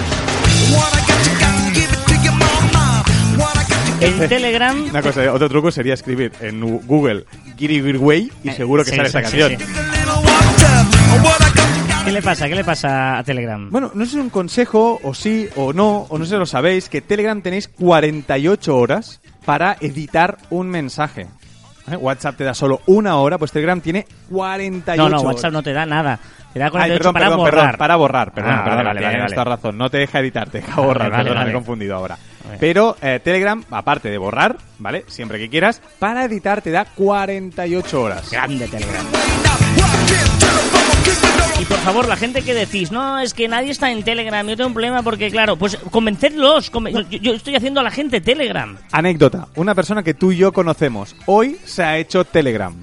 En 4.00 4.28
Telegram... 4.28 4.82
Una 4.90 5.02
cosa, 5.02 5.32
otro 5.32 5.48
truco 5.48 5.70
sería 5.70 5.94
escribir 5.94 6.32
en 6.40 6.60
Google 6.86 7.24
Giri 7.58 7.80
Way 7.96 8.32
y 8.44 8.48
Eh, 8.48 8.52
seguro 8.52 8.84
que 8.84 8.90
sí, 8.90 8.96
sale 8.96 9.10
sí, 9.10 9.18
esta 9.18 9.30
sí, 9.30 9.38
canción. 9.38 9.60
sí. 9.60 9.66
¿Qué 12.04 12.12
le 12.12 12.22
pasa? 12.22 12.48
¿Qué 12.48 12.54
le 12.54 12.64
pasa 12.64 13.18
a 13.18 13.24
Telegram? 13.24 13.68
Bueno, 13.70 13.90
no 13.94 14.04
sé 14.04 14.12
si 14.12 14.16
es 14.16 14.22
un 14.22 14.30
consejo, 14.30 14.98
o 15.02 15.14
sí, 15.14 15.48
o 15.56 15.72
no, 15.72 16.06
o 16.08 16.18
no 16.18 16.24
sé 16.24 16.32
si 16.32 16.36
lo 16.38 16.46
sabéis, 16.46 16.88
que 16.88 17.00
Telegram 17.02 17.40
tenéis 17.42 17.68
48 17.68 18.76
horas 18.76 19.20
para 19.44 19.76
editar 19.80 20.38
un 20.48 20.68
mensaje. 20.70 21.26
¿eh? 21.90 21.96
WhatsApp 21.96 22.36
te 22.38 22.44
da 22.44 22.54
solo 22.54 22.80
una 22.86 23.16
hora, 23.16 23.36
pues 23.38 23.52
Telegram 23.52 23.80
tiene 23.80 24.06
48 24.30 24.96
No, 25.02 25.08
no, 25.08 25.16
horas. 25.20 25.34
WhatsApp 25.34 25.52
no 25.52 25.62
te 25.62 25.72
da 25.72 25.84
nada. 25.86 26.18
Te 26.52 26.58
da 26.58 26.64
Ay, 26.66 26.70
48 26.72 26.98
perdón, 26.98 27.12
para 27.12 27.24
perdón, 27.26 27.38
borrar. 27.38 27.60
perdón, 27.60 27.78
para 27.78 27.96
borrar, 27.96 28.32
perdón, 28.32 28.52
Ah, 28.52 28.64
perdón, 28.64 28.84
vale, 28.84 29.00
vale, 29.02 29.18
vale. 29.20 29.32
toda 29.34 29.44
razón, 29.44 29.78
no 29.78 29.88
te 29.90 29.98
deja 29.98 30.18
editar, 30.20 30.50
te 30.50 30.58
deja 30.60 30.80
borrar, 30.80 31.10
vale, 31.10 31.24
perdón, 31.30 31.44
me 31.44 31.50
he 31.50 31.54
confundido 31.54 31.94
ahora. 31.94 32.18
Pero 32.58 32.96
eh, 33.00 33.20
Telegram, 33.22 33.62
aparte 33.70 34.10
de 34.10 34.18
borrar, 34.18 34.56
¿vale? 34.78 35.04
Siempre 35.06 35.38
que 35.38 35.48
quieras, 35.48 35.80
para 36.00 36.24
editar 36.24 36.60
te 36.62 36.70
da 36.72 36.84
48 36.86 38.02
horas. 38.02 38.30
Grande 38.32 38.66
Telegram. 38.66 39.06
Y 41.60 41.64
por 41.66 41.78
favor, 41.78 42.08
la 42.08 42.16
gente 42.16 42.42
que 42.42 42.54
decís, 42.54 42.90
no, 42.90 43.18
es 43.20 43.34
que 43.34 43.46
nadie 43.46 43.70
está 43.70 43.90
en 43.90 44.02
Telegram, 44.02 44.46
yo 44.46 44.56
tengo 44.56 44.68
un 44.68 44.72
problema 44.74 45.02
porque, 45.02 45.30
claro, 45.30 45.56
pues 45.56 45.76
convencedlos. 45.90 46.72
conven- 46.72 47.06
yo, 47.10 47.18
yo 47.18 47.34
estoy 47.34 47.54
haciendo 47.54 47.80
a 47.80 47.82
la 47.82 47.90
gente 47.90 48.20
Telegram. 48.22 48.76
Anécdota, 48.92 49.46
una 49.56 49.74
persona 49.74 50.02
que 50.02 50.14
tú 50.14 50.32
y 50.32 50.38
yo 50.38 50.52
conocemos, 50.52 51.14
hoy 51.26 51.58
se 51.64 51.82
ha 51.84 51.98
hecho 51.98 52.24
Telegram, 52.24 52.74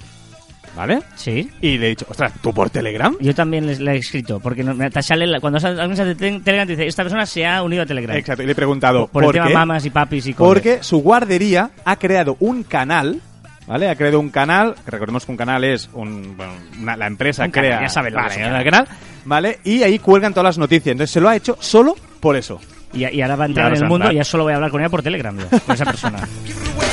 ¿vale? 0.77 1.01
Sí. 1.15 1.49
Y 1.61 1.77
le 1.77 1.87
he 1.87 1.89
dicho, 1.89 2.05
ostras, 2.09 2.31
¿tú 2.41 2.53
por 2.53 2.69
Telegram? 2.69 3.15
Yo 3.19 3.33
también 3.35 3.65
les, 3.65 3.79
le 3.79 3.93
he 3.93 3.97
escrito, 3.97 4.39
porque 4.39 4.63
no- 4.63 4.73
me- 4.75 4.89
te 4.89 5.01
sale 5.01 5.25
la- 5.27 5.39
cuando 5.39 5.59
sale- 5.59 5.81
alguien 5.81 5.97
sale 5.97 6.09
de 6.09 6.15
te- 6.15 6.39
Telegram, 6.39 6.67
te 6.67 6.73
dice, 6.75 6.87
esta 6.87 7.03
persona 7.03 7.25
se 7.25 7.45
ha 7.45 7.61
unido 7.63 7.83
a 7.83 7.85
Telegram. 7.85 8.15
Exacto, 8.15 8.43
y 8.43 8.45
le 8.45 8.51
he 8.51 8.55
preguntado, 8.55 9.07
Por 9.07 9.25
el 9.25 9.31
tema 9.31 9.47
qué? 9.47 9.53
mamas 9.53 9.85
y 9.85 9.89
papis 9.89 10.27
y 10.27 10.33
cosas. 10.33 10.47
Porque 10.53 10.83
su 10.83 10.99
guardería 11.01 11.71
ha 11.83 11.95
creado 11.97 12.37
un 12.39 12.63
canal, 12.63 13.19
¿vale? 13.67 13.89
Ha 13.89 13.95
creado 13.95 14.19
un 14.19 14.29
canal, 14.29 14.75
que 14.85 14.91
recordemos 14.91 15.25
que 15.25 15.31
un 15.31 15.37
canal 15.37 15.63
es 15.63 15.89
un, 15.93 16.37
bueno, 16.37 16.53
una- 16.79 16.95
la 16.95 17.07
empresa 17.07 17.43
Un 17.45 17.51
canal, 17.51 17.69
crea 17.71 17.81
ya 17.81 17.89
saben 17.89 18.13
lo 18.13 18.19
que 18.19 18.23
vale, 18.27 18.41
es 18.41 18.47
un 18.49 18.55
el 18.55 18.63
canal. 18.63 18.87
¿vale? 19.25 19.59
Y 19.65 19.83
ahí 19.83 19.99
cuelgan 19.99 20.31
todas 20.33 20.45
las 20.45 20.57
noticias. 20.57 20.91
Entonces 20.93 21.11
se 21.11 21.19
lo 21.19 21.27
ha 21.27 21.35
hecho 21.35 21.57
solo 21.59 21.95
por 22.21 22.35
eso. 22.37 22.61
Y, 22.93 23.05
y 23.05 23.21
ahora 23.21 23.35
va 23.35 23.43
a 23.43 23.47
entrar 23.47 23.65
Claro, 23.65 23.75
en 23.77 23.83
el 23.83 23.89
mundo 23.89 24.11
y 24.11 24.15
ya 24.15 24.23
solo 24.23 24.43
voy 24.45 24.53
a 24.53 24.55
hablar 24.55 24.71
con 24.71 24.79
ella 24.79 24.89
por 24.89 25.03
Telegram, 25.03 25.37
yo, 25.37 25.49
con 25.59 25.75
esa 25.75 25.83
persona. 25.85 26.19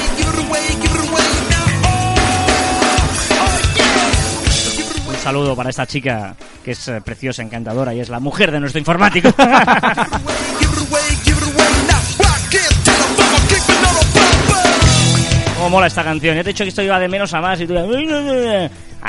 saludo 5.25 5.57
para 5.57 5.70
esta 5.70 5.87
chica 5.87 6.37
que 6.62 6.72
es 6.72 6.87
eh, 6.89 7.01
preciosa, 7.01 7.43
encantadora 7.43 7.95
y 7.95 8.01
es 8.01 8.11
la 8.11 8.20
mujer 8.20 8.53
de 8.53 8.61
nuestro 8.61 8.79
informático. 8.79 9.31
Cómo 15.57 15.70
mola 15.70 15.87
esta 15.87 16.05
canción. 16.05 16.37
Ya 16.37 16.45
te 16.45 16.51
he 16.51 16.53
dicho 16.53 16.64
que 16.64 16.68
esto 16.68 16.83
iba 16.83 16.99
de 16.99 17.09
menos 17.09 17.33
a 17.33 17.41
más 17.41 17.59
y 17.59 17.66
tú... 17.66 17.75
Ahí 17.77 17.91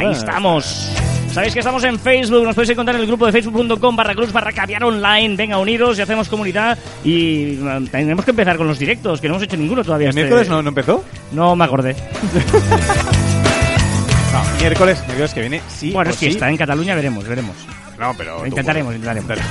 Bueno, 0.07 0.11
estamos. 0.11 0.89
Sabéis 1.34 1.53
que 1.53 1.59
estamos 1.59 1.84
en 1.84 1.99
Facebook, 1.99 2.45
nos 2.45 2.55
podéis 2.55 2.70
encontrar 2.70 2.95
en 2.95 3.01
el 3.01 3.07
grupo 3.07 3.26
de 3.26 3.34
facebook.com 3.34 3.93
barra 3.93 4.16
cruz 4.16 4.32
barra 4.32 4.53
caviar 4.53 4.86
online. 4.86 5.36
Venga, 5.36 5.57
uniros 5.57 5.99
y 5.99 6.01
hacemos 6.01 6.30
comunidad. 6.30 6.78
Y 7.03 7.59
eh, 7.61 7.88
tenemos 7.91 8.24
que 8.24 8.32
empezar 8.32 8.55
con 8.55 8.68
los 8.68 8.80
directos, 8.80 9.20
que 9.20 9.28
no 9.28 9.34
hemos 9.34 9.43
hecho 9.43 9.57
ninguno 9.57 9.84
todavía. 9.84 10.05
¿El 10.05 10.09
este- 10.11 10.22
miércoles 10.22 10.47
no, 10.47 10.61
no 10.61 10.70
empezó? 10.70 11.03
No 11.34 11.55
me 11.57 11.66
acordé. 11.66 11.93
No, 14.36 14.43
miércoles, 14.59 15.01
miércoles 15.07 15.33
que 15.33 15.39
viene, 15.39 15.61
sí 15.69 15.91
bueno, 15.91 16.09
o 16.09 16.13
es 16.13 16.19
que 16.19 16.25
sí. 16.25 16.31
está 16.33 16.49
en 16.49 16.57
Cataluña, 16.57 16.93
veremos, 16.93 17.25
veremos. 17.25 17.55
No, 17.97 18.13
pero... 18.17 18.39
tú 18.39 18.45
Intentaremos, 18.47 18.93
intentaremos. 18.93 19.47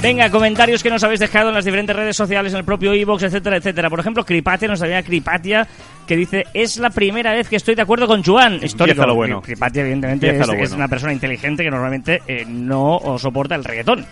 Venga, 0.00 0.30
comentarios 0.30 0.82
que 0.82 0.88
nos 0.88 1.04
habéis 1.04 1.20
dejado 1.20 1.50
en 1.50 1.54
las 1.54 1.66
diferentes 1.66 1.94
redes 1.94 2.16
sociales, 2.16 2.52
en 2.54 2.60
el 2.60 2.64
propio 2.64 2.94
iBox, 2.94 3.24
etcétera, 3.24 3.58
etcétera. 3.58 3.90
Por 3.90 4.00
ejemplo, 4.00 4.24
Cripatia 4.24 4.68
nos 4.68 4.80
había 4.80 5.02
Cripatia 5.02 5.68
que 6.06 6.16
dice: 6.16 6.44
Es 6.54 6.78
la 6.78 6.88
primera 6.88 7.32
vez 7.32 7.48
que 7.48 7.56
estoy 7.56 7.74
de 7.74 7.82
acuerdo 7.82 8.06
con 8.06 8.22
Juan. 8.22 8.58
Histórico. 8.62 9.04
lo 9.04 9.14
bueno. 9.14 9.42
Cripatia, 9.42 9.82
evidentemente, 9.82 10.30
es, 10.30 10.46
lo 10.46 10.76
una 10.76 10.88
persona 10.88 11.12
inteligente 11.12 11.62
que 11.62 11.70
normalmente 11.70 12.22
eh, 12.26 12.44
no 12.48 13.16
soporta 13.18 13.54
el 13.54 13.64
reggaetón. 13.64 14.06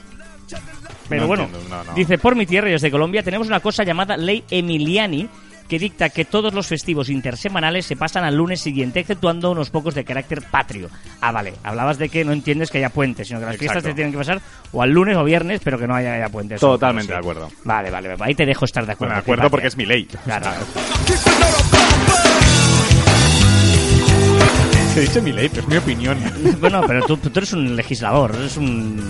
Pero 1.08 1.22
No 1.22 1.26
bueno, 1.28 1.44
entiendo, 1.44 1.68
no, 1.76 1.84
no. 1.84 1.94
dice: 1.94 2.18
Por 2.18 2.36
mi 2.36 2.44
tierra 2.44 2.68
y 2.68 2.72
desde 2.72 2.90
Colombia 2.90 3.22
tenemos 3.22 3.46
una 3.46 3.60
cosa 3.60 3.84
llamada 3.84 4.16
Ley 4.18 4.44
Emiliani 4.50 5.28
que 5.72 5.78
dicta 5.78 6.10
que 6.10 6.26
todos 6.26 6.52
los 6.52 6.66
festivos 6.66 7.08
intersemanales 7.08 7.86
se 7.86 7.96
pasan 7.96 8.24
al 8.24 8.36
lunes 8.36 8.60
siguiente, 8.60 9.00
exceptuando 9.00 9.52
unos 9.52 9.70
pocos 9.70 9.94
de 9.94 10.04
carácter 10.04 10.42
patrio. 10.42 10.90
Ah, 11.22 11.32
vale, 11.32 11.54
hablabas 11.62 11.96
de 11.96 12.10
que 12.10 12.26
no 12.26 12.32
entiendes 12.32 12.70
que 12.70 12.76
haya 12.76 12.90
puentes, 12.90 13.28
sino 13.28 13.40
que 13.40 13.46
las 13.46 13.56
fiestas 13.56 13.82
se 13.82 13.94
tienen 13.94 14.12
que 14.12 14.18
pasar 14.18 14.42
o 14.70 14.82
al 14.82 14.90
lunes 14.90 15.16
o 15.16 15.24
viernes, 15.24 15.62
pero 15.64 15.78
que 15.78 15.86
no 15.86 15.94
haya, 15.94 16.12
haya 16.12 16.28
puentes. 16.28 16.60
Totalmente 16.60 17.10
de 17.10 17.18
acuerdo. 17.18 17.50
Vale, 17.64 17.90
vale, 17.90 18.08
vale, 18.08 18.22
ahí 18.22 18.34
te 18.34 18.44
dejo 18.44 18.66
estar 18.66 18.84
de 18.84 18.92
acuerdo. 18.92 19.14
Bueno, 19.14 19.22
de 19.24 19.32
acuerdo 19.32 19.50
porque 19.50 19.68
es 19.68 19.76
mi 19.78 19.86
ley. 19.86 20.04
Claro. 20.04 20.50
He 24.96 25.00
dicho 25.00 25.22
mi 25.22 25.32
ley, 25.32 25.48
pero 25.48 25.62
es 25.62 25.68
mi 25.68 25.76
opinión. 25.76 26.18
Bueno, 26.60 26.82
pero 26.86 27.06
tú, 27.06 27.16
tú 27.16 27.30
eres 27.34 27.52
un 27.52 27.74
legislador, 27.76 28.34
eres 28.36 28.56
un... 28.56 29.00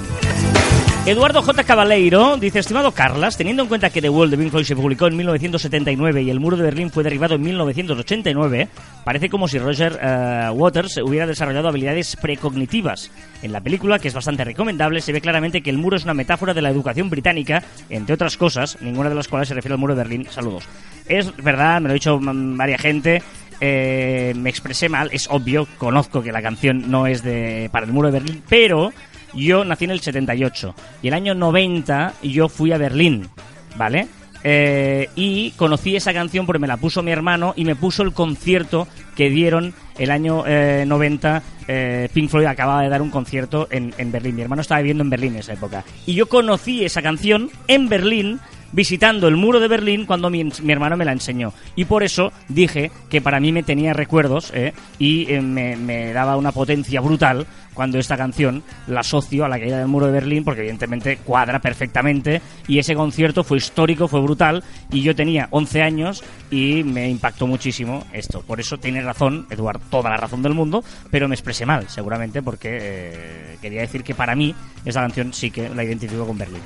Eduardo 1.04 1.42
J. 1.42 1.64
Cabaleiro 1.64 2.36
dice, 2.36 2.60
estimado 2.60 2.92
Carlas, 2.92 3.36
teniendo 3.36 3.64
en 3.64 3.68
cuenta 3.68 3.90
que 3.90 4.00
The 4.00 4.08
Wall 4.08 4.30
de 4.30 4.38
Pink 4.38 4.62
se 4.62 4.76
publicó 4.76 5.08
en 5.08 5.16
1979 5.16 6.22
y 6.22 6.30
el 6.30 6.38
muro 6.38 6.56
de 6.56 6.62
Berlín 6.62 6.90
fue 6.90 7.02
derribado 7.02 7.34
en 7.34 7.42
1989, 7.42 8.68
parece 9.04 9.28
como 9.28 9.48
si 9.48 9.58
Roger 9.58 9.98
eh, 10.00 10.48
Waters 10.52 10.98
hubiera 10.98 11.26
desarrollado 11.26 11.66
habilidades 11.66 12.14
precognitivas. 12.14 13.10
En 13.42 13.50
la 13.50 13.60
película, 13.60 13.98
que 13.98 14.06
es 14.06 14.14
bastante 14.14 14.44
recomendable, 14.44 15.00
se 15.00 15.12
ve 15.12 15.20
claramente 15.20 15.60
que 15.60 15.70
el 15.70 15.78
muro 15.78 15.96
es 15.96 16.04
una 16.04 16.14
metáfora 16.14 16.54
de 16.54 16.62
la 16.62 16.70
educación 16.70 17.10
británica, 17.10 17.64
entre 17.90 18.14
otras 18.14 18.36
cosas, 18.36 18.78
ninguna 18.80 19.08
de 19.08 19.16
las 19.16 19.26
cuales 19.26 19.48
se 19.48 19.54
refiere 19.54 19.74
al 19.74 19.80
muro 19.80 19.96
de 19.96 20.04
Berlín. 20.04 20.28
Saludos. 20.30 20.68
Es 21.08 21.36
verdad, 21.36 21.80
me 21.80 21.88
lo 21.88 21.90
ha 21.90 21.94
dicho 21.94 22.20
mm, 22.20 22.56
varias 22.56 22.80
gente, 22.80 23.22
eh, 23.64 24.34
me 24.36 24.50
expresé 24.50 24.88
mal, 24.88 25.08
es 25.12 25.28
obvio, 25.30 25.68
conozco 25.78 26.20
que 26.20 26.32
la 26.32 26.42
canción 26.42 26.90
no 26.90 27.06
es 27.06 27.22
de 27.22 27.68
para 27.70 27.86
el 27.86 27.92
muro 27.92 28.10
de 28.10 28.18
Berlín, 28.18 28.42
pero 28.48 28.92
yo 29.34 29.64
nací 29.64 29.84
en 29.84 29.92
el 29.92 30.00
78 30.00 30.74
y 31.00 31.06
el 31.08 31.14
año 31.14 31.36
90 31.36 32.14
yo 32.24 32.48
fui 32.48 32.72
a 32.72 32.76
Berlín, 32.78 33.28
¿vale? 33.76 34.08
Eh, 34.42 35.08
y 35.14 35.52
conocí 35.52 35.94
esa 35.94 36.12
canción 36.12 36.44
porque 36.44 36.58
me 36.58 36.66
la 36.66 36.76
puso 36.76 37.04
mi 37.04 37.12
hermano 37.12 37.54
y 37.54 37.64
me 37.64 37.76
puso 37.76 38.02
el 38.02 38.12
concierto 38.12 38.88
que 39.14 39.30
dieron 39.30 39.72
el 39.96 40.10
año 40.10 40.42
eh, 40.44 40.82
90. 40.84 41.42
eh, 41.68 42.08
Pink 42.12 42.28
Floyd 42.28 42.46
acababa 42.46 42.82
de 42.82 42.88
dar 42.88 43.00
un 43.00 43.10
concierto 43.10 43.68
en, 43.70 43.94
en 43.96 44.10
Berlín. 44.10 44.34
Mi 44.34 44.42
hermano 44.42 44.62
estaba 44.62 44.80
viviendo 44.80 45.04
en 45.04 45.10
Berlín 45.10 45.34
en 45.34 45.38
esa 45.38 45.52
época. 45.52 45.84
Y 46.04 46.14
yo 46.14 46.26
conocí 46.26 46.84
esa 46.84 47.00
canción 47.00 47.50
en 47.68 47.88
Berlín 47.88 48.40
visitando 48.72 49.28
el 49.28 49.36
muro 49.36 49.60
de 49.60 49.68
Berlín 49.68 50.06
cuando 50.06 50.30
mi, 50.30 50.44
mi 50.44 50.72
hermano 50.72 50.96
me 50.96 51.04
la 51.04 51.12
enseñó. 51.12 51.52
Y 51.76 51.84
por 51.84 52.02
eso 52.02 52.32
dije 52.48 52.90
que 53.08 53.20
para 53.20 53.40
mí 53.40 53.52
me 53.52 53.62
tenía 53.62 53.92
recuerdos 53.92 54.50
¿eh? 54.54 54.72
y 54.98 55.30
eh, 55.32 55.40
me, 55.40 55.76
me 55.76 56.12
daba 56.12 56.36
una 56.36 56.52
potencia 56.52 57.00
brutal 57.00 57.46
cuando 57.74 57.98
esta 57.98 58.16
canción 58.16 58.62
la 58.86 59.00
asocio 59.00 59.44
a 59.44 59.48
la 59.48 59.58
caída 59.58 59.78
del 59.78 59.88
muro 59.88 60.06
de 60.06 60.12
Berlín 60.12 60.44
porque 60.44 60.60
evidentemente 60.60 61.18
cuadra 61.18 61.60
perfectamente 61.60 62.42
y 62.68 62.78
ese 62.78 62.94
concierto 62.94 63.44
fue 63.44 63.58
histórico, 63.58 64.08
fue 64.08 64.20
brutal 64.20 64.62
y 64.90 65.02
yo 65.02 65.14
tenía 65.14 65.48
11 65.50 65.82
años 65.82 66.22
y 66.50 66.82
me 66.84 67.08
impactó 67.08 67.46
muchísimo 67.46 68.04
esto. 68.12 68.42
Por 68.42 68.60
eso 68.60 68.78
tiene 68.78 69.02
razón, 69.02 69.46
Eduard, 69.50 69.80
toda 69.90 70.10
la 70.10 70.16
razón 70.16 70.42
del 70.42 70.54
mundo, 70.54 70.84
pero 71.10 71.28
me 71.28 71.34
expresé 71.34 71.66
mal 71.66 71.88
seguramente 71.88 72.42
porque 72.42 72.78
eh, 72.80 73.58
quería 73.60 73.80
decir 73.80 74.02
que 74.04 74.14
para 74.14 74.34
mí 74.34 74.54
esta 74.84 75.00
canción 75.00 75.32
sí 75.32 75.50
que 75.50 75.68
la 75.68 75.84
identifico 75.84 76.26
con 76.26 76.38
Berlín. 76.38 76.62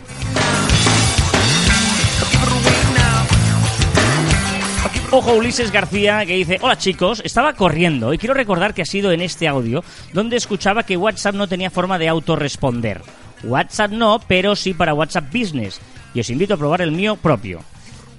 Ojo 5.13 5.35
Ulises 5.35 5.71
García 5.71 6.27
que 6.27 6.35
dice, 6.35 6.59
hola 6.61 6.77
chicos, 6.77 7.23
estaba 7.25 7.55
corriendo 7.55 8.13
y 8.13 8.19
quiero 8.19 8.35
recordar 8.35 8.75
que 8.75 8.83
ha 8.83 8.87
sido 8.87 9.13
en 9.13 9.23
este 9.23 9.49
audio 9.49 9.83
donde 10.13 10.37
escuchaba 10.37 10.83
que 10.83 10.97
WhatsApp 10.97 11.35
no 11.35 11.49
tenía 11.49 11.71
forma 11.71 11.99
de 11.99 12.09
autorresponder. 12.09 13.01
WhatsApp 13.45 13.93
no, 13.93 14.21
pero 14.27 14.57
sí 14.57 14.75
para 14.75 14.95
WhatsApp 14.95 15.33
Business. 15.33 15.81
Y 16.13 16.21
os 16.21 16.29
invito 16.29 16.55
a 16.55 16.57
probar 16.57 16.83
el 16.83 16.93
mío 16.93 17.17
propio. 17.17 17.61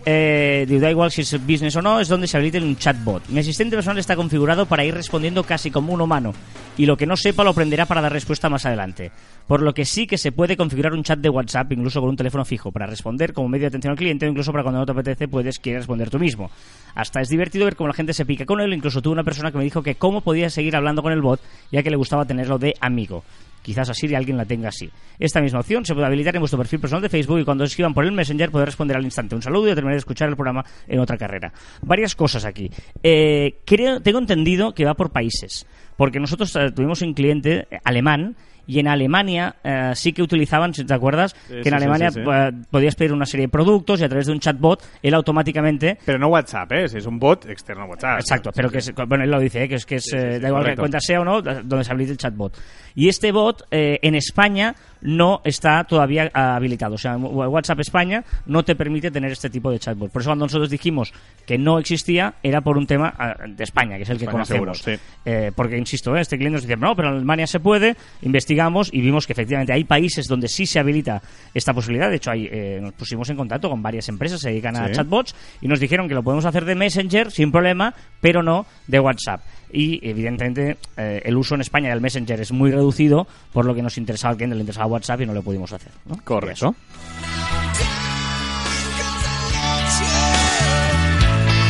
Eh, 0.10 0.66
da 0.80 0.90
igual 0.90 1.12
si 1.12 1.20
es 1.20 1.34
business 1.46 1.76
o 1.76 1.82
no, 1.82 2.00
es 2.00 2.08
donde 2.08 2.28
se 2.28 2.38
habilita 2.38 2.60
un 2.60 2.78
chatbot. 2.78 3.28
Mi 3.28 3.42
asistente 3.42 3.76
personal 3.76 3.98
está 3.98 4.16
configurado 4.16 4.66
para 4.66 4.86
ir 4.86 4.94
respondiendo 4.94 5.44
casi 5.44 5.70
como 5.70 5.92
un 5.92 6.00
humano, 6.00 6.32
y 6.78 6.86
lo 6.86 6.96
que 6.96 7.06
no 7.06 7.18
sepa 7.18 7.44
lo 7.44 7.50
aprenderá 7.50 7.86
para 7.86 8.00
dar 8.00 8.14
respuesta 8.14 8.48
más 8.48 8.66
adelante. 8.66 9.12
Por 9.48 9.62
lo 9.62 9.74
que 9.74 9.84
sí 9.84 10.08
que 10.08 10.18
se 10.18 10.32
puede 10.32 10.56
configurar 10.56 10.94
un 10.94 11.04
chat 11.04 11.20
de 11.20 11.28
WhatsApp, 11.28 11.74
incluso 11.74 12.00
con 12.00 12.12
un 12.12 12.16
teléfono 12.16 12.46
fijo, 12.46 12.72
para 12.72 12.88
responder 12.88 13.34
como 13.34 13.50
medio 13.50 13.64
de 13.64 13.68
atención 13.68 13.92
al 13.92 13.98
cliente, 13.98 14.26
o 14.26 14.30
incluso 14.30 14.54
para 14.54 14.64
cuando 14.64 14.80
no 14.80 14.86
te 14.86 14.94
apetece 14.94 15.28
puedes 15.28 15.60
querer 15.60 15.80
responder 15.80 16.10
tú 16.10 16.20
mismo. 16.20 16.50
Hasta 16.96 17.20
es 17.20 17.28
divertido 17.28 17.66
ver 17.66 17.76
cómo 17.76 17.90
la 17.90 17.94
gente 17.94 18.14
se 18.14 18.26
pica 18.26 18.46
con 18.46 18.62
él, 18.62 18.72
incluso 18.74 19.02
tuve 19.02 19.12
una 19.12 19.26
persona 19.26 19.52
que 19.52 19.58
me 19.58 19.66
dijo 19.66 19.84
que 19.84 19.96
cómo 19.96 20.22
podía 20.22 20.50
seguir 20.50 20.78
hablando 20.78 21.04
con 21.04 21.12
el 21.12 21.22
bot, 21.22 21.42
ya 21.70 21.84
que 21.84 21.90
le 21.90 21.98
gustaba 21.98 22.24
tenerlo 22.24 22.58
de 22.58 22.76
amigo. 22.80 23.26
Quizás 23.62 23.90
así 23.90 24.14
alguien 24.16 24.38
la 24.38 24.46
tenga 24.46 24.70
así. 24.70 24.90
Esta 25.20 25.42
misma 25.42 25.60
opción 25.60 25.86
se 25.86 25.94
puede 25.94 26.08
habilitar 26.08 26.36
en 26.36 26.42
vuestro 26.42 26.58
perfil 26.58 26.80
personal 26.80 27.02
de 27.02 27.10
Facebook 27.10 27.40
y 27.40 27.44
cuando 27.44 27.64
escriban 27.64 27.94
por 27.94 28.06
el 28.06 28.12
Messenger 28.12 28.50
podéis 28.50 28.68
responder 28.68 28.96
al 28.96 29.04
instante. 29.04 29.36
Un 29.36 29.42
saludo 29.42 29.70
y 29.70 29.76
terminar 29.76 29.96
de 29.96 30.00
escuchar 30.00 30.30
el 30.30 30.36
programa 30.36 30.64
en 30.88 31.00
otra 31.00 31.18
carrera. 31.18 31.52
Varias 31.82 32.16
cosas 32.16 32.46
aquí. 32.46 32.72
Eh, 33.04 33.58
creo, 33.66 34.02
tengo 34.02 34.20
entendido 34.20 34.74
que 34.74 34.86
va 34.86 34.94
por 34.94 35.12
países. 35.12 35.66
Porque 35.98 36.20
nosotros 36.20 36.56
eh, 36.56 36.72
tuvimos 36.72 37.02
un 37.02 37.14
cliente 37.14 37.68
alemán 37.84 38.36
y 38.68 38.80
en 38.80 38.88
Alemania 38.88 39.56
eh, 39.64 39.92
sí 39.96 40.14
que 40.14 40.22
utilizaban, 40.22 40.74
si 40.74 40.86
te 40.86 40.94
acuerdas, 40.94 41.36
Sí, 41.48 41.56
que 41.64 41.70
en 41.70 41.76
Alemania 41.76 42.12
sí, 42.12 42.20
sí. 42.24 42.30
eh, 42.32 42.52
podías 42.70 42.96
pedir 42.96 43.14
una 43.14 43.26
serie 43.26 43.46
de 43.48 43.50
productos 43.52 44.02
y 44.02 44.04
a 44.04 44.10
través 44.10 44.28
de 44.28 44.34
un 44.34 44.40
chatbot 44.40 44.84
él 45.02 45.14
automáticamente 45.14 45.98
Pero 46.06 46.20
no 46.20 46.28
WhatsApp, 46.28 46.72
¿eh? 46.74 46.84
Es 46.84 47.06
un 47.06 47.18
bot 47.20 47.46
externo 47.50 47.84
a 47.84 47.86
WhatsApp. 47.88 48.20
Exacto, 48.20 48.52
pero 48.54 48.70
que 48.70 48.80
es, 48.80 48.92
bueno, 49.08 49.24
él 49.24 49.32
lo 49.32 49.40
dice, 49.40 49.64
¿eh? 49.64 49.70
que 49.70 49.76
es 49.76 49.86
que 49.86 49.96
es, 49.96 50.12
eh, 50.14 50.40
da 50.40 50.48
igual 50.50 50.64
que 50.64 50.76
correcto. 50.76 50.82
cuenta 50.82 51.00
sea 51.00 51.22
o 51.22 51.26
no, 51.26 51.42
donde 51.42 51.84
se 51.84 51.92
habilite 51.92 52.12
el 52.12 52.18
chatbot. 52.18 52.58
Y 52.96 53.08
este 53.10 53.32
bot 53.32 53.64
eh, 53.72 54.00
en 54.02 54.16
España 54.16 54.76
no 55.02 55.42
está 55.44 55.84
todavía 55.84 56.30
habilitado. 56.34 56.96
O 56.96 56.98
sea, 56.98 57.18
WhatsApp 57.18 57.80
España 57.80 58.24
no 58.46 58.64
te 58.64 58.76
permite 58.76 59.12
tener 59.12 59.32
este 59.32 59.50
tipo 59.50 59.72
de 59.72 59.80
chatbot. 59.80 60.12
Por 60.12 60.22
eso 60.22 60.30
cuando 60.30 60.46
nosotros 60.46 60.70
dijimos 60.70 61.14
que 61.46 61.58
no 61.58 61.80
existía, 61.80 62.36
era 62.44 62.62
por 62.62 62.78
un 62.78 62.88
tema 62.88 63.14
ah, 63.18 63.36
de 63.48 63.64
España, 63.64 63.98
que 63.98 64.04
es 64.04 64.10
el 64.10 64.18
que 64.18 64.26
España 64.26 64.44
conocemos. 64.46 64.80
seguro, 64.80 64.98
sí. 64.98 65.04
Eh, 65.26 65.52
porque, 65.56 65.78
insisto, 65.78 66.16
¿eh? 66.16 66.22
este 66.22 66.38
cliente 66.38 66.56
nos 66.56 66.62
dice, 66.64 66.78
no, 66.78 66.96
pero 66.96 67.10
en 67.10 67.16
Alemania 67.16 67.48
se 67.48 67.60
puede, 67.60 67.96
investigamos 68.22 68.90
y 68.94 69.02
vimos 69.02 69.26
que 69.28 69.34
efectivamente 69.34 69.74
hay 69.74 69.84
países 69.84 70.28
donde 70.28 70.48
sí 70.48 70.66
se 70.66 70.80
habilita 70.80 71.22
esta 71.54 71.74
posibilidad. 71.74 72.10
De 72.10 72.18
hecho, 72.18 72.32
hay, 72.32 72.48
eh, 72.52 72.80
nos 72.82 72.94
pusimos 72.94 73.30
en 73.30 73.38
contacto 73.38 73.70
con 73.70 73.82
varias 73.82 74.10
empresas 74.10 74.40
que 74.40 74.44
se 74.44 74.50
dedican 74.50 74.76
a 74.76 74.88
Sí. 74.88 74.94
chatbots 74.94 75.36
y 75.62 75.68
nos 75.68 75.80
dijeron 75.80 76.08
que 76.08 76.14
lo 76.14 76.24
podemos 76.24 76.46
hacer 76.46 76.66
de 76.66 76.76
Messenger 76.76 77.32
sin 77.32 77.52
problema, 77.52 77.94
pero 78.22 78.44
no 78.44 78.66
de 78.88 79.00
WhatsApp. 79.00 79.42
Y 79.72 80.00
evidentemente 80.08 80.78
eh, 80.96 81.22
el 81.26 81.36
uso 81.36 81.56
en 81.56 81.62
España 81.62 81.90
del 81.90 82.02
Messenger 82.02 82.40
es 82.40 82.52
muy 82.52 82.72
reducido, 82.72 83.28
por 83.52 83.66
lo 83.66 83.76
que 83.76 83.82
nos 83.82 83.98
interesaba 83.98 84.32
al 84.32 84.38
cliente, 84.38 84.56
le 84.56 84.62
interesaba 84.62 84.88
WhatsApp 84.88 85.22
y 85.22 85.26
no 85.26 85.34
lo 85.34 85.42
pudimos 85.42 85.74
hacer. 85.74 85.92
¿no? 86.06 86.18
Correcto. 86.24 86.76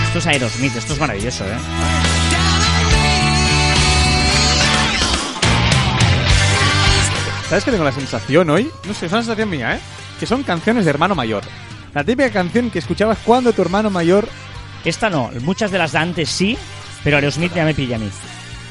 Esto 0.07 0.19
es 0.19 0.27
Aerosmith, 0.27 0.75
esto 0.75 0.93
es 0.93 0.99
maravilloso, 0.99 1.45
¿eh? 1.45 1.57
¿Sabes 7.49 7.63
que 7.63 7.71
tengo 7.71 7.85
la 7.85 7.93
sensación 7.93 8.49
hoy? 8.49 8.69
No 8.85 8.93
sé, 8.93 9.05
es 9.05 9.11
una 9.11 9.21
sensación 9.21 9.49
mía, 9.49 9.75
¿eh? 9.75 9.79
Que 10.19 10.25
son 10.25 10.43
canciones 10.43 10.83
de 10.83 10.89
hermano 10.91 11.15
mayor. 11.15 11.43
La 11.93 12.03
típica 12.03 12.29
canción 12.29 12.69
que 12.69 12.79
escuchabas 12.79 13.19
cuando 13.23 13.53
tu 13.53 13.61
hermano 13.61 13.89
mayor... 13.89 14.27
Esta 14.83 15.09
no, 15.09 15.31
muchas 15.41 15.71
de 15.71 15.77
las 15.77 15.93
de 15.93 15.97
antes 15.97 16.29
sí, 16.29 16.57
pero 17.08 17.16
Aerosmith 17.20 17.53
ya 17.53 17.64
me 17.64 17.74
pilla 17.74 17.95
a 17.95 17.99
mí. 17.99 18.10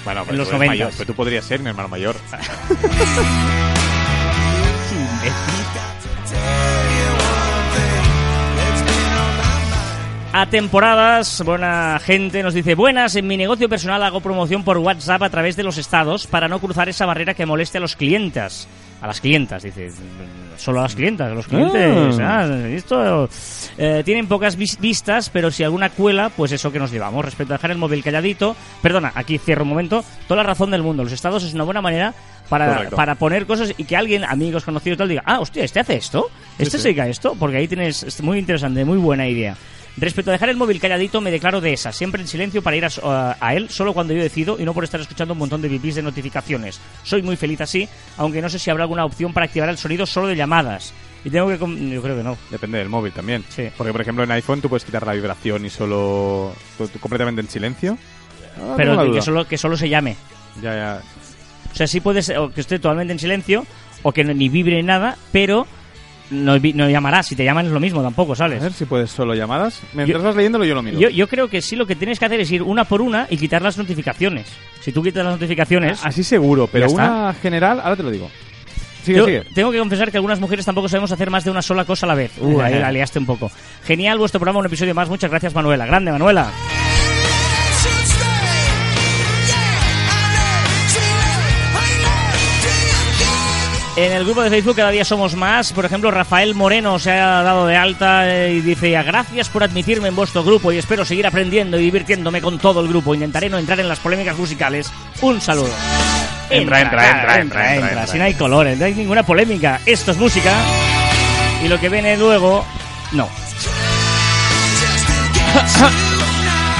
Bueno, 0.04 0.22
En 0.28 0.36
los 0.36 0.50
tú 0.50 0.56
eres 0.56 0.66
90s. 0.68 0.68
mayor, 0.68 0.92
pero 0.92 1.06
tú 1.06 1.14
podrías 1.14 1.42
ser 1.42 1.60
mi 1.60 1.70
hermano 1.70 1.88
mayor. 1.88 2.14
A 10.38 10.44
temporadas, 10.44 11.42
buena 11.46 11.98
gente 11.98 12.42
nos 12.42 12.52
dice, 12.52 12.74
buenas, 12.74 13.16
en 13.16 13.26
mi 13.26 13.38
negocio 13.38 13.70
personal 13.70 14.02
hago 14.02 14.20
promoción 14.20 14.64
por 14.64 14.76
WhatsApp 14.76 15.22
a 15.22 15.30
través 15.30 15.56
de 15.56 15.62
los 15.62 15.78
estados 15.78 16.26
para 16.26 16.46
no 16.46 16.58
cruzar 16.58 16.90
esa 16.90 17.06
barrera 17.06 17.32
que 17.32 17.46
moleste 17.46 17.78
a 17.78 17.80
los 17.80 17.96
clientes. 17.96 18.68
A 19.00 19.06
las 19.06 19.22
clientas, 19.22 19.62
dice. 19.62 19.90
Solo 20.58 20.80
a 20.80 20.82
las 20.82 20.94
clientas, 20.94 21.30
a 21.32 21.34
los 21.34 21.46
clientes. 21.46 22.18
Ah. 22.20 22.40
ah, 22.50 22.68
esto 22.68 23.30
eh, 23.78 24.02
tienen 24.04 24.26
pocas 24.26 24.56
vis- 24.56 24.78
vistas, 24.78 25.30
pero 25.30 25.50
si 25.50 25.64
alguna 25.64 25.88
cuela, 25.88 26.28
pues 26.28 26.52
eso 26.52 26.70
que 26.70 26.78
nos 26.78 26.90
llevamos. 26.90 27.24
Respecto 27.24 27.54
a 27.54 27.56
dejar 27.56 27.70
el 27.70 27.78
móvil 27.78 28.02
calladito, 28.04 28.54
perdona, 28.82 29.12
aquí 29.14 29.38
cierro 29.38 29.62
un 29.62 29.70
momento, 29.70 30.04
toda 30.28 30.42
la 30.42 30.48
razón 30.48 30.70
del 30.70 30.82
mundo. 30.82 31.02
Los 31.02 31.12
estados 31.12 31.44
es 31.44 31.54
una 31.54 31.64
buena 31.64 31.80
manera 31.80 32.12
para, 32.50 32.74
Correcto. 32.74 32.96
para 32.96 33.14
poner 33.14 33.46
cosas 33.46 33.72
y 33.76 33.84
que 33.84 33.96
alguien, 33.96 34.22
amigos, 34.24 34.64
conocidos, 34.64 34.98
tal, 34.98 35.08
diga, 35.08 35.22
ah, 35.24 35.40
hostia, 35.40 35.64
este 35.64 35.80
hace 35.80 35.96
esto, 35.96 36.26
este 36.58 36.64
Sí, 36.64 36.70
se 36.72 36.78
sí. 36.78 36.84
dedica 36.84 37.04
a 37.04 37.08
esto, 37.08 37.34
porque 37.38 37.56
ahí 37.56 37.68
tienes, 37.68 38.02
es 38.02 38.20
muy 38.22 38.38
interesante, 38.38 38.84
muy 38.84 38.98
buena 38.98 39.26
idea. 39.26 39.56
Respecto 39.98 40.30
a 40.30 40.32
dejar 40.32 40.50
el 40.50 40.56
móvil 40.58 40.78
calladito, 40.78 41.20
me 41.22 41.30
declaro 41.30 41.60
de 41.62 41.72
esa, 41.72 41.90
siempre 41.90 42.20
en 42.20 42.28
silencio 42.28 42.60
para 42.62 42.76
ir 42.76 42.84
a, 42.84 42.88
a- 43.02 43.36
a 43.40 43.54
él 43.54 43.70
solo 43.70 43.94
cuando 43.94 44.12
yo 44.12 44.22
decido 44.22 44.56
y 44.60 44.64
no 44.64 44.74
por 44.74 44.84
estar 44.84 45.00
escuchando 45.00 45.32
un 45.32 45.38
montón 45.38 45.62
de 45.62 45.68
bipis 45.68 45.94
de 45.94 46.02
notificaciones. 46.02 46.78
Soy 47.02 47.22
muy 47.22 47.36
feliz 47.36 47.60
así, 47.62 47.88
aunque 48.18 48.42
no 48.42 48.48
sé 48.50 48.58
si 48.58 48.68
habrá 48.70 48.84
alguna 48.84 49.04
opción 49.06 49.32
para 49.32 49.46
activar 49.46 49.68
el 49.70 49.78
sonido 49.78 50.04
solo 50.04 50.26
de 50.26 50.36
llamadas. 50.36 50.92
Y 51.24 51.30
tengo 51.30 51.48
que... 51.48 51.56
Yo 51.58 52.02
creo 52.02 52.16
que 52.16 52.22
no. 52.22 52.36
Depende 52.50 52.78
del 52.78 52.88
móvil 52.90 53.12
también. 53.12 53.42
Sí. 53.48 53.68
Porque, 53.76 53.90
por 53.92 54.00
ejemplo, 54.02 54.22
en 54.22 54.30
iPhone 54.32 54.60
tú 54.60 54.68
puedes 54.68 54.84
quitar 54.84 55.04
la 55.06 55.14
vibración 55.14 55.64
y 55.64 55.70
solo... 55.70 56.52
tú- 56.76 56.86
tú 56.88 56.98
completamente 57.00 57.40
en 57.40 57.48
silencio. 57.48 57.96
Ah, 58.60 58.74
Pero 58.76 59.12
que, 59.12 59.22
solo, 59.22 59.46
que 59.48 59.56
solo 59.58 59.76
se 59.76 59.88
llame. 59.88 60.16
Ya, 60.62 60.74
ya. 60.74 61.00
O 61.72 61.74
sea, 61.74 61.86
sí 61.86 62.00
puede 62.00 62.22
ser 62.22 62.38
o 62.38 62.50
que 62.52 62.60
esté 62.60 62.78
totalmente 62.78 63.12
en 63.12 63.18
silencio 63.18 63.66
o 64.02 64.12
que 64.12 64.24
ni 64.24 64.48
vibre 64.48 64.82
nada, 64.82 65.16
pero 65.32 65.66
no, 66.30 66.58
vi- 66.60 66.72
no 66.72 66.88
llamará. 66.88 67.22
Si 67.22 67.34
te 67.36 67.44
llaman 67.44 67.66
es 67.66 67.72
lo 67.72 67.80
mismo 67.80 68.02
tampoco, 68.02 68.32
A 68.32 68.36
¿sabes? 68.36 68.60
ver 68.62 68.72
si 68.72 68.84
puedes 68.84 69.10
solo 69.10 69.34
llamadas. 69.34 69.80
Mientras 69.92 70.20
Yo- 70.20 70.26
vas 70.26 70.36
leyéndolo 70.36 70.64
yo 70.64 70.74
lo 70.74 70.82
miro. 70.82 70.98
Yo, 70.98 71.08
yo 71.08 71.28
creo 71.28 71.48
que 71.48 71.60
sí 71.62 71.76
lo 71.76 71.86
que 71.86 71.94
tienes 71.96 72.18
que 72.18 72.24
hacer 72.26 72.40
es 72.40 72.50
ir 72.50 72.62
una 72.62 72.84
por 72.84 73.00
una 73.02 73.26
y 73.30 73.36
quitar 73.36 73.62
las 73.62 73.76
notificaciones. 73.78 74.46
Si 74.80 74.92
tú 74.92 75.02
quitas 75.02 75.24
las 75.24 75.34
notificaciones... 75.34 76.00
Así 76.04 76.22
seguro, 76.24 76.68
pero 76.70 76.90
una 76.90 77.34
general, 77.34 77.80
ahora 77.80 77.96
te 77.96 78.02
lo 78.02 78.10
digo. 78.10 78.30
Sigue, 79.04 79.18
Yo 79.18 79.24
sigue. 79.26 79.42
tengo 79.54 79.70
que 79.70 79.78
confesar 79.78 80.10
que 80.10 80.16
algunas 80.16 80.40
mujeres 80.40 80.64
tampoco 80.64 80.88
sabemos 80.88 81.12
hacer 81.12 81.30
más 81.30 81.44
de 81.44 81.50
una 81.52 81.62
sola 81.62 81.84
cosa 81.84 82.06
a 82.06 82.08
la 82.08 82.14
vez. 82.16 82.32
Uh, 82.40 82.60
ahí 82.60 82.74
la 82.80 82.90
liaste 82.90 83.18
un 83.20 83.26
poco. 83.26 83.50
Genial 83.84 84.18
vuestro 84.18 84.40
programa, 84.40 84.58
un 84.60 84.66
episodio 84.66 84.94
más. 84.94 85.08
Muchas 85.08 85.30
gracias, 85.30 85.54
Manuela. 85.54 85.86
Grande, 85.86 86.10
Manuela. 86.10 86.50
En 93.96 94.12
el 94.12 94.24
grupo 94.24 94.42
de 94.42 94.50
Facebook 94.50 94.76
cada 94.76 94.90
día 94.90 95.06
somos 95.06 95.34
más. 95.34 95.72
Por 95.72 95.86
ejemplo, 95.86 96.10
Rafael 96.10 96.54
Moreno 96.54 96.98
se 96.98 97.12
ha 97.12 97.42
dado 97.42 97.66
de 97.66 97.76
alta 97.76 98.30
eh, 98.30 98.52
y 98.52 98.60
dice 98.60 98.90
gracias 98.90 99.48
por 99.48 99.64
admitirme 99.64 100.08
en 100.08 100.16
vuestro 100.16 100.44
grupo 100.44 100.70
y 100.70 100.76
espero 100.76 101.02
seguir 101.06 101.26
aprendiendo 101.26 101.78
y 101.78 101.84
divirtiéndome 101.84 102.42
con 102.42 102.58
todo 102.58 102.82
el 102.82 102.88
grupo. 102.88 103.14
Intentaré 103.14 103.48
no 103.48 103.56
entrar 103.58 103.80
en 103.80 103.88
las 103.88 103.98
polémicas 103.98 104.36
musicales. 104.36 104.92
Un 105.22 105.40
saludo. 105.40 105.70
Entra, 106.50 106.82
entra, 106.82 107.10
entra, 107.10 107.40
entra, 107.40 107.74
entra. 107.74 108.06
Si 108.06 108.18
no 108.18 108.24
hay 108.24 108.34
colores, 108.34 108.78
no 108.78 108.84
hay 108.84 108.94
ninguna 108.94 109.22
polémica. 109.22 109.80
Esto 109.86 110.10
es 110.10 110.18
música. 110.18 110.52
Y 111.64 111.68
lo 111.68 111.80
que 111.80 111.88
viene 111.88 112.18
luego, 112.18 112.66
no. 113.12 113.30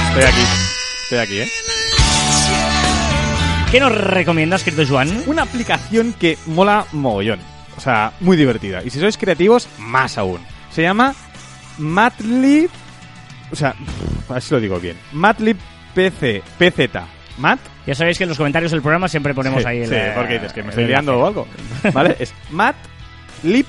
Estoy 0.09 0.23
aquí. 0.23 0.43
Estoy 1.03 1.17
aquí, 1.17 1.39
¿eh? 1.39 1.51
¿Qué 3.71 3.81
nos 3.81 3.93
recomiendas, 3.93 4.63
querido 4.63 4.87
Juan? 4.87 5.23
Una 5.25 5.43
aplicación 5.43 6.13
que 6.13 6.37
mola 6.45 6.85
mogollón. 6.93 7.39
O 7.75 7.81
sea, 7.81 8.13
muy 8.21 8.37
divertida. 8.37 8.81
Y 8.81 8.89
si 8.89 8.99
sois 8.99 9.17
creativos, 9.17 9.67
más 9.77 10.17
aún. 10.17 10.39
Se 10.71 10.83
llama 10.83 11.13
Matlib... 11.77 12.69
O 13.51 13.55
sea, 13.57 13.75
a 14.29 14.33
ver 14.33 14.41
si 14.41 14.53
lo 14.53 14.61
digo 14.61 14.79
bien. 14.79 14.95
Matlib 15.11 15.57
PC. 15.93 16.43
PZ. 16.57 17.01
Mat... 17.39 17.59
Ya 17.85 17.93
sabéis 17.93 18.17
que 18.17 18.23
en 18.23 18.29
los 18.29 18.37
comentarios 18.37 18.71
del 18.71 18.81
programa 18.81 19.09
siempre 19.09 19.33
ponemos 19.33 19.63
sí, 19.63 19.67
ahí 19.67 19.81
el. 19.81 19.89
sí, 19.89 19.95
porque 20.15 20.35
dices 20.35 20.53
que 20.53 20.63
me 20.63 20.69
estoy 20.69 20.85
liando 20.85 21.17
o 21.19 21.25
algo. 21.27 21.45
¿Vale? 21.93 22.15
Es 22.19 22.33
Matlib 22.51 23.65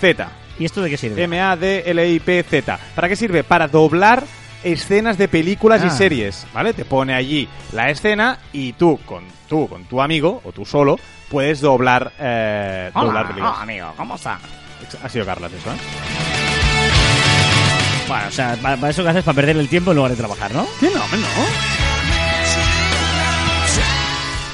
Z. 0.00 0.28
¿Y 0.58 0.64
esto 0.64 0.82
de 0.82 0.90
qué 0.90 0.96
sirve? 0.96 1.22
M-A-D-L-I-P-Z. 1.22 2.78
¿Para 2.96 3.08
qué 3.08 3.14
sirve? 3.14 3.44
Para 3.44 3.68
doblar 3.68 4.24
escenas 4.72 5.16
de 5.18 5.28
películas 5.28 5.82
y 5.84 5.86
Ah. 5.86 5.90
series, 5.90 6.46
¿vale? 6.52 6.72
Te 6.74 6.84
pone 6.84 7.14
allí 7.14 7.48
la 7.72 7.88
escena 7.90 8.38
y 8.52 8.72
tú, 8.74 8.98
con 9.06 9.24
tú, 9.48 9.68
con 9.68 9.84
tu 9.84 10.00
amigo, 10.02 10.40
o 10.44 10.52
tú 10.52 10.64
solo, 10.64 10.98
puedes 11.30 11.60
doblar, 11.60 12.12
eh, 12.18 12.90
doblar 12.94 13.28
películas. 13.28 13.54
oh, 13.58 13.62
amigo, 13.62 13.92
¿cómo 13.96 14.16
está? 14.16 14.38
Ha 15.02 15.08
sido 15.08 15.24
Carlas 15.24 15.52
eso, 15.52 15.70
¿eh? 15.70 15.76
Bueno, 18.08 18.24
o 18.28 18.30
sea, 18.30 18.56
para, 18.62 18.76
para 18.76 18.90
eso 18.90 19.02
que 19.02 19.08
haces 19.08 19.24
para 19.24 19.34
perder 19.36 19.56
el 19.56 19.68
tiempo 19.68 19.90
en 19.90 19.96
lugar 19.96 20.12
de 20.12 20.16
trabajar, 20.16 20.52
¿no? 20.54 20.66
¿Qué 20.78 20.86
no, 20.86 20.94
no? 21.00 21.26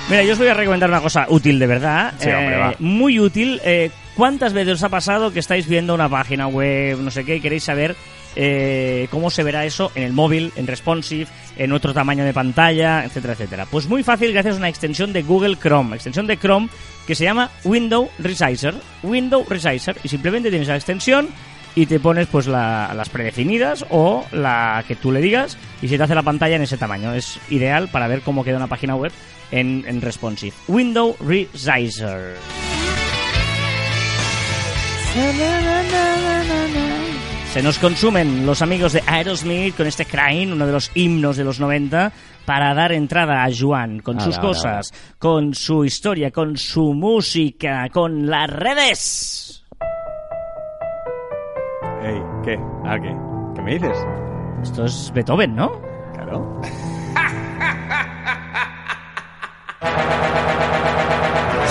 Mira, 0.08 0.24
yo 0.24 0.32
os 0.32 0.38
voy 0.38 0.48
a 0.48 0.54
recomendar 0.54 0.90
una 0.90 1.00
cosa 1.00 1.26
útil 1.28 1.58
de 1.58 1.66
verdad. 1.66 2.12
Sí, 2.18 2.28
hombre, 2.28 2.56
va. 2.58 2.74
Muy 2.80 3.18
útil. 3.18 3.60
Eh, 3.64 3.90
¿Cuántas 4.14 4.52
veces 4.52 4.74
os 4.74 4.82
ha 4.82 4.88
pasado 4.90 5.32
que 5.32 5.38
estáis 5.38 5.66
viendo 5.66 5.94
una 5.94 6.08
página 6.08 6.46
web, 6.48 6.98
no 6.98 7.10
sé 7.10 7.24
qué, 7.24 7.36
y 7.36 7.40
queréis 7.40 7.64
saber 7.64 7.96
eh, 8.37 9.09
cómo 9.11 9.30
se 9.30 9.43
verá 9.43 9.64
eso 9.64 9.93
en 9.95 10.03
el 10.05 10.12
móvil, 10.12 10.53
en 10.57 10.66
responsive, 10.66 11.26
en 11.57 11.72
otro 11.72 11.93
tamaño 11.93 12.24
de 12.24 12.33
pantalla, 12.33 13.05
etcétera, 13.05 13.35
etcétera? 13.35 13.66
Pues 13.70 13.87
muy 13.89 14.03
fácil 14.03 14.33
gracias 14.33 14.55
a 14.57 14.59
una 14.59 14.68
extensión 14.68 15.12
de 15.12 15.22
Google 15.22 15.57
Chrome. 15.57 15.95
Extensión 15.97 16.26
de 16.26 16.37
Chrome 16.39 16.68
que 17.07 17.14
se 17.14 17.24
llama 17.24 17.51
Window 17.64 18.09
Resizer. 18.18 18.74
Window 19.03 19.45
Resizer. 19.49 19.97
Y 20.03 20.09
simplemente 20.09 20.51
tienes 20.51 20.68
la 20.68 20.76
extensión 20.76 21.28
y 21.74 21.87
te 21.87 21.99
pones 22.01 22.26
pues 22.26 22.47
la- 22.47 22.93
las 22.95 23.09
predefinidas 23.09 23.85
o 23.91 24.24
la 24.33 24.85
que 24.87 24.95
tú 24.97 25.11
le 25.11 25.20
digas 25.20 25.57
y 25.80 25.89
se 25.89 25.97
te 25.97 26.03
hace 26.05 26.14
la 26.14 26.22
pantalla 26.22 26.57
en 26.57 26.62
ese 26.62 26.76
tamaño. 26.76 27.14
Es 27.14 27.39
ideal 27.51 27.89
para 27.89 28.09
ver 28.09 28.20
cómo 28.22 28.45
queda 28.45 28.57
una 28.59 28.66
página 28.66 28.95
web 28.95 29.12
en 29.51 30.01
responsive. 30.01 30.55
Window 30.68 31.16
Resizer. 31.20 32.37
Se 37.53 37.62
nos 37.62 37.78
consumen 37.78 38.46
los 38.46 38.62
amigos 38.62 38.94
de 38.94 39.03
Aerosmith 39.07 39.76
con 39.76 39.86
este 39.86 40.07
Crying, 40.07 40.53
uno 40.53 40.64
de 40.64 40.72
los 40.72 40.90
himnos 40.94 41.36
de 41.36 41.44
los 41.44 41.61
90, 41.61 42.11
para 42.46 42.72
dar 42.72 42.92
entrada 42.92 43.44
a 43.44 43.50
Juan 43.55 44.00
con 44.00 44.18
sus 44.22 44.38
ala, 44.38 44.48
cosas, 44.48 44.90
con 45.18 45.53
su 45.55 45.84
historia, 45.84 46.30
con 46.30 46.57
su 46.57 46.94
música, 46.94 47.90
con 47.92 48.26
las 48.26 48.48
redes. 48.48 49.64
Ey, 52.03 52.22
¿qué? 52.42 52.59
¿Ah, 52.86 52.96
qué? 52.98 53.14
¿Qué 53.55 53.61
me 53.62 53.74
dices? 53.74 53.98
Esto 54.62 54.86
es 54.86 55.12
Beethoven, 55.12 55.55
¿no? 55.55 55.78
Claro. 56.14 56.59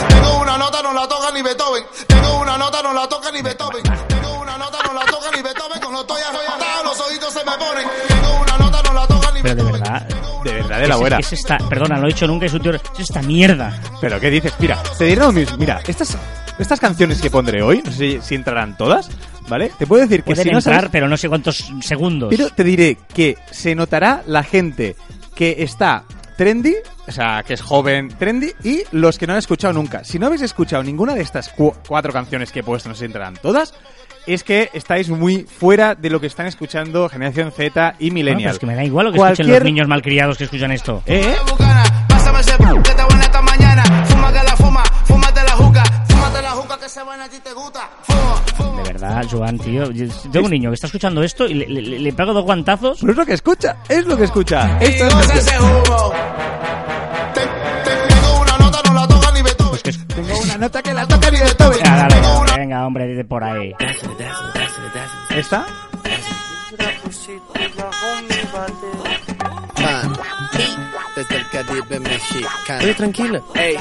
Tengo 0.09 0.41
una 0.43 0.57
nota, 0.59 0.83
no 0.83 0.93
la 0.93 1.07
toca 1.07 1.31
ni 1.33 1.41
Beethoven. 1.41 1.83
Tengo 2.07 2.39
una 2.39 2.55
nota, 2.59 2.83
no 2.83 2.93
la 2.93 3.09
toca 3.09 3.31
ni 3.31 3.41
Beethoven. 3.41 3.81
Tengo 4.07 4.30
nota, 4.71 4.87
no 4.87 4.93
la 4.93 5.05
toca 5.05 5.29
ni 5.35 5.41
Beethoven. 5.41 5.79
Cuando 5.81 6.01
estoy 6.01 6.21
arrebatado, 6.21 6.83
los 6.85 6.99
ojitos 6.99 7.33
se 7.33 7.39
me 7.39 7.51
ponen. 7.57 7.87
Tengo 8.07 8.41
una 8.41 8.57
nota, 8.57 8.81
no 8.83 8.93
la 8.93 9.07
toca 9.07 9.31
ni 9.31 9.41
Pero 9.41 9.55
de 9.63 9.71
verdad. 9.71 10.07
De 10.43 10.53
verdad, 10.53 10.75
¿Qué 10.77 10.81
de 10.81 10.87
la 10.87 10.95
buena. 10.95 11.17
es 11.19 11.33
esta? 11.33 11.57
Perdona, 11.57 11.97
lo 11.97 12.05
he 12.07 12.13
dicho 12.13 12.27
nunca, 12.27 12.45
es 12.45 12.53
un 12.53 12.61
tío. 12.61 12.71
¿Qué 12.71 13.01
es 13.01 13.09
esta 13.09 13.21
mierda? 13.21 13.79
¿Pero 13.99 14.19
qué 14.19 14.29
dices? 14.29 14.53
Mira, 14.59 14.81
te 14.97 15.05
diré 15.05 15.21
lo 15.21 15.31
mismo. 15.31 15.57
Mira, 15.57 15.81
esta 15.85 16.03
es 16.03 16.17
estas 16.59 16.79
canciones 16.79 17.21
que 17.21 17.29
pondré 17.31 17.61
hoy, 17.63 17.81
no 17.83 17.91
sé 17.91 17.97
si, 17.97 18.21
si 18.21 18.35
entrarán 18.35 18.77
todas, 18.77 19.09
¿vale? 19.47 19.71
Te 19.79 19.87
puedo 19.87 20.01
decir 20.03 20.19
que 20.21 20.27
Pueden 20.33 20.43
si 20.43 20.49
no 20.51 20.57
entrar, 20.59 20.75
sabes- 20.75 20.89
pero 20.91 21.07
no 21.07 21.17
sé 21.17 21.27
cuántos 21.27 21.71
segundos. 21.81 22.29
pero 22.29 22.49
te 22.49 22.63
diré 22.63 22.97
que 23.13 23.37
se 23.49 23.73
notará 23.73 24.21
la 24.27 24.43
gente 24.43 24.95
que 25.33 25.55
está 25.63 26.03
trendy, 26.37 26.75
o 27.07 27.11
sea, 27.11 27.41
que 27.43 27.53
es 27.55 27.61
joven, 27.61 28.09
trendy, 28.17 28.51
y 28.63 28.83
los 28.91 29.17
que 29.17 29.25
no 29.27 29.33
han 29.33 29.39
escuchado 29.39 29.73
nunca. 29.73 30.03
Si 30.03 30.19
no 30.19 30.27
habéis 30.27 30.41
escuchado 30.41 30.83
ninguna 30.83 31.15
de 31.15 31.21
estas 31.21 31.49
cu- 31.49 31.73
cuatro 31.87 32.11
canciones 32.13 32.51
que 32.51 32.59
he 32.59 32.63
puesto, 32.63 32.89
no 32.89 32.95
sé 32.95 32.99
si 32.99 33.05
entrarán 33.05 33.35
todas, 33.37 33.73
es 34.27 34.43
que 34.43 34.69
estáis 34.73 35.09
muy 35.09 35.43
fuera 35.43 35.95
de 35.95 36.09
lo 36.09 36.19
que 36.19 36.27
están 36.27 36.45
escuchando 36.47 37.09
Generación 37.09 37.51
Z 37.51 37.61
y 37.67 37.71
Bueno, 37.71 37.95
pero 37.99 38.13
Millennial. 38.13 38.51
es 38.53 38.59
que 38.59 38.65
me 38.65 38.75
da 38.75 38.83
igual 38.83 39.05
lo 39.07 39.11
que 39.11 39.17
escuchen 39.17 39.47
los 39.47 39.53
Cualquier- 39.57 39.63
niños 39.65 39.87
malcriados 39.87 40.37
que 40.37 40.43
escuchan 40.45 40.71
esto. 40.71 41.01
¿Eh? 41.05 41.35
Que 41.47 42.81
que 42.83 42.93
que. 42.93 43.01
De 48.83 48.83
verdad, 48.93 49.25
Joan, 49.31 49.57
tío. 49.57 49.91
Yo 49.91 50.05
tengo 50.31 50.45
un 50.45 50.51
niño 50.51 50.69
que 50.69 50.75
está 50.75 50.87
escuchando 50.87 51.23
esto 51.23 51.45
y 51.45 51.53
le, 51.53 51.65
le- 51.67 51.99
le 51.99 52.13
pego 52.13 52.33
dos 52.33 52.43
guantazos. 52.43 52.99
Pero 52.99 53.11
es 53.13 53.17
lo 53.17 53.25
que 53.25 53.33
escucha, 53.33 53.77
es 53.89 54.05
lo 54.05 54.17
que 54.17 54.23
escucha. 54.25 54.77
Esto 54.79 55.07
es 55.07 55.13
goza 55.13 55.33
ese 55.35 55.59
humo. 55.59 56.13
Te- 57.33 57.41
te- 57.41 58.13
Tengo 58.13 58.41
una 58.41 58.57
nota, 58.57 58.81
no 58.85 58.93
la 60.93 61.07
venga, 62.71 62.87
hombre, 62.87 63.07
dite 63.07 63.25
por 63.25 63.43
ahí. 63.43 63.73
¿Esta? 65.35 65.65
Man, 69.81 70.13
desde 71.15 71.35
el 71.35 71.47
Caribe 71.49 71.99
mexicano. 71.99 72.83
Oye, 72.83 72.93
tranquila. 72.93 73.41
Ey, 73.55 73.77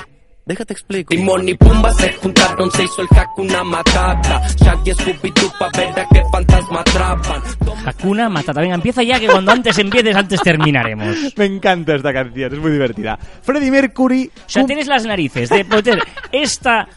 Déjate 0.47 0.73
explico. 0.73 1.11
Timón 1.11 1.49
y 1.49 1.55
Pumba 1.55 1.93
se 1.93 2.13
juntaron, 2.15 2.71
se 2.73 2.83
hizo 2.83 3.03
el 3.03 3.09
Hakuna 3.17 3.63
Matata. 3.63 4.43
Shaggy 4.57 4.91
y 4.91 4.95
Scooby-Doo 4.95 5.59
pa' 5.59 5.71
ver 5.77 6.01
a 6.01 6.09
qué 6.09 6.23
fantasma 6.33 6.81
atrapan. 6.81 7.43
Hakuna 7.87 8.29
Matata. 8.29 8.61
Venga, 8.61 8.75
empieza 8.75 9.03
ya 9.05 9.21
que 9.21 9.29
cuando 9.29 9.53
antes 9.53 9.79
empieces, 9.79 10.17
antes 10.17 10.41
terminaremos. 10.43 11.15
Me 11.37 11.45
encanta 11.45 11.95
esta 11.95 12.13
canción, 12.13 12.53
es 12.53 12.59
muy 12.59 12.73
divertida. 12.73 13.17
Freddie 13.43 13.71
Mercury. 13.71 14.33
O 14.35 14.49
sea, 14.49 14.67
tienes 14.67 14.89
las 14.89 15.05
narices 15.05 15.51
de 15.51 15.63
meter 15.63 16.03
esta 16.33 16.89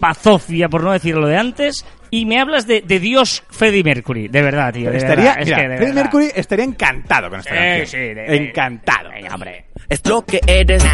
pazofia, 0.00 0.68
por 0.68 0.82
no 0.82 0.92
decirlo 0.92 1.26
de 1.26 1.36
antes, 1.36 1.84
y 2.10 2.24
me 2.26 2.40
hablas 2.40 2.66
de, 2.66 2.82
de 2.82 3.00
Dios 3.00 3.42
Freddie 3.50 3.82
Mercury. 3.84 4.28
De 4.28 4.42
verdad, 4.42 4.72
tío. 4.72 4.90
de 4.90 4.96
estaría, 4.98 5.24
verdad, 5.24 5.40
es 5.40 5.46
mira, 5.46 5.56
que 5.56 5.62
de 5.68 5.76
Freddie 5.76 5.92
verdad. 5.94 6.02
Mercury 6.04 6.30
estaría 6.34 6.64
encantado 6.64 7.30
con 7.30 7.40
esta 7.40 7.50
Sí, 7.50 7.56
canción. 7.56 7.86
sí, 7.86 7.96
de- 8.14 8.36
encantado. 8.36 9.10
Venga, 9.10 9.34
hombre. 9.34 9.64
Es 9.88 10.06
lo 10.08 10.24
que 10.24 10.40
eres. 10.46 10.84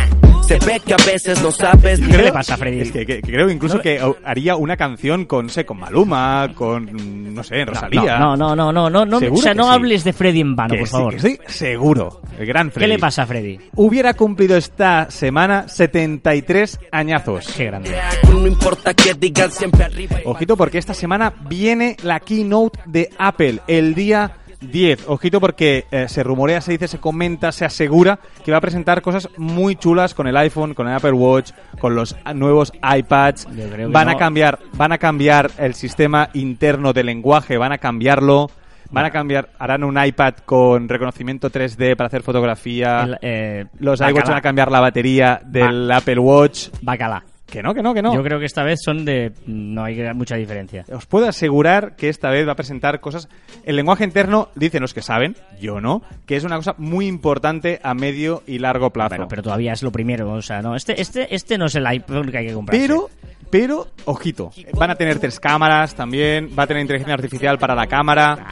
Se 0.46 0.58
ve 0.58 0.80
que 0.84 0.92
a 0.92 0.96
veces 1.06 1.40
no 1.40 1.50
sabes. 1.50 2.00
¿Qué 2.00 2.16
le 2.18 2.32
pasa 2.32 2.54
a 2.54 2.56
Freddie? 2.56 2.82
Es 2.82 2.90
que, 2.92 3.06
que- 3.06 3.22
que 3.22 3.32
creo 3.32 3.48
incluso 3.48 3.80
que 3.80 4.00
haría 4.24 4.56
una 4.56 4.76
canción 4.76 5.24
con, 5.24 5.48
sé, 5.48 5.64
con 5.64 5.78
Maluma, 5.78 6.50
con, 6.54 7.32
no 7.34 7.42
sé, 7.44 7.64
Rosalía. 7.64 8.18
No, 8.18 8.36
no, 8.36 8.54
no, 8.56 8.72
no, 8.72 8.90
no, 8.90 9.06
no, 9.06 9.16
o 9.18 9.36
sea, 9.36 9.54
no 9.54 9.64
sí. 9.64 9.70
hables 9.70 10.04
de 10.04 10.12
Freddy 10.12 10.40
en 10.40 10.56
vano, 10.56 10.74
Que 10.74 10.80
por 10.80 10.88
sí, 10.88 10.92
favor. 10.92 11.14
que 11.14 11.20
sí, 11.20 11.38
seguro. 11.46 12.20
El 12.38 12.44
gran 12.46 12.68
¿Qué 12.68 12.72
Freddie. 12.74 12.88
le 12.94 12.98
pasa 12.98 13.22
a 13.22 13.26
Freddy? 13.26 13.58
Hubiera 13.76 14.14
cumplido 14.14 14.56
esta 14.56 15.10
semana 15.10 15.68
73 15.68 16.80
añazos. 16.90 17.46
Qué 17.56 17.66
grande. 17.66 17.96
No 18.30 18.46
importa 18.46 18.92
que 18.94 19.14
digan 19.14 19.50
siempre 19.50 19.84
arriba. 19.84 20.16
Ojito 20.24 20.56
porque 20.56 20.78
esta 20.78 20.92
semana 20.92 21.32
viene 21.48 21.96
la 22.02 22.20
keynote 22.20 22.80
de 22.86 23.08
Apple 23.16 23.60
el 23.68 23.94
día 23.94 24.32
10. 24.70 25.08
Ojito 25.08 25.40
porque 25.40 25.86
eh, 25.90 26.06
se 26.08 26.22
rumorea, 26.22 26.60
se 26.60 26.72
dice, 26.72 26.88
se 26.88 26.98
comenta, 26.98 27.52
se 27.52 27.64
asegura 27.64 28.18
que 28.44 28.52
va 28.52 28.58
a 28.58 28.60
presentar 28.60 29.02
cosas 29.02 29.28
muy 29.36 29.76
chulas 29.76 30.14
con 30.14 30.26
el 30.26 30.36
iPhone, 30.36 30.74
con 30.74 30.88
el 30.88 30.94
Apple 30.94 31.12
Watch, 31.12 31.52
con 31.78 31.94
los 31.94 32.16
nuevos 32.34 32.72
iPads. 32.82 33.48
Van 33.90 34.08
a 34.08 34.16
cambiar, 34.16 34.58
van 34.74 34.92
a 34.92 34.98
cambiar 34.98 35.50
el 35.58 35.74
sistema 35.74 36.30
interno 36.34 36.92
de 36.92 37.04
lenguaje, 37.04 37.56
van 37.56 37.72
a 37.72 37.78
cambiarlo. 37.78 38.50
Van 38.90 39.06
a 39.06 39.10
cambiar, 39.10 39.48
harán 39.58 39.84
un 39.84 39.96
iPad 39.98 40.34
con 40.44 40.86
reconocimiento 40.86 41.50
3D 41.50 41.96
para 41.96 42.08
hacer 42.08 42.22
fotografía. 42.22 43.04
El, 43.04 43.18
eh, 43.22 43.64
los 43.78 44.00
iWatch 44.00 44.28
van 44.28 44.36
a 44.36 44.42
cambiar 44.42 44.70
la 44.70 44.80
batería 44.80 45.40
del 45.42 45.90
Apple 45.90 46.18
Watch. 46.18 46.68
Bacala. 46.82 47.24
Que 47.52 47.62
no, 47.62 47.74
que 47.74 47.82
no, 47.82 47.92
que 47.92 48.00
no. 48.00 48.14
Yo 48.14 48.22
creo 48.22 48.38
que 48.38 48.46
esta 48.46 48.62
vez 48.62 48.80
son 48.82 49.04
de... 49.04 49.30
No 49.44 49.84
hay 49.84 50.02
mucha 50.14 50.36
diferencia. 50.36 50.86
Os 50.90 51.04
puedo 51.04 51.28
asegurar 51.28 51.96
que 51.96 52.08
esta 52.08 52.30
vez 52.30 52.48
va 52.48 52.52
a 52.52 52.54
presentar 52.54 52.98
cosas. 53.00 53.28
El 53.64 53.76
lenguaje 53.76 54.04
interno, 54.04 54.48
dicen 54.54 54.80
los 54.80 54.94
que 54.94 55.02
saben, 55.02 55.36
yo 55.60 55.78
no, 55.78 56.00
que 56.24 56.36
es 56.36 56.44
una 56.44 56.56
cosa 56.56 56.74
muy 56.78 57.06
importante 57.06 57.78
a 57.82 57.92
medio 57.92 58.42
y 58.46 58.58
largo 58.58 58.88
plazo. 58.88 59.10
Bueno, 59.10 59.28
pero 59.28 59.42
todavía 59.42 59.74
es 59.74 59.82
lo 59.82 59.92
primero, 59.92 60.32
o 60.32 60.40
sea, 60.40 60.62
no, 60.62 60.74
este, 60.74 60.98
este, 60.98 61.34
este 61.34 61.58
no 61.58 61.66
es 61.66 61.74
el 61.74 61.86
iPhone 61.86 62.30
que 62.30 62.38
hay 62.38 62.46
que 62.46 62.54
comprar. 62.54 62.80
pero, 62.80 63.10
pero, 63.50 63.88
ojito, 64.06 64.50
van 64.72 64.90
a 64.90 64.94
tener 64.94 65.18
tres 65.18 65.38
cámaras 65.38 65.94
también, 65.94 66.48
va 66.58 66.62
a 66.62 66.66
tener 66.66 66.80
inteligencia 66.80 67.12
artificial 67.12 67.58
para 67.58 67.74
la 67.74 67.86
cámara. 67.86 68.46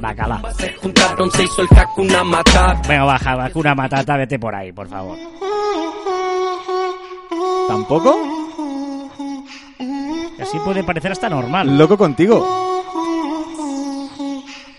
Bacala. 0.00 0.42
Venga, 2.88 3.04
baja, 3.04 3.36
vacuna 3.36 3.76
matata, 3.76 4.16
vete 4.16 4.40
por 4.40 4.56
ahí, 4.56 4.72
por 4.72 4.88
favor. 4.88 5.16
¿Tampoco? 7.68 8.39
Así 10.50 10.58
puede 10.64 10.82
parecer 10.82 11.12
hasta 11.12 11.28
normal. 11.28 11.78
Loco 11.78 11.96
contigo. 11.96 12.44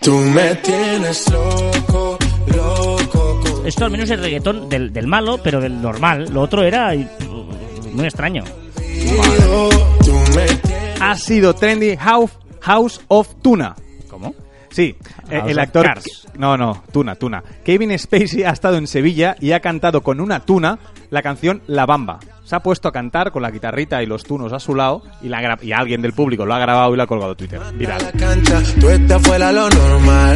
Tú 0.02 0.12
me 0.18 0.54
tienes 0.56 1.30
loco, 1.30 2.18
loco. 2.54 3.40
con- 3.42 3.66
Esto 3.66 3.86
al 3.86 3.90
menos 3.90 4.10
es 4.10 4.20
reggaetón 4.20 4.68
del, 4.68 4.92
del 4.92 5.06
malo, 5.06 5.38
pero 5.42 5.60
del 5.62 5.80
normal. 5.80 6.28
Lo 6.30 6.42
otro 6.42 6.62
era 6.62 6.92
eh, 6.94 7.08
muy 7.94 8.04
extraño. 8.04 8.44
Ha 11.00 11.16
sido 11.16 11.54
trendy 11.54 11.96
House, 11.96 12.32
House 12.60 13.00
of 13.08 13.34
Tuna. 13.40 13.74
¿Cómo? 14.10 14.34
Sí, 14.70 14.94
eh, 15.30 15.38
House 15.38 15.50
el 15.50 15.58
actor. 15.58 15.86
No, 16.36 16.58
no, 16.58 16.82
Tuna, 16.92 17.14
Tuna. 17.14 17.42
Kevin 17.64 17.98
Spacey 17.98 18.44
ha 18.44 18.50
estado 18.50 18.76
en 18.76 18.86
Sevilla 18.86 19.36
y 19.40 19.52
ha 19.52 19.60
cantado 19.60 20.02
con 20.02 20.20
una 20.20 20.40
tuna 20.40 20.78
la 21.08 21.22
canción 21.22 21.62
La 21.66 21.86
Bamba. 21.86 22.20
Se 22.52 22.56
ha 22.56 22.60
puesto 22.60 22.86
a 22.86 22.92
cantar 22.92 23.32
con 23.32 23.40
la 23.40 23.50
guitarrita 23.50 24.02
y 24.02 24.06
los 24.06 24.24
tunos 24.24 24.52
a 24.52 24.60
su 24.60 24.74
lado 24.74 25.02
y, 25.22 25.30
la 25.30 25.40
gra- 25.40 25.58
y 25.62 25.72
alguien 25.72 26.02
del 26.02 26.12
público 26.12 26.44
lo 26.44 26.52
ha 26.52 26.58
grabado 26.58 26.92
y 26.92 26.98
lo 26.98 27.02
ha 27.02 27.06
colgado 27.06 27.32
a 27.32 27.34
Twitter. 27.34 27.58
Viral. 27.72 28.12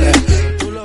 eh. 0.03 0.13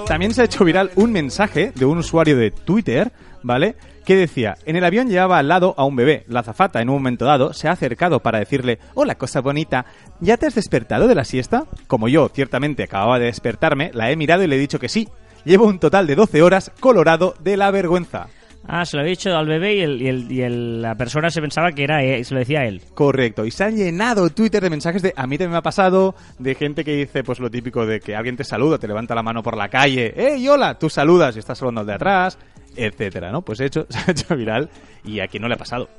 También 0.05 0.34
se 0.34 0.41
ha 0.41 0.43
hecho 0.43 0.65
viral 0.65 0.91
un 0.95 1.13
mensaje 1.13 1.71
de 1.73 1.86
un 1.86 1.99
usuario 1.99 2.36
de 2.36 2.51
Twitter, 2.51 3.13
¿vale? 3.43 3.77
Que 4.03 4.17
decía, 4.17 4.57
en 4.65 4.75
el 4.75 4.84
avión 4.84 5.07
llevaba 5.07 5.38
al 5.38 5.47
lado 5.47 5.73
a 5.77 5.86
un 5.86 5.95
bebé. 5.95 6.25
La 6.27 6.41
azafata, 6.41 6.82
en 6.82 6.89
un 6.89 6.95
momento 6.95 7.23
dado, 7.23 7.53
se 7.53 7.69
ha 7.69 7.71
acercado 7.71 8.19
para 8.19 8.39
decirle, 8.39 8.79
hola, 8.93 9.15
cosa 9.15 9.39
bonita, 9.39 9.86
¿ya 10.19 10.36
te 10.36 10.47
has 10.47 10.55
despertado 10.55 11.07
de 11.07 11.15
la 11.15 11.23
siesta? 11.23 11.63
Como 11.88 12.09
yo, 12.09 12.27
ciertamente, 12.27 12.84
acababa 12.84 13.19
de 13.19 13.27
despertarme, 13.27 13.91
la 13.93 14.11
he 14.11 14.17
mirado 14.17 14.43
y 14.43 14.47
le 14.47 14.57
he 14.57 14.59
dicho 14.59 14.79
que 14.79 14.89
sí. 14.89 15.07
Llevo 15.45 15.65
un 15.65 15.79
total 15.79 16.07
de 16.07 16.15
12 16.15 16.41
horas 16.41 16.71
colorado 16.82 17.36
de 17.39 17.55
la 17.55 17.71
vergüenza. 17.71 18.27
Ah, 18.68 18.86
se 18.86 18.95
lo 18.95 19.01
había 19.01 19.12
dicho 19.12 19.36
al 19.36 19.47
bebé 19.47 19.76
y, 19.76 19.82
el, 19.82 20.01
y, 20.01 20.07
el- 20.07 20.32
y 20.32 20.41
el- 20.43 20.82
la 20.82 20.95
persona 20.95 21.30
se 21.30 21.41
pensaba 21.41 21.72
que 21.72 21.84
era 21.84 22.03
él, 22.03 22.24
se 22.24 22.34
lo 22.34 22.39
decía 22.39 22.64
él. 22.66 22.82
Correcto, 22.93 23.45
y 23.45 23.51
se 23.51 23.64
ha 23.64 23.70
llenado 23.70 24.30
Twitter 24.30 24.62
de 24.62 24.70
mensajes 24.70 25.01
de 25.01 25.14
a 25.16 25.26
mí 25.28 25.38
también 25.38 25.51
me 25.51 25.57
ha 25.57 25.62
pasado, 25.64 26.16
de 26.39 26.55
gente 26.55 26.84
que 26.86 26.95
dice 26.95 27.24
pues 27.24 27.39
lo 27.39 27.49
típico 27.49 27.86
de 27.86 27.99
que 27.99 28.16
alguien 28.16 28.38
te 28.38 28.43
saluda, 28.43 28.78
te 28.78 28.88
levanta 28.88 29.16
la 29.16 29.24
mano 29.24 29.41
por 29.43 29.57
la 29.57 29.68
calle, 29.68 30.14
¡Ey, 30.16 30.47
hola! 30.47 30.78
Tú 30.78 30.89
saludas 30.89 31.36
y 31.36 31.39
estás 31.39 31.57
saludando 31.57 31.82
al 31.82 31.88
de 31.88 31.93
atrás, 31.93 32.38
etcétera, 32.76 33.32
¿no? 33.32 33.41
Pues 33.41 33.59
he 33.62 33.66
hecho, 33.66 33.88
se 33.89 33.97
ha 33.99 34.12
hecho 34.12 34.36
viral 34.36 34.70
y 35.03 35.20
a 35.20 35.28
quien 35.28 35.41
no 35.41 35.47
le 35.49 35.55
ha 35.55 35.57
pasado. 35.57 35.89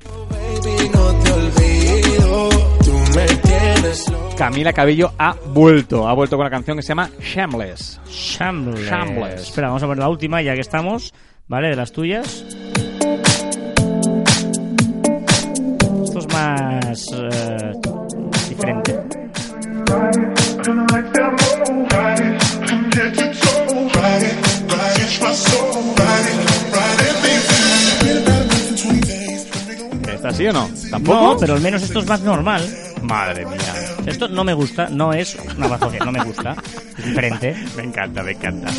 Camila 4.37 4.73
Cabello 4.73 5.13
ha 5.19 5.35
vuelto, 5.53 6.09
ha 6.09 6.15
vuelto 6.15 6.37
con 6.37 6.45
una 6.47 6.51
canción 6.51 6.77
que 6.77 6.83
se 6.83 6.89
llama 6.89 7.11
Shameless. 7.21 8.01
Shambles. 8.09 8.81
Shambles. 8.89 9.43
Espera, 9.43 9.69
vamos 9.69 9.83
a 9.83 9.87
ver 9.87 9.99
la 9.99 10.09
última 10.09 10.41
ya 10.43 10.55
que 10.55 10.61
estamos, 10.61 11.13
¿vale? 11.53 11.69
De 11.69 11.77
las 11.77 11.93
tuyas. 11.93 12.47
Esto 16.03 16.19
es 16.19 16.29
más 16.33 17.07
eh, 17.13 17.73
diferente. 18.49 18.99
¿Está 30.11 30.29
así 30.29 30.47
o 30.47 30.53
no? 30.55 30.71
¿Tampoco? 30.91 31.21
No, 31.21 31.37
pero 31.37 31.53
al 31.53 31.61
menos 31.61 31.83
esto 31.83 31.99
es 31.99 32.07
más 32.07 32.23
normal. 32.23 32.67
Madre 33.03 33.45
mía. 33.45 33.75
Esto 34.07 34.27
no 34.27 34.43
me 34.43 34.55
gusta, 34.55 34.89
no 34.89 35.13
es 35.13 35.37
una 35.59 35.69
bazofia, 35.69 36.03
no 36.03 36.13
me 36.13 36.25
gusta. 36.25 36.57
Es 36.97 37.05
diferente. 37.05 37.55
Me 37.77 37.83
encanta, 37.83 38.23
me 38.23 38.33
encanta. 38.33 38.71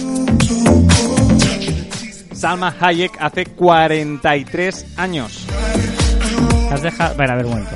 Salma 2.33 2.75
Hayek 2.79 3.11
hace 3.19 3.45
43 3.45 4.85
años. 4.97 5.45
Has 6.71 6.81
dejado. 6.81 7.11
Espera, 7.11 7.33
a 7.33 7.37
ver 7.37 7.45
un 7.45 7.51
momento. 7.51 7.75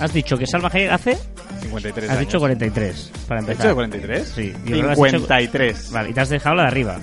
Has 0.00 0.12
dicho 0.12 0.36
que 0.36 0.46
Salma 0.46 0.68
Hayek 0.72 0.90
hace. 0.92 1.18
53 1.62 2.04
Has 2.10 2.16
años. 2.16 2.26
dicho 2.28 2.38
43. 2.38 3.12
Para 3.26 3.40
¿He 3.40 3.42
empezar. 3.42 3.66
dicho 3.66 3.74
43? 3.74 4.32
Sí. 4.34 4.52
y 4.64 4.68
luego 4.70 4.90
has 4.90 4.96
dicho- 4.96 5.10
53. 5.18 5.90
Vale, 5.90 6.10
y 6.10 6.14
te 6.14 6.20
has 6.20 6.28
dejado 6.28 6.56
la 6.56 6.62
de 6.62 6.68
arriba. 6.68 6.98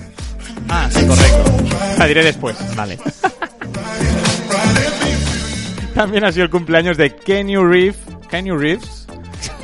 Ah, 0.69 0.87
sí, 0.91 1.05
correcto. 1.05 1.43
La 1.99 2.05
diré 2.07 2.23
después. 2.23 2.55
Vale. 2.75 2.97
También 5.93 6.25
ha 6.25 6.31
sido 6.31 6.43
el 6.45 6.49
cumpleaños 6.49 6.97
de 6.97 7.15
Kenny 7.15 7.55
Reeve, 7.55 7.95
Kenny 8.29 8.51
Reeves 8.51 9.05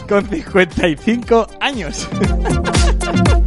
con 0.08 0.28
55 0.30 1.48
años. 1.60 2.08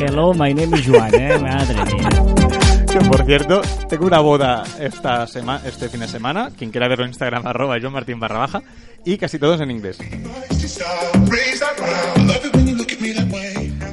Hello, 0.00 0.32
my 0.34 0.52
name 0.54 0.76
is 0.76 0.86
Juan, 0.86 1.14
¿eh? 1.14 1.38
Madre 1.42 1.74
mía. 1.84 2.08
Que 2.90 3.00
por 3.00 3.24
cierto, 3.24 3.60
tengo 3.88 4.06
una 4.06 4.20
boda 4.20 4.64
esta 4.80 5.26
sema- 5.26 5.60
este 5.64 5.88
fin 5.88 6.00
de 6.00 6.08
semana. 6.08 6.50
Quien 6.56 6.70
quiera 6.70 6.88
verlo 6.88 7.04
en 7.04 7.10
Instagram, 7.10 7.46
arroba 7.46 7.76
John 7.82 7.92
Martín 7.92 8.18
barra 8.20 8.38
baja. 8.38 8.62
Y 9.04 9.16
casi 9.18 9.38
todos 9.38 9.60
en 9.60 9.70
inglés. 9.70 9.98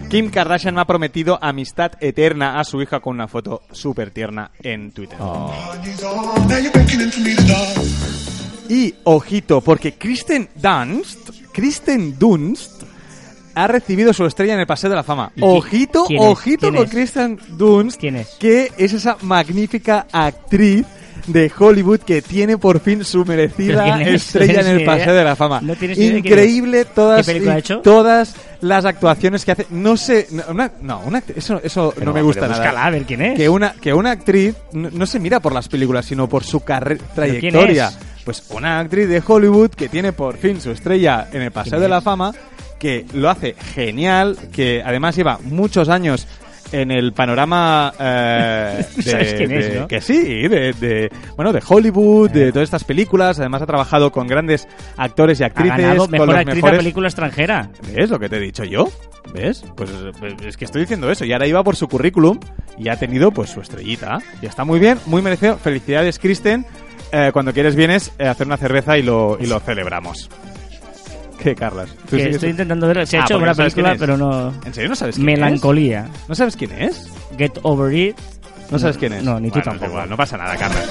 Kim 0.10 0.30
Kardashian 0.30 0.76
me 0.76 0.82
ha 0.82 0.86
prometido 0.86 1.38
amistad 1.41 1.91
eterna 1.99 2.60
a 2.60 2.64
su 2.64 2.82
hija 2.82 2.99
con 2.99 3.16
una 3.16 3.28
foto 3.28 3.64
súper 3.72 4.12
tierna 4.12 4.51
en 4.62 4.91
Twitter. 4.91 5.18
Y 8.70 8.95
ojito, 9.03 9.62
porque 9.62 9.93
Kristen 9.95 10.49
Dunst, 10.56 11.30
Kristen 11.53 12.18
Dunst 12.18 12.74
ha 13.56 13.68
recibido 13.68 14.14
su 14.14 14.26
estrella 14.26 14.53
en 14.53 14.60
el 14.60 14.68
Paseo 14.68 14.89
de 14.89 14.95
la 14.97 15.03
Fama. 15.03 15.32
¿Y 15.36 15.41
qui- 15.41 15.43
Ojito, 15.58 16.06
quién 16.06 16.22
es? 16.22 16.28
ojito 16.30 16.60
¿Quién 16.68 16.76
con 16.76 16.84
es? 16.86 16.91
Kristen 16.91 17.39
Dunst, 17.58 17.99
¿Quién 17.99 18.16
es? 18.18 18.28
que 18.39 18.72
es 18.78 18.93
esa 18.93 19.18
magnífica 19.22 20.06
actriz 20.12 20.86
de 21.28 21.51
Hollywood 21.58 22.01
que 22.01 22.22
tiene 22.22 22.58
por 22.60 22.80
fin 22.80 23.03
su 23.03 23.26
merecida 23.26 23.95
¿Pero 23.97 24.12
estrella 24.12 24.62
¿No 24.62 24.70
en 24.70 24.76
el 24.80 24.86
Paseo 24.86 25.14
de 25.16 25.24
la 25.24 25.36
Fama. 25.36 25.60
¿No? 25.62 25.74
Increíble 25.74 26.86
todas 26.86 27.26
¿Qué 27.26 27.32
película 27.32 27.53
y 27.53 27.56
ha 27.56 27.60
hecho? 27.60 27.80
todas 27.80 28.36
las 28.62 28.86
actuaciones 28.86 29.43
que 29.43 29.51
hace. 29.53 29.66
No 29.72 29.97
sé, 29.97 30.28
no, 30.32 30.43
una, 30.49 30.72
no, 30.82 30.99
una 31.06 31.20
act- 31.24 31.34
eso, 31.36 31.60
eso 31.64 31.93
no 32.03 32.14
me 32.14 32.22
gusta 32.22 32.41
pero 32.41 32.51
nada 32.51 32.64
búscala, 32.64 32.86
a 32.86 32.89
ver 32.91 33.03
quién 33.06 33.22
es. 33.22 33.38
que 33.38 33.49
una 33.49 33.74
que 33.74 33.93
una 33.93 34.12
actriz 34.12 34.56
no, 34.74 34.89
no 34.91 35.06
se 35.08 35.20
mira 35.20 35.39
por 35.39 35.51
las 35.53 35.68
películas 35.68 36.06
sino 36.06 36.28
por 36.30 36.43
su 36.43 36.60
¿Pero 36.60 36.97
trayectoria 37.16 37.88
es? 37.88 37.97
pues 38.24 38.43
una 38.51 38.80
actriz 38.80 39.08
de 39.10 39.24
Hollywood 39.26 39.72
que 39.72 39.89
tiene 39.89 40.14
por 40.14 40.38
fin 40.38 40.62
su 40.62 40.70
estrella 40.72 41.28
en 41.32 41.41
el 41.41 41.51
paseo 41.51 41.72
¿Quién 41.72 41.82
de 41.84 41.89
la 41.89 42.01
fama 42.01 42.34
que 42.80 43.05
lo 43.13 43.30
hace 43.30 43.53
genial 43.73 44.38
que 44.53 44.82
además 44.86 45.15
lleva 45.15 45.39
muchos 45.43 45.89
años 45.89 46.28
en 46.71 46.89
el 46.91 47.13
panorama 47.13 47.93
eh, 47.99 48.86
de, 48.95 49.01
¿Sabes 49.03 49.34
quién 49.36 49.51
es, 49.51 49.69
de- 49.73 49.80
no? 49.82 49.88
que 49.88 50.01
sí 50.01 50.47
de, 50.47 50.73
de- 50.73 51.09
bueno 51.36 51.53
de 51.53 51.61
Hollywood 51.65 52.32
de 52.32 52.51
todas 52.51 52.65
estas 52.65 52.84
películas 52.84 53.39
además 53.39 53.61
ha 53.61 53.65
trabajado 53.67 54.11
con 54.11 54.26
grandes 54.28 54.67
actores 54.97 55.39
y 55.39 55.43
Ha 55.43 55.47
actrices 55.47 55.78
ganado 55.78 55.99
con 56.01 56.11
mejor 56.11 56.36
actriz 56.36 56.55
mejores 56.55 56.76
a 56.76 56.80
película 56.80 57.07
extranjera. 57.07 57.69
¿Ves 57.93 58.09
lo 58.09 58.19
que 58.19 58.30
te 58.30 58.38
he 58.38 58.39
dicho 58.39 58.63
yo? 58.63 58.89
¿Ves? 59.34 59.63
Pues 59.76 59.89
pues, 60.19 60.34
es 60.45 60.57
que 60.57 60.65
estoy 60.65 60.82
diciendo 60.82 61.09
eso. 61.11 61.23
Y 61.26 61.34
ahora 61.34 61.47
iba 61.47 61.63
por 61.63 61.76
su 61.76 61.88
currículum 61.88 62.39
y 62.78 62.89
ha 62.89 62.97
tenido 62.97 63.32
pues 63.32 63.49
su 63.51 63.59
estrellita. 63.61 64.19
Y 64.41 64.45
está 64.45 64.63
muy 64.65 64.80
bien, 64.80 64.97
muy 65.07 65.21
merecido. 65.21 65.57
Felicidades, 65.57 66.19
Kristen. 66.19 66.65
Eh, 67.11 67.30
cuando 67.34 67.51
quieres 67.53 67.76
vienes 67.76 68.11
eh, 68.19 68.28
a 68.28 68.32
hacer 68.32 68.47
una 68.47 68.57
cerveza 68.57 68.97
y 68.97 69.03
lo, 69.03 69.38
y 69.39 69.45
lo 69.47 69.59
celebramos. 69.59 70.30
¿Qué, 71.46 71.56
Carlas? 71.56 71.89
¿Tú 72.10 72.18
Que 72.18 72.24
sigues- 72.24 72.36
estoy 72.36 72.50
intentando 72.50 72.88
ver. 72.88 73.06
Se 73.06 73.18
ha 73.18 73.22
Ah, 73.22 73.24
hecho 73.26 73.36
porque 73.36 73.43
una 73.43 73.52
no 73.52 73.56
sabes 73.56 73.74
película, 73.76 73.93
es. 73.93 74.00
pero 74.00 74.18
no. 74.18 74.54
¿En 74.66 74.74
serio 74.74 74.89
no 74.89 74.96
sabes 74.96 75.16
quién 75.16 75.26
Melancolía. 75.28 76.10
es? 76.24 76.28
¿No 76.30 76.34
sabes 76.36 76.56
quién 76.56 76.72
es? 76.72 77.08
Get 77.38 77.60
Over 77.62 77.93
It. 77.93 78.18
¿No 78.72 78.80
sabes 78.80 78.98
quién 78.98 79.14
es? 79.14 79.24
No, 79.24 79.39
ni 79.39 79.50
tú 79.50 79.60
Bueno, 79.60 79.66
tampoco. 79.72 79.91
igual, 79.91 80.10
no 80.10 80.18
pasa 80.18 80.38
nada, 80.38 80.58
Carlas. 80.58 80.89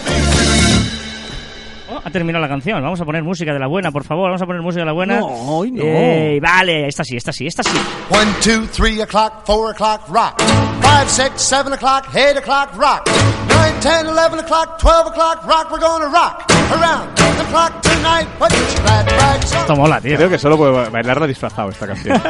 Ha 2.06 2.10
terminado 2.10 2.42
la 2.42 2.48
canción. 2.48 2.82
Vamos 2.82 3.00
a 3.00 3.04
poner 3.06 3.22
música 3.22 3.52
de 3.52 3.58
la 3.58 3.66
buena, 3.66 3.90
por 3.90 4.04
favor. 4.04 4.26
Vamos 4.26 4.42
a 4.42 4.46
poner 4.46 4.60
música 4.60 4.80
de 4.82 4.86
la 4.86 4.92
buena. 4.92 5.20
No, 5.20 5.26
hoy 5.26 5.70
no. 5.70 5.82
Eh, 5.84 6.38
vale, 6.42 6.86
esta 6.86 7.02
sí, 7.02 7.16
esta 7.16 7.32
sí, 7.32 7.46
esta 7.46 7.62
sí. 7.62 7.70
One, 8.10 8.30
two, 8.42 8.66
three 8.72 9.00
o'clock, 9.00 9.44
four 9.46 9.70
o'clock, 9.72 10.02
rock. 10.08 10.38
Five, 10.82 11.08
six, 11.08 11.40
seven 11.40 11.72
o'clock, 11.72 12.04
eight 12.14 12.36
o'clock, 12.36 12.76
rock. 12.76 13.08
Nine, 13.48 13.80
ten, 13.80 14.06
eleven 14.06 14.38
o'clock, 14.40 14.78
twelve 14.78 15.06
o'clock, 15.08 15.46
rock. 15.46 15.70
We're 15.72 15.80
gonna 15.80 16.08
rock 16.08 16.44
around 16.72 17.16
the 17.16 17.44
clock 17.50 17.80
tonight. 17.80 18.26
Put 18.38 18.52
your 18.52 18.82
glad 18.82 19.10
rags 19.10 19.52
on. 19.54 19.60
Esto 19.60 19.76
mola, 19.76 20.00
tío. 20.00 20.16
Creo 20.16 20.28
que 20.28 20.38
solo 20.38 20.58
puedo 20.58 20.90
bailarla 20.90 21.26
disfrazado 21.26 21.70
esta 21.70 21.86
canción. 21.86 22.20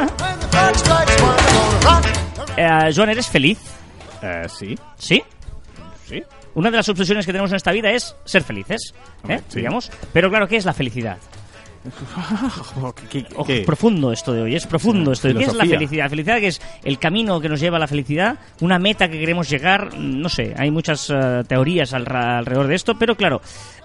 Eh, 2.57 2.91
Joan, 2.95 3.09
¿eres 3.09 3.27
feliz? 3.27 3.59
eh, 4.21 4.45
sí, 4.47 4.75
¿Sí? 4.97 5.21
sí. 6.07 6.23
Una 6.55 6.71
de 6.71 6.77
las 6.77 6.89
obsesiones 6.89 7.25
que 7.25 7.31
tenemos 7.31 7.51
en 7.51 7.57
esta 7.57 7.71
vida 7.71 7.91
es 7.91 8.15
ser 8.25 8.43
felices, 8.43 8.93
¿eh? 9.29 9.39
Sí. 9.49 9.57
digamos. 9.59 9.91
Pero 10.13 10.29
claro, 10.29 10.47
¿qué 10.47 10.57
es 10.57 10.65
la 10.65 10.73
felicidad? 10.73 11.17
¿Qué- 13.11 13.25
Ojo, 13.35 13.45
qué? 13.45 13.59
es 13.59 13.65
profundo 13.65 14.11
esto 14.11 14.33
de 14.33 14.41
hoy, 14.41 14.55
es 14.55 14.65
profundo 14.65 15.11
esto. 15.11 15.27
de 15.27 15.35
hoy. 15.35 15.39
¿Qué 15.43 15.49
es 15.51 15.55
la 15.55 15.65
felicidad? 15.65 16.05
La 16.05 16.09
felicidad 16.09 16.39
que 16.39 16.47
es 16.47 16.61
el 16.83 16.97
camino 16.97 17.39
que 17.39 17.47
nos 17.49 17.59
lleva 17.59 17.77
a 17.77 17.79
la 17.79 17.87
felicidad, 17.87 18.37
una 18.61 18.79
meta 18.79 19.07
que 19.07 19.19
queremos 19.19 19.47
llegar, 19.49 19.95
no 19.95 20.27
sé, 20.29 20.53
hay 20.57 20.71
muchas 20.71 21.09
eh, 21.11 21.43
teorías 21.47 21.93
al- 21.93 22.07
alrededor 22.11 22.67
de 22.67 22.75
esto, 22.75 22.95
pero 22.97 23.15
claro, 23.15 23.39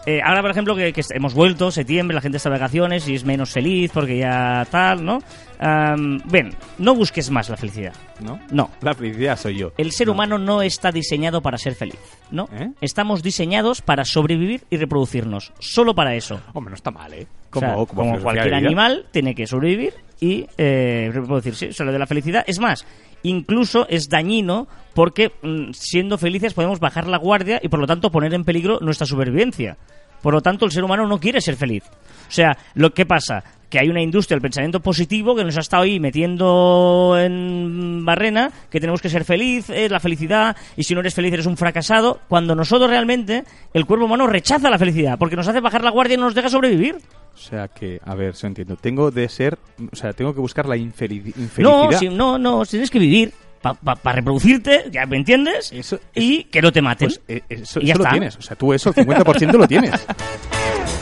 eh, 0.06 0.20
ahora 0.24 0.40
por 0.40 0.50
ejemplo 0.50 0.74
que, 0.74 0.92
que 0.94 1.02
hemos 1.10 1.34
vuelto, 1.34 1.70
septiembre, 1.70 2.14
la 2.14 2.22
gente 2.22 2.38
está 2.38 2.48
de 2.48 2.54
vacaciones 2.58 3.06
y 3.06 3.14
es 3.16 3.24
menos 3.24 3.50
feliz 3.50 3.90
porque 3.92 4.16
ya 4.18 4.66
tal, 4.70 5.04
¿no? 5.04 5.18
Am, 5.62 6.22
ven, 6.24 6.54
no 6.78 6.94
busques 6.94 7.30
más 7.30 7.50
la 7.50 7.56
felicidad. 7.56 7.92
¿No? 8.20 8.40
No. 8.50 8.70
La 8.80 8.94
felicidad 8.94 9.36
soy 9.36 9.58
yo. 9.58 9.72
El 9.76 9.92
ser 9.92 10.08
humano 10.08 10.38
no 10.38 10.62
está 10.62 10.90
diseñado 10.90 11.42
para 11.42 11.58
ser 11.58 11.74
feliz, 11.74 12.00
¿no? 12.30 12.48
¿Eh? 12.52 12.70
Estamos 12.80 13.22
diseñados 13.22 13.82
para 13.82 14.06
sobrevivir 14.06 14.64
y 14.70 14.78
reproducirnos, 14.78 15.52
solo 15.58 15.94
para 15.94 16.14
eso. 16.14 16.40
Hombre, 16.54 16.70
no 16.70 16.76
está 16.76 16.90
mal, 16.90 17.12
¿eh? 17.12 17.26
O 17.52 17.58
sea, 17.58 17.74
Como, 17.74 18.20
cualquier 18.20 18.54
animal, 18.54 19.06
tiene 19.10 19.34
que 19.34 19.46
sobrevivir 19.46 19.92
y 20.18 20.46
eh, 20.56 21.10
reproducirse. 21.12 21.68
Eso, 21.68 21.84
lo 21.84 21.92
de 21.92 21.98
la 21.98 22.06
felicidad. 22.06 22.42
Es 22.46 22.58
más, 22.58 22.86
incluso 23.22 23.86
es 23.88 24.08
dañino 24.08 24.66
porque 24.94 25.32
mm, 25.42 25.72
siendo 25.72 26.16
felices 26.16 26.54
podemos 26.54 26.80
bajar 26.80 27.06
la 27.06 27.18
guardia 27.18 27.60
y 27.62 27.68
por 27.68 27.80
lo 27.80 27.86
tanto 27.86 28.10
poner 28.10 28.32
en 28.32 28.44
peligro 28.44 28.78
nuestra 28.80 29.06
supervivencia. 29.06 29.76
Por 30.22 30.32
lo 30.34 30.40
tanto, 30.40 30.64
el 30.64 30.72
ser 30.72 30.84
humano 30.84 31.06
no 31.06 31.18
quiere 31.18 31.40
ser 31.40 31.56
feliz. 31.56 31.84
O 32.28 32.32
sea, 32.32 32.56
lo 32.74 32.92
que 32.92 33.06
pasa 33.06 33.42
que 33.70 33.78
hay 33.78 33.88
una 33.88 34.02
industria 34.02 34.34
del 34.34 34.42
pensamiento 34.42 34.80
positivo 34.80 35.34
que 35.34 35.44
nos 35.44 35.56
ha 35.56 35.60
estado 35.60 35.84
ahí 35.84 36.00
metiendo 36.00 37.16
en 37.18 38.04
barrena, 38.04 38.50
que 38.68 38.80
tenemos 38.80 39.00
que 39.00 39.08
ser 39.08 39.24
felices, 39.24 39.90
la 39.90 40.00
felicidad, 40.00 40.56
y 40.76 40.82
si 40.82 40.92
no 40.94 41.00
eres 41.00 41.14
feliz 41.14 41.32
eres 41.32 41.46
un 41.46 41.56
fracasado, 41.56 42.20
cuando 42.28 42.54
nosotros 42.54 42.90
realmente, 42.90 43.44
el 43.72 43.86
cuerpo 43.86 44.04
humano 44.06 44.26
rechaza 44.26 44.68
la 44.68 44.78
felicidad, 44.78 45.16
porque 45.18 45.36
nos 45.36 45.46
hace 45.48 45.60
bajar 45.60 45.82
la 45.84 45.90
guardia 45.90 46.14
y 46.14 46.16
no 46.18 46.24
nos 46.24 46.34
deja 46.34 46.48
sobrevivir. 46.48 46.96
O 47.32 47.38
sea 47.38 47.68
que, 47.68 48.00
a 48.04 48.14
ver, 48.16 48.34
si 48.34 48.46
entiendo. 48.46 48.76
Tengo 48.76 49.10
de 49.12 49.28
ser, 49.28 49.56
o 49.92 49.96
sea, 49.96 50.12
tengo 50.12 50.34
que 50.34 50.40
buscar 50.40 50.66
la 50.68 50.76
infeli- 50.76 51.32
No, 51.36 51.42
infelicidad. 51.84 51.98
si- 52.00 52.08
no, 52.08 52.38
no, 52.38 52.66
tienes 52.66 52.90
que 52.90 52.98
vivir 52.98 53.32
para 53.62 54.16
reproducirte, 54.16 54.86
¿ya 54.90 55.06
me 55.06 55.16
entiendes? 55.16 55.70
Eso- 55.72 56.00
y 56.14 56.44
que 56.44 56.60
no 56.60 56.72
te 56.72 56.82
maten. 56.82 57.08
Pues 57.08 57.20
eh, 57.28 57.42
eso, 57.48 57.80
Y 57.80 57.86
ya 57.86 57.92
eso 57.94 58.02
lo 58.02 58.10
tienes. 58.10 58.36
O 58.36 58.42
sea, 58.42 58.56
tú 58.56 58.72
eso, 58.74 58.88
el 58.90 58.94
50% 59.06 59.52
lo 59.56 59.68
tienes. 59.68 59.92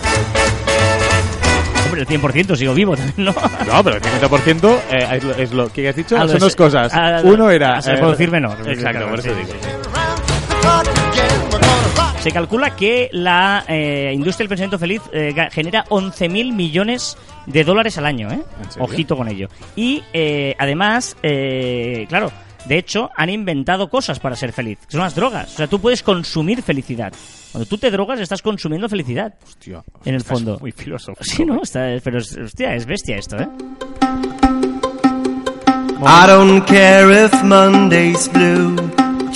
Hombre, 1.99 2.15
el 2.15 2.21
100% 2.21 2.57
sigo 2.57 2.75
vivo 2.75 2.97
también, 2.97 3.15
¿no? 3.27 3.35
No, 3.67 3.85
pero 3.85 3.97
el 3.97 4.03
50% 4.03 4.79
eh, 4.91 5.09
es, 5.17 5.25
lo, 5.25 5.35
es 5.35 5.53
lo 5.53 5.69
que 5.73 5.89
has 5.89 5.97
dicho. 5.97 6.17
Ah, 6.19 6.29
son 6.29 6.39
dos 6.39 6.57
cosas. 6.57 6.93
Ah, 6.95 7.21
Uno 7.25 7.51
era... 7.51 7.79
a 7.79 7.81
reproducir 7.81 8.31
menos. 8.31 8.55
Exacto, 8.67 9.09
por 9.09 9.19
eso 9.19 9.29
Sí, 9.29 9.41
digo. 9.41 9.53
Se 12.21 12.33
calcula 12.33 12.75
que 12.75 13.09
la 13.13 13.65
eh, 13.69 14.11
industria 14.13 14.45
del 14.45 14.49
pensamiento 14.49 14.79
feliz 14.79 15.03
eh, 15.13 15.33
genera 15.51 15.85
11.000 15.85 16.53
millones 16.53 17.17
de 17.47 17.65
dólares 17.65 17.97
al 17.97 18.07
año, 18.07 18.31
¿eh? 18.31 18.43
Ojito 18.79 19.17
con 19.17 19.29
ello. 19.29 19.49
Y 19.77 20.03
eh, 20.13 20.55
además, 20.59 21.17
eh, 21.23 22.07
claro, 22.09 22.33
de 22.67 22.77
hecho, 22.77 23.11
han 23.17 23.31
inventado 23.31 23.89
cosas 23.89 24.19
para 24.19 24.37
ser 24.37 24.53
feliz, 24.53 24.79
que 24.85 24.93
son 24.93 25.01
las 25.03 25.15
drogas. 25.15 25.55
O 25.55 25.57
sea, 25.57 25.69
tú 25.69 25.81
puedes 25.81 26.03
consumir 26.03 26.63
felicidad. 26.63 27.13
Cuando 27.53 27.67
tú 27.69 27.79
te 27.79 27.91
drogas, 27.91 28.21
estás 28.21 28.43
consumiendo 28.43 28.89
felicidad. 28.89 29.35
Hostia, 29.45 29.83
En 30.05 30.15
el 30.15 30.23
fondo. 30.23 30.59
Muy 30.61 30.73
filosófico. 30.73 31.25
Sí, 31.25 31.45
¿no? 31.45 31.63
Está, 31.63 31.87
pero, 32.03 32.19
hostia, 32.19 32.75
es 32.75 32.87
bestia 32.87 33.17
esto, 33.17 33.37
¿eh? 33.39 33.49
I 36.01 36.27
don't 36.29 36.65
care 36.67 37.11
if 37.25 37.33
Monday's 37.43 38.29
blue, 38.33 38.77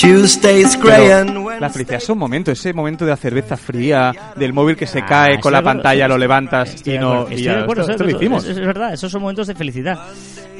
Tuesday's 0.00 0.76
Pero 0.82 1.50
la 1.60 1.70
felicidad 1.70 1.98
es 1.98 2.08
un 2.08 2.18
momento, 2.18 2.50
ese 2.50 2.72
momento 2.72 3.04
de 3.04 3.10
la 3.10 3.16
cerveza 3.16 3.56
fría, 3.56 4.12
del 4.36 4.52
móvil 4.52 4.76
que 4.76 4.86
se 4.86 5.00
Ah, 5.00 5.06
cae 5.06 5.40
con 5.40 5.50
de 5.50 5.52
la 5.52 5.58
acuerdo, 5.58 5.78
pantalla, 5.82 6.08
lo 6.08 6.18
levantas 6.18 6.74
Estoy 6.74 6.92
y 6.94 6.96
de 6.96 7.00
no... 7.02 7.26
y 7.30 7.42
ya, 7.42 7.56
de 7.56 7.62
acuerdo, 7.62 7.82
esto, 7.82 7.92
esto- 7.92 8.04
esto 8.04 8.04
lo 8.04 8.10
hicimos. 8.18 8.44
Es, 8.44 8.56
es 8.56 8.66
verdad, 8.66 8.92
esos 8.92 9.10
son 9.12 9.20
momentos 9.22 9.46
de 9.46 9.54
felicidad. 9.54 9.98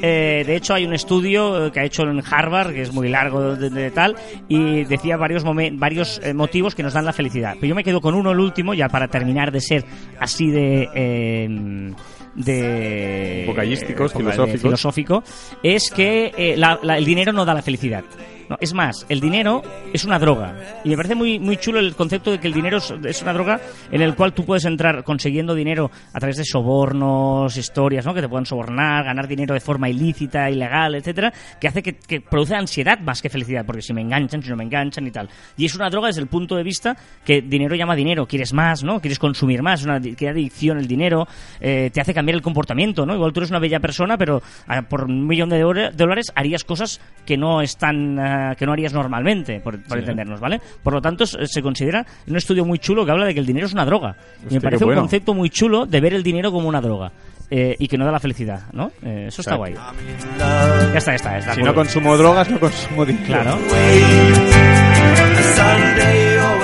Eh, 0.01 0.43
de 0.45 0.55
hecho, 0.57 0.73
hay 0.73 0.85
un 0.85 0.93
estudio 0.93 1.67
eh, 1.67 1.71
que 1.71 1.79
ha 1.79 1.83
hecho 1.85 2.03
en 2.03 2.21
Harvard, 2.29 2.73
que 2.73 2.81
es 2.81 2.91
muy 2.93 3.07
largo 3.09 3.55
de, 3.55 3.69
de 3.69 3.91
tal, 3.91 4.15
y 4.49 4.83
decía 4.83 5.15
varios, 5.17 5.45
momen- 5.45 5.77
varios 5.79 6.19
eh, 6.23 6.33
motivos 6.33 6.75
que 6.75 6.83
nos 6.83 6.93
dan 6.93 7.05
la 7.05 7.13
felicidad. 7.13 7.53
Pero 7.55 7.67
yo 7.67 7.75
me 7.75 7.83
quedo 7.83 8.01
con 8.01 8.13
uno, 8.15 8.31
el 8.31 8.39
último, 8.39 8.73
ya 8.73 8.89
para 8.89 9.07
terminar 9.07 9.51
de 9.51 9.61
ser 9.61 9.85
así 10.19 10.49
de... 10.51 10.89
eh, 10.93 11.93
de 12.35 13.43
Vocallísticos, 13.47 14.11
eh, 14.13 14.17
filosóficos. 14.17 14.61
filosófico 14.61 15.23
es 15.61 15.89
que 15.91 16.31
eh, 16.37 16.55
la- 16.57 16.79
la- 16.83 16.97
el 16.97 17.05
dinero 17.05 17.31
no 17.31 17.45
da 17.45 17.53
la 17.53 17.61
felicidad 17.61 18.03
No, 18.49 18.57
es 18.59 18.73
más, 18.73 19.05
el 19.07 19.21
dinero 19.21 19.63
es 19.93 20.03
una 20.03 20.19
droga. 20.19 20.53
Y 20.83 20.89
me 20.89 20.97
parece 20.97 21.15
muy, 21.15 21.39
muy 21.39 21.55
chulo 21.55 21.79
el 21.79 21.95
concepto 21.95 22.29
de 22.29 22.39
que 22.41 22.47
el 22.47 22.53
dinero 22.53 22.77
es, 22.79 22.93
es 23.05 23.21
una 23.21 23.31
droga 23.31 23.61
en 23.89 24.01
el 24.01 24.15
cual 24.15 24.33
tú 24.33 24.43
puedes 24.43 24.65
entrar 24.65 25.01
consiguiendo 25.05 25.55
dinero 25.55 25.89
a 26.13 26.19
través 26.19 26.35
de 26.35 26.43
sobornos, 26.43 27.55
historias, 27.55 28.05
¿no? 28.05 28.13
Que 28.13 28.19
te 28.21 28.27
puedan 28.27 28.45
sobornar, 28.45 29.05
ganar 29.05 29.29
dinero 29.29 29.53
de 29.53 29.61
forma 29.61 29.89
ilícita, 29.89 30.49
ilegal, 30.51 30.93
etcétera, 30.95 31.31
que 31.59 31.69
hace 31.69 31.81
que, 31.81 31.93
que 31.95 32.19
produce 32.19 32.53
ansiedad 32.53 32.99
más 32.99 33.21
que 33.21 33.29
felicidad, 33.29 33.65
porque 33.65 33.81
si 33.81 33.93
me 33.93 34.01
enganchan, 34.01 34.43
si 34.43 34.49
no 34.49 34.57
me 34.57 34.65
enganchan 34.65 35.07
y 35.07 35.11
tal. 35.11 35.29
Y 35.55 35.63
es 35.65 35.75
una 35.75 35.89
droga 35.89 36.07
desde 36.07 36.21
el 36.21 36.27
punto 36.27 36.57
de 36.57 36.63
vista 36.63 36.97
que 37.23 37.41
dinero 37.41 37.75
llama 37.75 37.95
dinero, 37.95 38.27
quieres 38.27 38.51
más, 38.51 38.83
¿no? 38.83 38.99
Quieres 38.99 39.19
consumir 39.19 39.61
más, 39.63 39.79
es 39.79 39.85
una 39.85 39.95
adicción 39.95 40.79
el 40.79 40.87
dinero, 40.87 41.25
eh, 41.61 41.89
te 41.93 42.01
hace 42.01 42.13
cambiar 42.13 42.22
el 42.31 42.41
comportamiento, 42.41 43.05
¿no? 43.05 43.13
Igual 43.15 43.33
tú 43.33 43.39
eres 43.41 43.49
una 43.49 43.59
bella 43.59 43.79
persona, 43.79 44.17
pero 44.17 44.41
ah, 44.67 44.81
por 44.83 45.03
un 45.05 45.27
millón 45.27 45.49
de 45.49 45.59
dólares- 45.59 46.31
harías 46.35 46.63
cosas 46.63 47.01
que 47.25 47.37
no 47.37 47.61
están, 47.61 48.17
ah, 48.19 48.55
que 48.57 48.65
no 48.65 48.71
harías 48.73 48.93
normalmente, 48.93 49.59
por, 49.59 49.81
por 49.83 49.97
entendernos, 49.99 50.39
¿vale? 50.39 50.59
Por 50.83 50.93
lo 50.93 51.01
tanto, 51.01 51.25
se 51.25 51.61
considera 51.61 52.05
un 52.27 52.35
estudio 52.37 52.65
muy 52.65 52.79
chulo 52.79 53.05
que 53.05 53.11
habla 53.11 53.25
de 53.25 53.33
que 53.33 53.39
el 53.39 53.45
dinero 53.45 53.65
es 53.67 53.73
una 53.73 53.85
droga. 53.85 54.15
y 54.41 54.43
Hostia, 54.45 54.57
me 54.57 54.61
parece 54.61 54.85
bueno. 54.85 55.01
un 55.01 55.05
concepto 55.07 55.33
muy 55.33 55.49
chulo 55.49 55.85
de 55.85 56.01
ver 56.01 56.13
el 56.13 56.23
dinero 56.23 56.51
como 56.51 56.67
una 56.67 56.81
droga. 56.81 57.11
eh, 57.49 57.75
y 57.77 57.87
que 57.87 57.97
no 57.99 58.05
da 58.05 58.11
la 58.11 58.19
felicidad, 58.19 58.61
¿no? 58.71 58.91
Eh, 59.03 59.25
eso 59.27 59.41
está 59.41 59.55
guay. 59.55 59.73
Ya 59.75 60.97
está, 60.97 61.11
ya 61.11 61.15
está. 61.15 61.37
está 61.37 61.53
Si 61.53 61.61
no 61.61 61.75
consumo 61.75 62.17
drogas, 62.17 62.49
no 62.49 62.59
consumo 62.59 63.05
dinero. 63.05 63.25
Claro. 63.27 63.59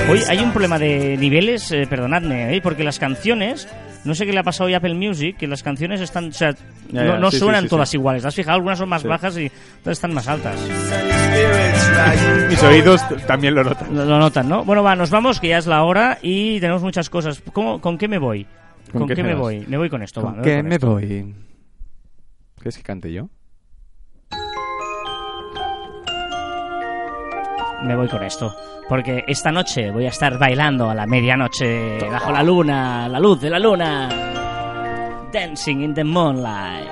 Hoy 0.09 0.21
hay 0.27 0.39
un 0.39 0.51
problema 0.51 0.79
de 0.79 1.15
niveles, 1.17 1.71
eh, 1.71 1.85
perdonadme, 1.87 2.55
¿eh? 2.55 2.61
porque 2.61 2.83
las 2.83 2.97
canciones, 2.97 3.67
no 4.05 4.15
sé 4.15 4.25
qué 4.25 4.33
le 4.33 4.39
ha 4.39 4.43
pasado 4.43 4.73
a 4.73 4.77
Apple 4.77 4.93
Music, 4.95 5.37
que 5.37 5.47
las 5.47 5.61
canciones 5.63 6.01
están, 6.01 6.29
o 6.29 6.31
sea, 6.31 6.51
Ya, 6.91 7.03
no, 7.03 7.13
ya, 7.13 7.19
no 7.19 7.31
sí, 7.31 7.37
sí, 7.37 7.43
suenan 7.43 7.63
sí, 7.63 7.69
todas 7.69 7.93
iguales. 7.93 8.21
¿Te 8.21 8.27
has 8.29 8.35
fijado? 8.35 8.55
Algunas 8.55 8.77
son 8.79 8.89
más 8.89 9.03
bajas 9.03 9.37
y 9.37 9.51
otras 9.81 9.97
están 9.97 10.13
más 10.13 10.27
altas. 10.27 10.57
Mis 12.49 12.63
oídos 12.63 13.01
también 13.27 13.55
lo 13.55 13.63
notan. 13.63 13.95
Lo, 13.95 14.05
lo 14.05 14.17
notan, 14.19 14.47
¿no? 14.49 14.63
Bueno, 14.63 14.83
va, 14.83 14.95
nos 14.95 15.09
vamos, 15.09 15.39
que 15.39 15.49
ya 15.49 15.57
es 15.57 15.67
la 15.67 15.83
hora 15.83 16.17
y 16.21 16.59
tenemos 16.59 16.81
muchas 16.81 17.09
cosas. 17.09 17.41
¿Cómo, 17.53 17.79
¿Con 17.81 17.97
qué 17.97 18.07
me 18.07 18.17
voy? 18.17 18.45
¿Con 18.91 19.01
¿Con, 19.01 19.07
qué 19.07 19.15
qué, 19.15 19.23
me 19.23 19.33
vas? 19.33 19.41
voy? 19.41 19.65
Me 19.67 19.77
voy 19.77 19.89
con 19.89 20.01
esto, 20.01 20.21
va, 20.21 20.31
¿Con 20.33 20.41
me 20.41 20.41
voy 20.41 20.51
qué 20.51 20.57
con 20.59 20.69
me 20.69 20.77
voy? 20.77 21.35
¿Quieres 22.55 22.77
que 22.77 22.83
cante 22.83 23.11
yo? 23.13 23.29
Me 27.83 27.95
voy 27.95 28.07
con 28.07 28.23
esto. 28.23 28.53
Porque 28.89 29.23
esta 29.27 29.51
noche 29.51 29.91
voy 29.91 30.07
a 30.07 30.09
estar 30.09 30.39
bailando 30.39 30.89
a 30.89 30.95
la 30.95 31.05
medianoche 31.05 31.99
bajo 32.09 32.31
la 32.31 32.41
luna, 32.41 33.07
la 33.07 33.19
luz 33.19 33.39
de 33.39 33.49
la 33.51 33.59
luna. 33.59 34.09
Dancing 35.31 35.81
in 35.81 35.93
the 35.93 36.03
moonlight. 36.03 36.89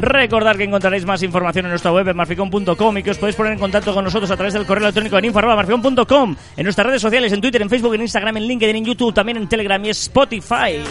Recordad 0.00 0.56
que 0.56 0.64
encontraréis 0.64 1.04
más 1.04 1.22
información 1.22 1.66
en 1.66 1.70
nuestra 1.70 1.92
web 1.92 2.08
en 2.08 2.16
marficon.com 2.16 2.98
y 2.98 3.02
que 3.02 3.10
os 3.10 3.18
podéis 3.18 3.36
poner 3.36 3.52
en 3.52 3.58
contacto 3.58 3.92
con 3.92 4.04
nosotros 4.04 4.30
a 4.30 4.36
través 4.36 4.54
del 4.54 4.64
correo 4.64 4.84
electrónico 4.84 5.18
en 5.18 5.24
info.marficon.com, 5.26 6.36
en 6.56 6.64
nuestras 6.64 6.86
redes 6.86 7.02
sociales, 7.02 7.32
en 7.32 7.40
Twitter, 7.40 7.60
en 7.60 7.68
Facebook, 7.68 7.94
en 7.94 8.02
Instagram, 8.02 8.36
en 8.36 8.44
LinkedIn, 8.44 8.76
en 8.76 8.84
YouTube, 8.84 9.12
también 9.12 9.36
en 9.36 9.48
Telegram 9.48 9.84
y 9.84 9.90
Spotify. 9.90 10.82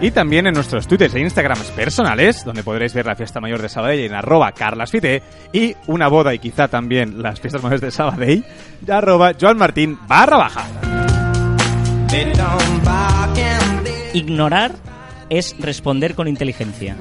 Y 0.00 0.12
también 0.12 0.46
en 0.46 0.54
nuestros 0.54 0.86
twitters 0.86 1.14
e 1.16 1.20
instagrams 1.20 1.72
personales, 1.72 2.44
donde 2.44 2.62
podréis 2.62 2.94
ver 2.94 3.06
la 3.06 3.16
fiesta 3.16 3.40
mayor 3.40 3.60
de 3.60 3.68
Sabadell 3.68 4.00
en 4.00 4.14
arroba 4.14 4.52
carlasfite 4.52 5.22
y 5.52 5.74
una 5.88 6.06
boda 6.06 6.32
y 6.32 6.38
quizá 6.38 6.68
también 6.68 7.20
las 7.20 7.40
fiestas 7.40 7.62
mayores 7.62 7.80
de 7.80 7.90
Sabadell 7.90 8.44
de 8.80 8.92
arroba 8.92 9.32
joanmartin 9.38 9.98
barra 10.06 10.36
baja. 10.36 10.64
Ignorar 14.14 14.72
es 15.30 15.56
responder 15.58 16.14
con 16.14 16.28
inteligencia. 16.28 16.94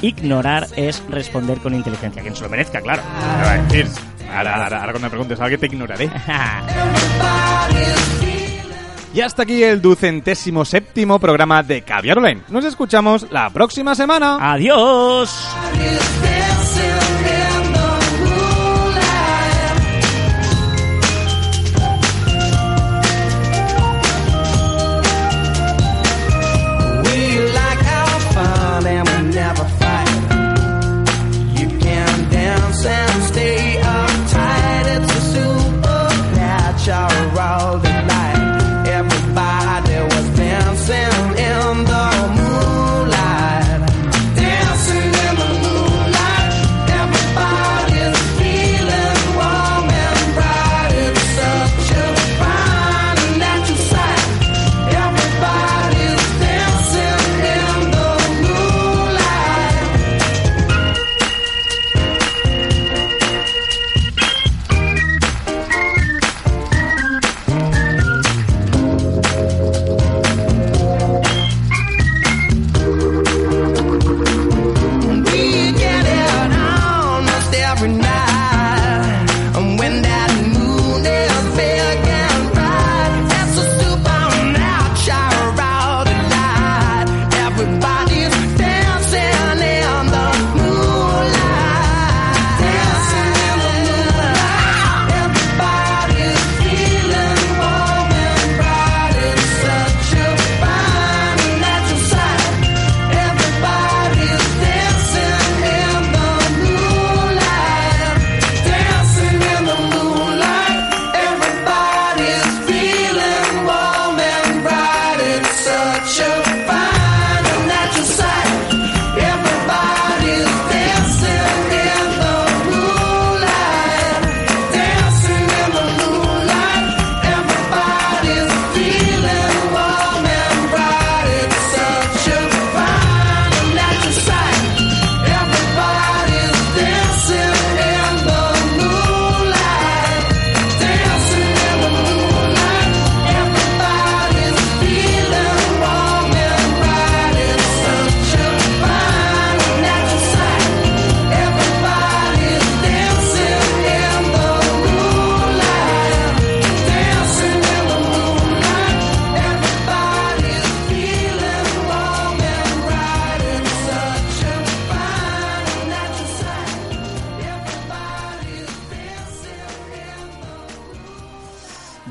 Ignorar 0.00 0.66
es 0.76 1.02
responder 1.10 1.58
con 1.58 1.74
inteligencia. 1.74 2.22
Quien 2.22 2.34
se 2.34 2.42
lo 2.42 2.48
merezca, 2.48 2.80
claro. 2.80 3.02
A 3.02 4.38
ahora, 4.38 4.64
ahora, 4.64 4.80
ahora 4.80 4.92
cuando 4.92 5.00
me 5.00 5.10
preguntes 5.10 5.38
algo 5.38 5.58
te 5.58 5.66
ignoraré. 5.66 6.10
Y 9.14 9.20
hasta 9.20 9.42
aquí 9.42 9.62
el 9.62 9.80
ducentésimo 9.80 10.64
séptimo 10.64 11.18
programa 11.18 11.62
de 11.62 11.82
Caviar 11.82 12.18
Online. 12.18 12.42
Nos 12.48 12.64
escuchamos 12.64 13.26
la 13.30 13.50
próxima 13.50 13.94
semana. 13.94 14.38
Adiós. 14.52 15.48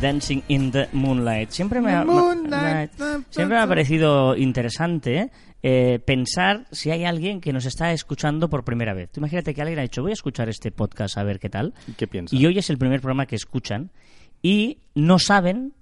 Dancing 0.07 0.41
in 0.47 0.71
the 0.71 0.87
Moonlight. 0.93 1.49
Siempre 1.49 1.81
me 1.81 1.91
ha, 1.91 2.05
moonlight, 2.05 2.93
siempre 3.29 3.57
me 3.57 3.61
ha 3.61 3.67
parecido 3.67 4.37
interesante 4.37 5.31
eh, 5.61 5.99
pensar 5.99 6.65
si 6.71 6.91
hay 6.91 7.03
alguien 7.03 7.41
que 7.41 7.51
nos 7.51 7.65
está 7.65 7.91
escuchando 7.91 8.49
por 8.49 8.63
primera 8.63 8.93
vez. 8.93 9.11
Tú 9.11 9.19
imagínate 9.19 9.53
que 9.53 9.61
alguien 9.61 9.79
ha 9.79 9.81
dicho, 9.81 10.01
voy 10.01 10.11
a 10.11 10.13
escuchar 10.13 10.47
este 10.47 10.71
podcast 10.71 11.17
a 11.17 11.23
ver 11.23 11.41
qué 11.41 11.49
tal. 11.49 11.73
¿Y 11.89 11.91
qué 11.91 12.07
piensas? 12.07 12.39
Y 12.39 12.45
hoy 12.45 12.57
es 12.57 12.69
el 12.69 12.77
primer 12.77 13.01
programa 13.01 13.25
que 13.25 13.35
escuchan 13.35 13.91
y 14.41 14.77
no 14.95 15.19
saben 15.19 15.73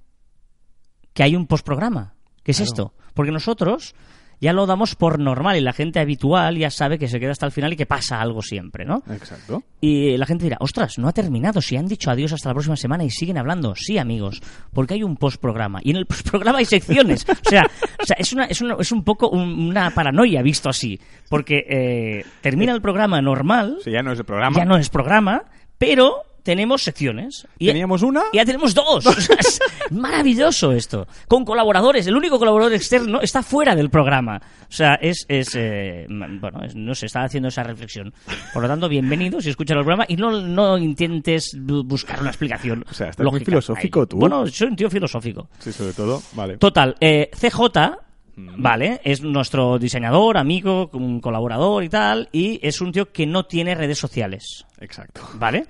que 1.13 1.21
hay 1.21 1.36
un 1.36 1.45
postprograma. 1.45 2.15
¿Qué 2.41 2.49
es 2.49 2.61
esto? 2.61 2.95
Porque 3.13 3.32
nosotros 3.32 3.93
ya 4.41 4.53
lo 4.53 4.65
damos 4.65 4.95
por 4.95 5.19
normal 5.19 5.57
y 5.57 5.61
la 5.61 5.73
gente 5.73 5.99
habitual 5.99 6.57
ya 6.57 6.69
sabe 6.69 6.97
que 6.99 7.07
se 7.07 7.19
queda 7.19 7.31
hasta 7.31 7.45
el 7.45 7.51
final 7.51 7.73
y 7.73 7.75
que 7.75 7.86
pasa 7.86 8.19
algo 8.21 8.41
siempre, 8.41 8.86
¿no? 8.86 9.01
Exacto. 9.11 9.63
Y 9.81 10.17
la 10.17 10.25
gente 10.25 10.43
dirá, 10.45 10.57
ostras, 10.59 10.97
no 10.97 11.07
ha 11.07 11.13
terminado, 11.13 11.61
si 11.61 11.75
han 11.77 11.88
dicho 11.88 12.11
adiós 12.11 12.33
hasta 12.33 12.49
la 12.49 12.53
próxima 12.53 12.75
semana 12.75 13.03
y 13.03 13.09
siguen 13.09 13.38
hablando. 13.38 13.75
Sí, 13.75 13.97
amigos, 13.97 14.41
porque 14.73 14.95
hay 14.95 15.03
un 15.03 15.15
postprograma. 15.17 15.79
Y 15.83 15.91
en 15.91 15.97
el 15.97 16.05
postprograma 16.07 16.59
hay 16.59 16.65
secciones. 16.65 17.25
O 17.29 17.49
sea, 17.49 17.63
o 18.01 18.05
sea 18.05 18.17
es, 18.19 18.33
una, 18.33 18.45
es, 18.45 18.61
una- 18.61 18.75
es 18.79 18.91
un 18.91 19.03
poco 19.03 19.29
un- 19.29 19.69
una 19.69 19.91
paranoia 19.91 20.41
visto 20.41 20.69
así. 20.69 20.99
Porque 21.29 21.65
eh, 21.69 22.25
termina 22.41 22.73
el 22.73 22.81
programa 22.81 23.21
normal, 23.21 23.77
sea, 23.81 23.93
ya 23.93 24.01
no 24.03 24.11
es 24.11 24.19
el 24.19 24.25
programa. 24.25 24.55
ya 24.57 24.65
no 24.65 24.77
es 24.77 24.89
programa, 24.89 25.43
pero 25.77 26.21
tenemos 26.45 26.83
secciones. 26.83 27.47
Y 27.59 27.65
Teníamos 27.65 28.03
una. 28.03 28.21
y 28.31 28.37
ya 28.37 28.45
tenemos 28.45 28.73
dos. 28.75 29.03
Es 29.39 29.59
maravilloso 29.91 30.71
esto. 30.71 31.07
Con 31.27 31.43
colaboradores. 31.43 32.05
El 32.07 32.15
único 32.15 32.37
colaborador 32.39 32.73
externo 32.73 33.19
está 33.19 33.41
fuera 33.43 33.75
del 33.75 33.89
programa. 33.89 34.39
O 34.69 34.71
sea, 34.71 34.93
es. 34.95 35.25
es 35.27 35.49
eh, 35.55 36.05
bueno, 36.07 36.63
es- 36.63 36.75
no 36.75 36.93
se 36.93 37.07
está 37.07 37.23
haciendo 37.23 37.49
esa 37.49 37.63
reflexión. 37.63 38.13
Por 38.53 38.61
lo 38.61 38.67
tanto, 38.69 38.87
bienvenido 38.87 39.41
si 39.41 39.49
escuchas 39.49 39.75
el 39.77 39.83
programa 39.83 40.05
y 40.07 40.15
no, 40.15 40.31
no 40.39 40.77
intentes 40.77 41.57
bu- 41.57 41.83
buscar 41.85 42.21
una 42.21 42.29
explicación. 42.29 42.85
O 42.89 42.93
sea, 42.93 43.09
estás 43.09 43.25
muy 43.25 43.39
filosófico 43.43 44.05
tú. 44.07 44.17
Bueno, 44.17 44.45
soy 44.47 44.67
un 44.67 44.75
tío 44.75 44.89
filosófico. 44.89 45.49
Sí, 45.59 45.71
sobre 45.73 45.93
todo. 45.93 46.21
Vale. 46.33 46.57
Total, 46.57 46.95
eh, 47.01 47.31
CJ, 47.33 47.97
vale, 48.37 49.01
es 49.03 49.21
nuestro 49.21 49.79
diseñador, 49.79 50.37
amigo, 50.37 50.89
un 50.93 51.19
colaborador 51.21 51.83
y 51.83 51.89
tal, 51.89 52.29
y 52.31 52.59
es 52.61 52.81
un 52.81 52.91
tío 52.91 53.11
que 53.11 53.25
no 53.25 53.45
tiene 53.45 53.73
redes 53.75 53.97
sociales. 53.97 54.65
Exacto. 54.79 55.21
¿vale? 55.35 55.65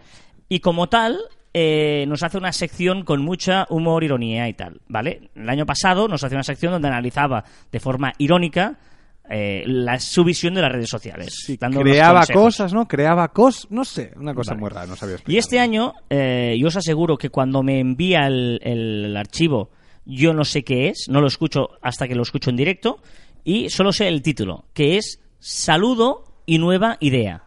Y 0.50 0.60
como 0.60 0.88
tal, 0.88 1.20
eh, 1.54 2.06
nos 2.08 2.22
hace 2.24 2.38
una 2.38 2.52
sección 2.52 3.04
con 3.04 3.22
mucha 3.22 3.66
humor, 3.70 4.04
ironía 4.04 4.48
y 4.50 4.54
tal, 4.54 4.82
¿vale? 4.88 5.30
El 5.36 5.50
año 5.50 5.66
pasado 5.66 6.08
nos 6.08 6.24
hacía 6.24 6.38
una 6.38 6.44
sección 6.44 6.74
donde 6.74 6.90
analizaba 6.90 7.46
de 7.72 7.80
forma 7.80 8.14
irónica 8.18 8.78
eh, 9.30 9.64
la, 9.66 10.00
su 10.00 10.24
visión 10.24 10.54
de 10.54 10.62
las 10.62 10.72
redes 10.72 10.90
sociales. 10.90 11.34
Sí, 11.46 11.58
creaba 11.58 12.26
cosas, 12.28 12.74
¿no? 12.74 12.88
Creaba 12.88 13.30
cosas, 13.30 13.72
no 13.72 13.86
sé, 13.86 14.12
una 14.18 14.34
cosa 14.34 14.52
Vale. 14.52 14.62
muy 14.62 14.70
rara, 14.70 14.86
no 14.86 14.96
sabía 14.96 15.18
Y 15.26 15.38
este 15.38 15.60
año, 15.60 15.94
eh, 16.10 16.56
yo 16.60 16.68
os 16.68 16.76
aseguro 16.76 17.18
que 17.18 17.30
cuando 17.30 17.64
me 17.64 17.80
envía 17.80 18.28
el, 18.28 18.60
el 18.62 19.18
archivo, 19.18 19.72
yo 20.06 20.34
no 20.34 20.46
sé 20.46 20.64
qué 20.64 20.90
es, 20.90 21.06
no 21.10 21.22
lo 21.22 21.28
escucho 21.28 21.70
hasta 21.82 22.08
que 22.08 22.16
lo 22.16 22.22
escucho 22.22 22.50
en 22.50 22.58
directo, 22.58 23.02
y 23.44 23.70
solo 23.70 23.92
sé 23.92 24.08
el 24.08 24.22
título, 24.22 24.66
que 24.74 24.98
es 24.98 25.20
Saludo 25.40 26.42
y 26.46 26.60
Nueva 26.60 26.98
Idea. 27.00 27.46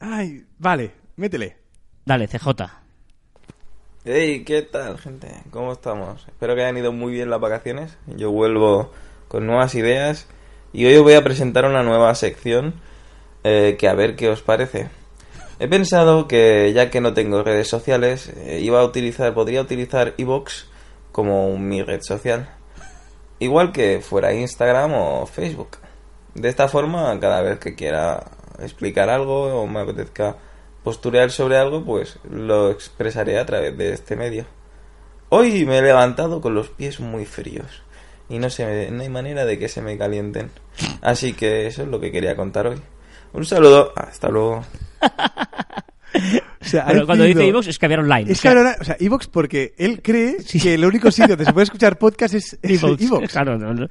Ay, 0.00 0.44
vale, 0.58 0.92
métele. 1.16 1.65
Dale, 2.06 2.28
CJ. 2.28 2.50
Hey, 4.04 4.44
¿qué 4.44 4.62
tal, 4.62 4.96
gente? 4.96 5.26
¿Cómo 5.50 5.72
estamos? 5.72 6.24
Espero 6.28 6.54
que 6.54 6.62
hayan 6.62 6.76
ido 6.76 6.92
muy 6.92 7.10
bien 7.12 7.30
las 7.30 7.40
vacaciones. 7.40 7.98
Yo 8.06 8.30
vuelvo 8.30 8.92
con 9.26 9.44
nuevas 9.44 9.74
ideas 9.74 10.28
y 10.72 10.86
hoy 10.86 10.94
os 10.94 11.02
voy 11.02 11.14
a 11.14 11.24
presentar 11.24 11.64
una 11.64 11.82
nueva 11.82 12.14
sección 12.14 12.74
eh, 13.42 13.74
que 13.76 13.88
a 13.88 13.94
ver 13.94 14.14
qué 14.14 14.28
os 14.28 14.40
parece. 14.40 14.88
He 15.58 15.66
pensado 15.66 16.28
que 16.28 16.72
ya 16.72 16.90
que 16.90 17.00
no 17.00 17.12
tengo 17.12 17.42
redes 17.42 17.66
sociales, 17.66 18.28
eh, 18.36 18.60
iba 18.62 18.80
a 18.80 18.84
utilizar, 18.84 19.34
podría 19.34 19.60
utilizar 19.60 20.14
iVoox 20.16 20.66
como 21.10 21.58
mi 21.58 21.82
red 21.82 22.02
social. 22.02 22.48
Igual 23.40 23.72
que 23.72 24.00
fuera 24.00 24.32
Instagram 24.32 24.92
o 24.94 25.26
Facebook. 25.26 25.78
De 26.34 26.48
esta 26.50 26.68
forma, 26.68 27.18
cada 27.18 27.42
vez 27.42 27.58
que 27.58 27.74
quiera 27.74 28.22
explicar 28.60 29.10
algo 29.10 29.60
o 29.60 29.66
me 29.66 29.80
apetezca 29.80 30.36
posturear 30.86 31.32
sobre 31.32 31.56
algo, 31.58 31.84
pues 31.84 32.20
lo 32.30 32.70
expresaré 32.70 33.40
a 33.40 33.44
través 33.44 33.76
de 33.76 33.92
este 33.92 34.14
medio. 34.14 34.46
Hoy 35.30 35.66
me 35.66 35.78
he 35.78 35.82
levantado 35.82 36.40
con 36.40 36.54
los 36.54 36.68
pies 36.68 37.00
muy 37.00 37.24
fríos 37.26 37.82
y 38.28 38.38
no, 38.38 38.50
se 38.50 38.64
me- 38.64 38.90
no 38.92 39.02
hay 39.02 39.08
manera 39.08 39.44
de 39.44 39.58
que 39.58 39.68
se 39.68 39.82
me 39.82 39.98
calienten. 39.98 40.52
Así 41.02 41.32
que 41.32 41.66
eso 41.66 41.82
es 41.82 41.88
lo 41.88 41.98
que 41.98 42.12
quería 42.12 42.36
contar 42.36 42.68
hoy. 42.68 42.80
Un 43.32 43.44
saludo, 43.44 43.92
hasta 43.96 44.28
luego. 44.28 44.64
O 46.58 46.68
sea, 46.68 46.82
ha 46.82 46.86
Pero 46.88 47.06
cuando 47.06 47.24
decidido- 47.24 47.38
dice 47.40 47.48
iVoox 47.50 47.66
es 47.68 47.78
caviar 47.78 48.00
online. 48.00 48.32
Es 48.32 48.38
O 48.38 48.42
sea, 48.42 48.52
que 48.52 48.80
o 48.80 48.84
sea, 48.84 48.96
Evox 48.98 49.26
porque 49.28 49.74
él 49.78 50.00
cree 50.02 50.36
que 50.62 50.74
el 50.74 50.84
único 50.84 51.10
sitio 51.12 51.28
donde 51.28 51.44
se 51.44 51.52
puede 51.52 51.64
escuchar 51.64 51.96
podcast 51.98 52.34
es. 52.34 52.58
Evox. 52.62 53.30
Claro, 53.30 53.56
no, 53.56 53.72
no. 53.72 53.86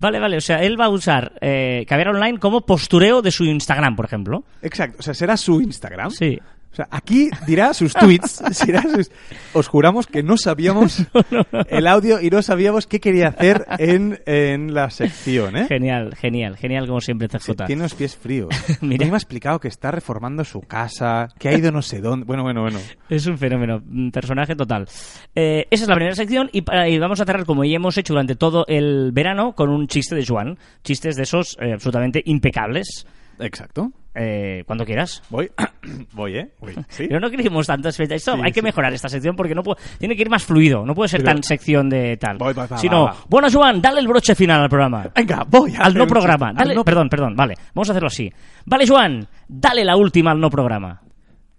Vale, 0.00 0.18
vale. 0.18 0.36
O 0.38 0.40
sea, 0.40 0.62
él 0.62 0.80
va 0.80 0.86
a 0.86 0.88
usar 0.88 1.32
eh, 1.40 1.84
Caviar 1.88 2.08
Online 2.08 2.38
como 2.38 2.62
postureo 2.64 3.20
de 3.22 3.30
su 3.30 3.44
Instagram, 3.44 3.94
por 3.96 4.06
ejemplo. 4.06 4.44
Exacto, 4.62 4.96
o 5.00 5.02
sea, 5.02 5.12
será 5.14 5.36
su 5.36 5.60
Instagram. 5.60 6.10
Sí. 6.10 6.38
O 6.74 6.76
sea, 6.76 6.88
aquí 6.90 7.30
dirá 7.46 7.72
sus 7.72 7.92
tweets. 7.94 8.42
sus- 8.52 9.10
Os 9.52 9.68
juramos 9.68 10.08
que 10.08 10.24
no 10.24 10.36
sabíamos 10.36 11.06
el 11.68 11.86
audio 11.86 12.20
y 12.20 12.30
no 12.30 12.42
sabíamos 12.42 12.88
qué 12.88 12.98
quería 12.98 13.28
hacer 13.28 13.64
en, 13.78 14.20
en 14.26 14.74
la 14.74 14.90
sección, 14.90 15.56
¿eh? 15.56 15.66
Genial, 15.68 16.16
genial, 16.16 16.56
genial 16.56 16.88
como 16.88 17.00
siempre 17.00 17.28
CJ. 17.28 17.38
Sí, 17.44 17.54
tiene 17.66 17.82
los 17.84 17.94
pies 17.94 18.16
fríos. 18.16 18.48
Mira. 18.80 19.06
Me 19.06 19.12
ha 19.12 19.16
explicado 19.16 19.60
que 19.60 19.68
está 19.68 19.92
reformando 19.92 20.42
su 20.44 20.62
casa, 20.62 21.28
que 21.38 21.48
ha 21.48 21.56
ido 21.56 21.70
no 21.70 21.80
sé 21.80 22.00
dónde. 22.00 22.26
Bueno, 22.26 22.42
bueno, 22.42 22.62
bueno. 22.62 22.80
Es 23.08 23.24
un 23.28 23.38
fenómeno, 23.38 23.80
un 23.88 24.10
personaje 24.10 24.56
total. 24.56 24.88
Eh, 25.36 25.66
esa 25.70 25.84
es 25.84 25.88
la 25.88 25.94
primera 25.94 26.16
sección 26.16 26.50
y, 26.52 26.62
para- 26.62 26.88
y 26.88 26.98
vamos 26.98 27.20
a 27.20 27.24
cerrar 27.24 27.44
como 27.44 27.64
ya 27.64 27.76
hemos 27.76 27.96
hecho 27.98 28.14
durante 28.14 28.34
todo 28.34 28.64
el 28.66 29.12
verano 29.12 29.54
con 29.54 29.70
un 29.70 29.86
chiste 29.86 30.16
de 30.16 30.26
Joan. 30.26 30.58
Chistes 30.82 31.14
de 31.14 31.22
esos 31.22 31.56
eh, 31.60 31.72
absolutamente 31.72 32.20
impecables. 32.26 33.06
Exacto. 33.38 33.92
Eh, 34.16 34.62
cuando 34.66 34.84
quieras. 34.86 35.22
Voy. 35.28 35.50
Voy, 36.12 36.36
¿eh? 36.38 36.52
Voy. 36.60 36.72
¿Sí? 36.88 37.06
Pero 37.08 37.18
no 37.18 37.28
queremos 37.30 37.66
tantas 37.66 37.96
fechas. 37.96 38.16
Esto 38.16 38.34
Sí, 38.36 38.40
hay 38.44 38.52
que 38.52 38.60
sí. 38.60 38.64
mejorar 38.64 38.92
esta 38.94 39.08
sección 39.08 39.34
porque 39.34 39.54
no 39.56 39.62
puede, 39.64 39.80
tiene 39.98 40.14
que 40.14 40.22
ir 40.22 40.30
más 40.30 40.44
fluido. 40.44 40.86
No 40.86 40.94
puede 40.94 41.08
ser 41.08 41.22
Pero- 41.22 41.34
tan 41.34 41.42
sección 41.42 41.88
de 41.90 42.16
tal. 42.16 42.38
Voy, 42.38 42.54
va, 42.54 42.66
va, 42.66 42.78
Sino, 42.78 43.04
va, 43.06 43.16
bueno, 43.28 43.48
Joan, 43.52 43.82
dale 43.82 43.98
el 44.00 44.06
broche 44.06 44.34
final 44.36 44.62
al 44.62 44.68
programa. 44.68 45.10
Venga, 45.14 45.44
voy. 45.48 45.74
al 45.78 45.94
no 45.94 46.06
programa. 46.06 46.52
Al 46.56 46.74
no- 46.74 46.84
Perdón, 46.84 47.08
perdón, 47.08 47.34
vale. 47.34 47.54
Vamos 47.74 47.88
a 47.88 47.92
hacerlo 47.92 48.06
así. 48.06 48.32
Vale, 48.66 48.86
Joan, 48.86 49.26
dale 49.48 49.84
la 49.84 49.96
última 49.96 50.30
al 50.30 50.38
no 50.40 50.48
programa. 50.48 51.02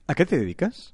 ¿A 0.08 0.14
qué 0.16 0.26
te 0.26 0.38
dedicas? 0.38 0.94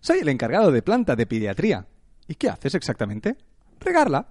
Soy 0.00 0.20
el 0.20 0.28
encargado 0.28 0.72
de 0.72 0.80
planta 0.82 1.16
de 1.16 1.26
pediatría. 1.26 1.86
¿Y 2.28 2.34
qué 2.36 2.48
haces 2.48 2.74
exactamente? 2.74 3.36
Regarla. 3.80 4.26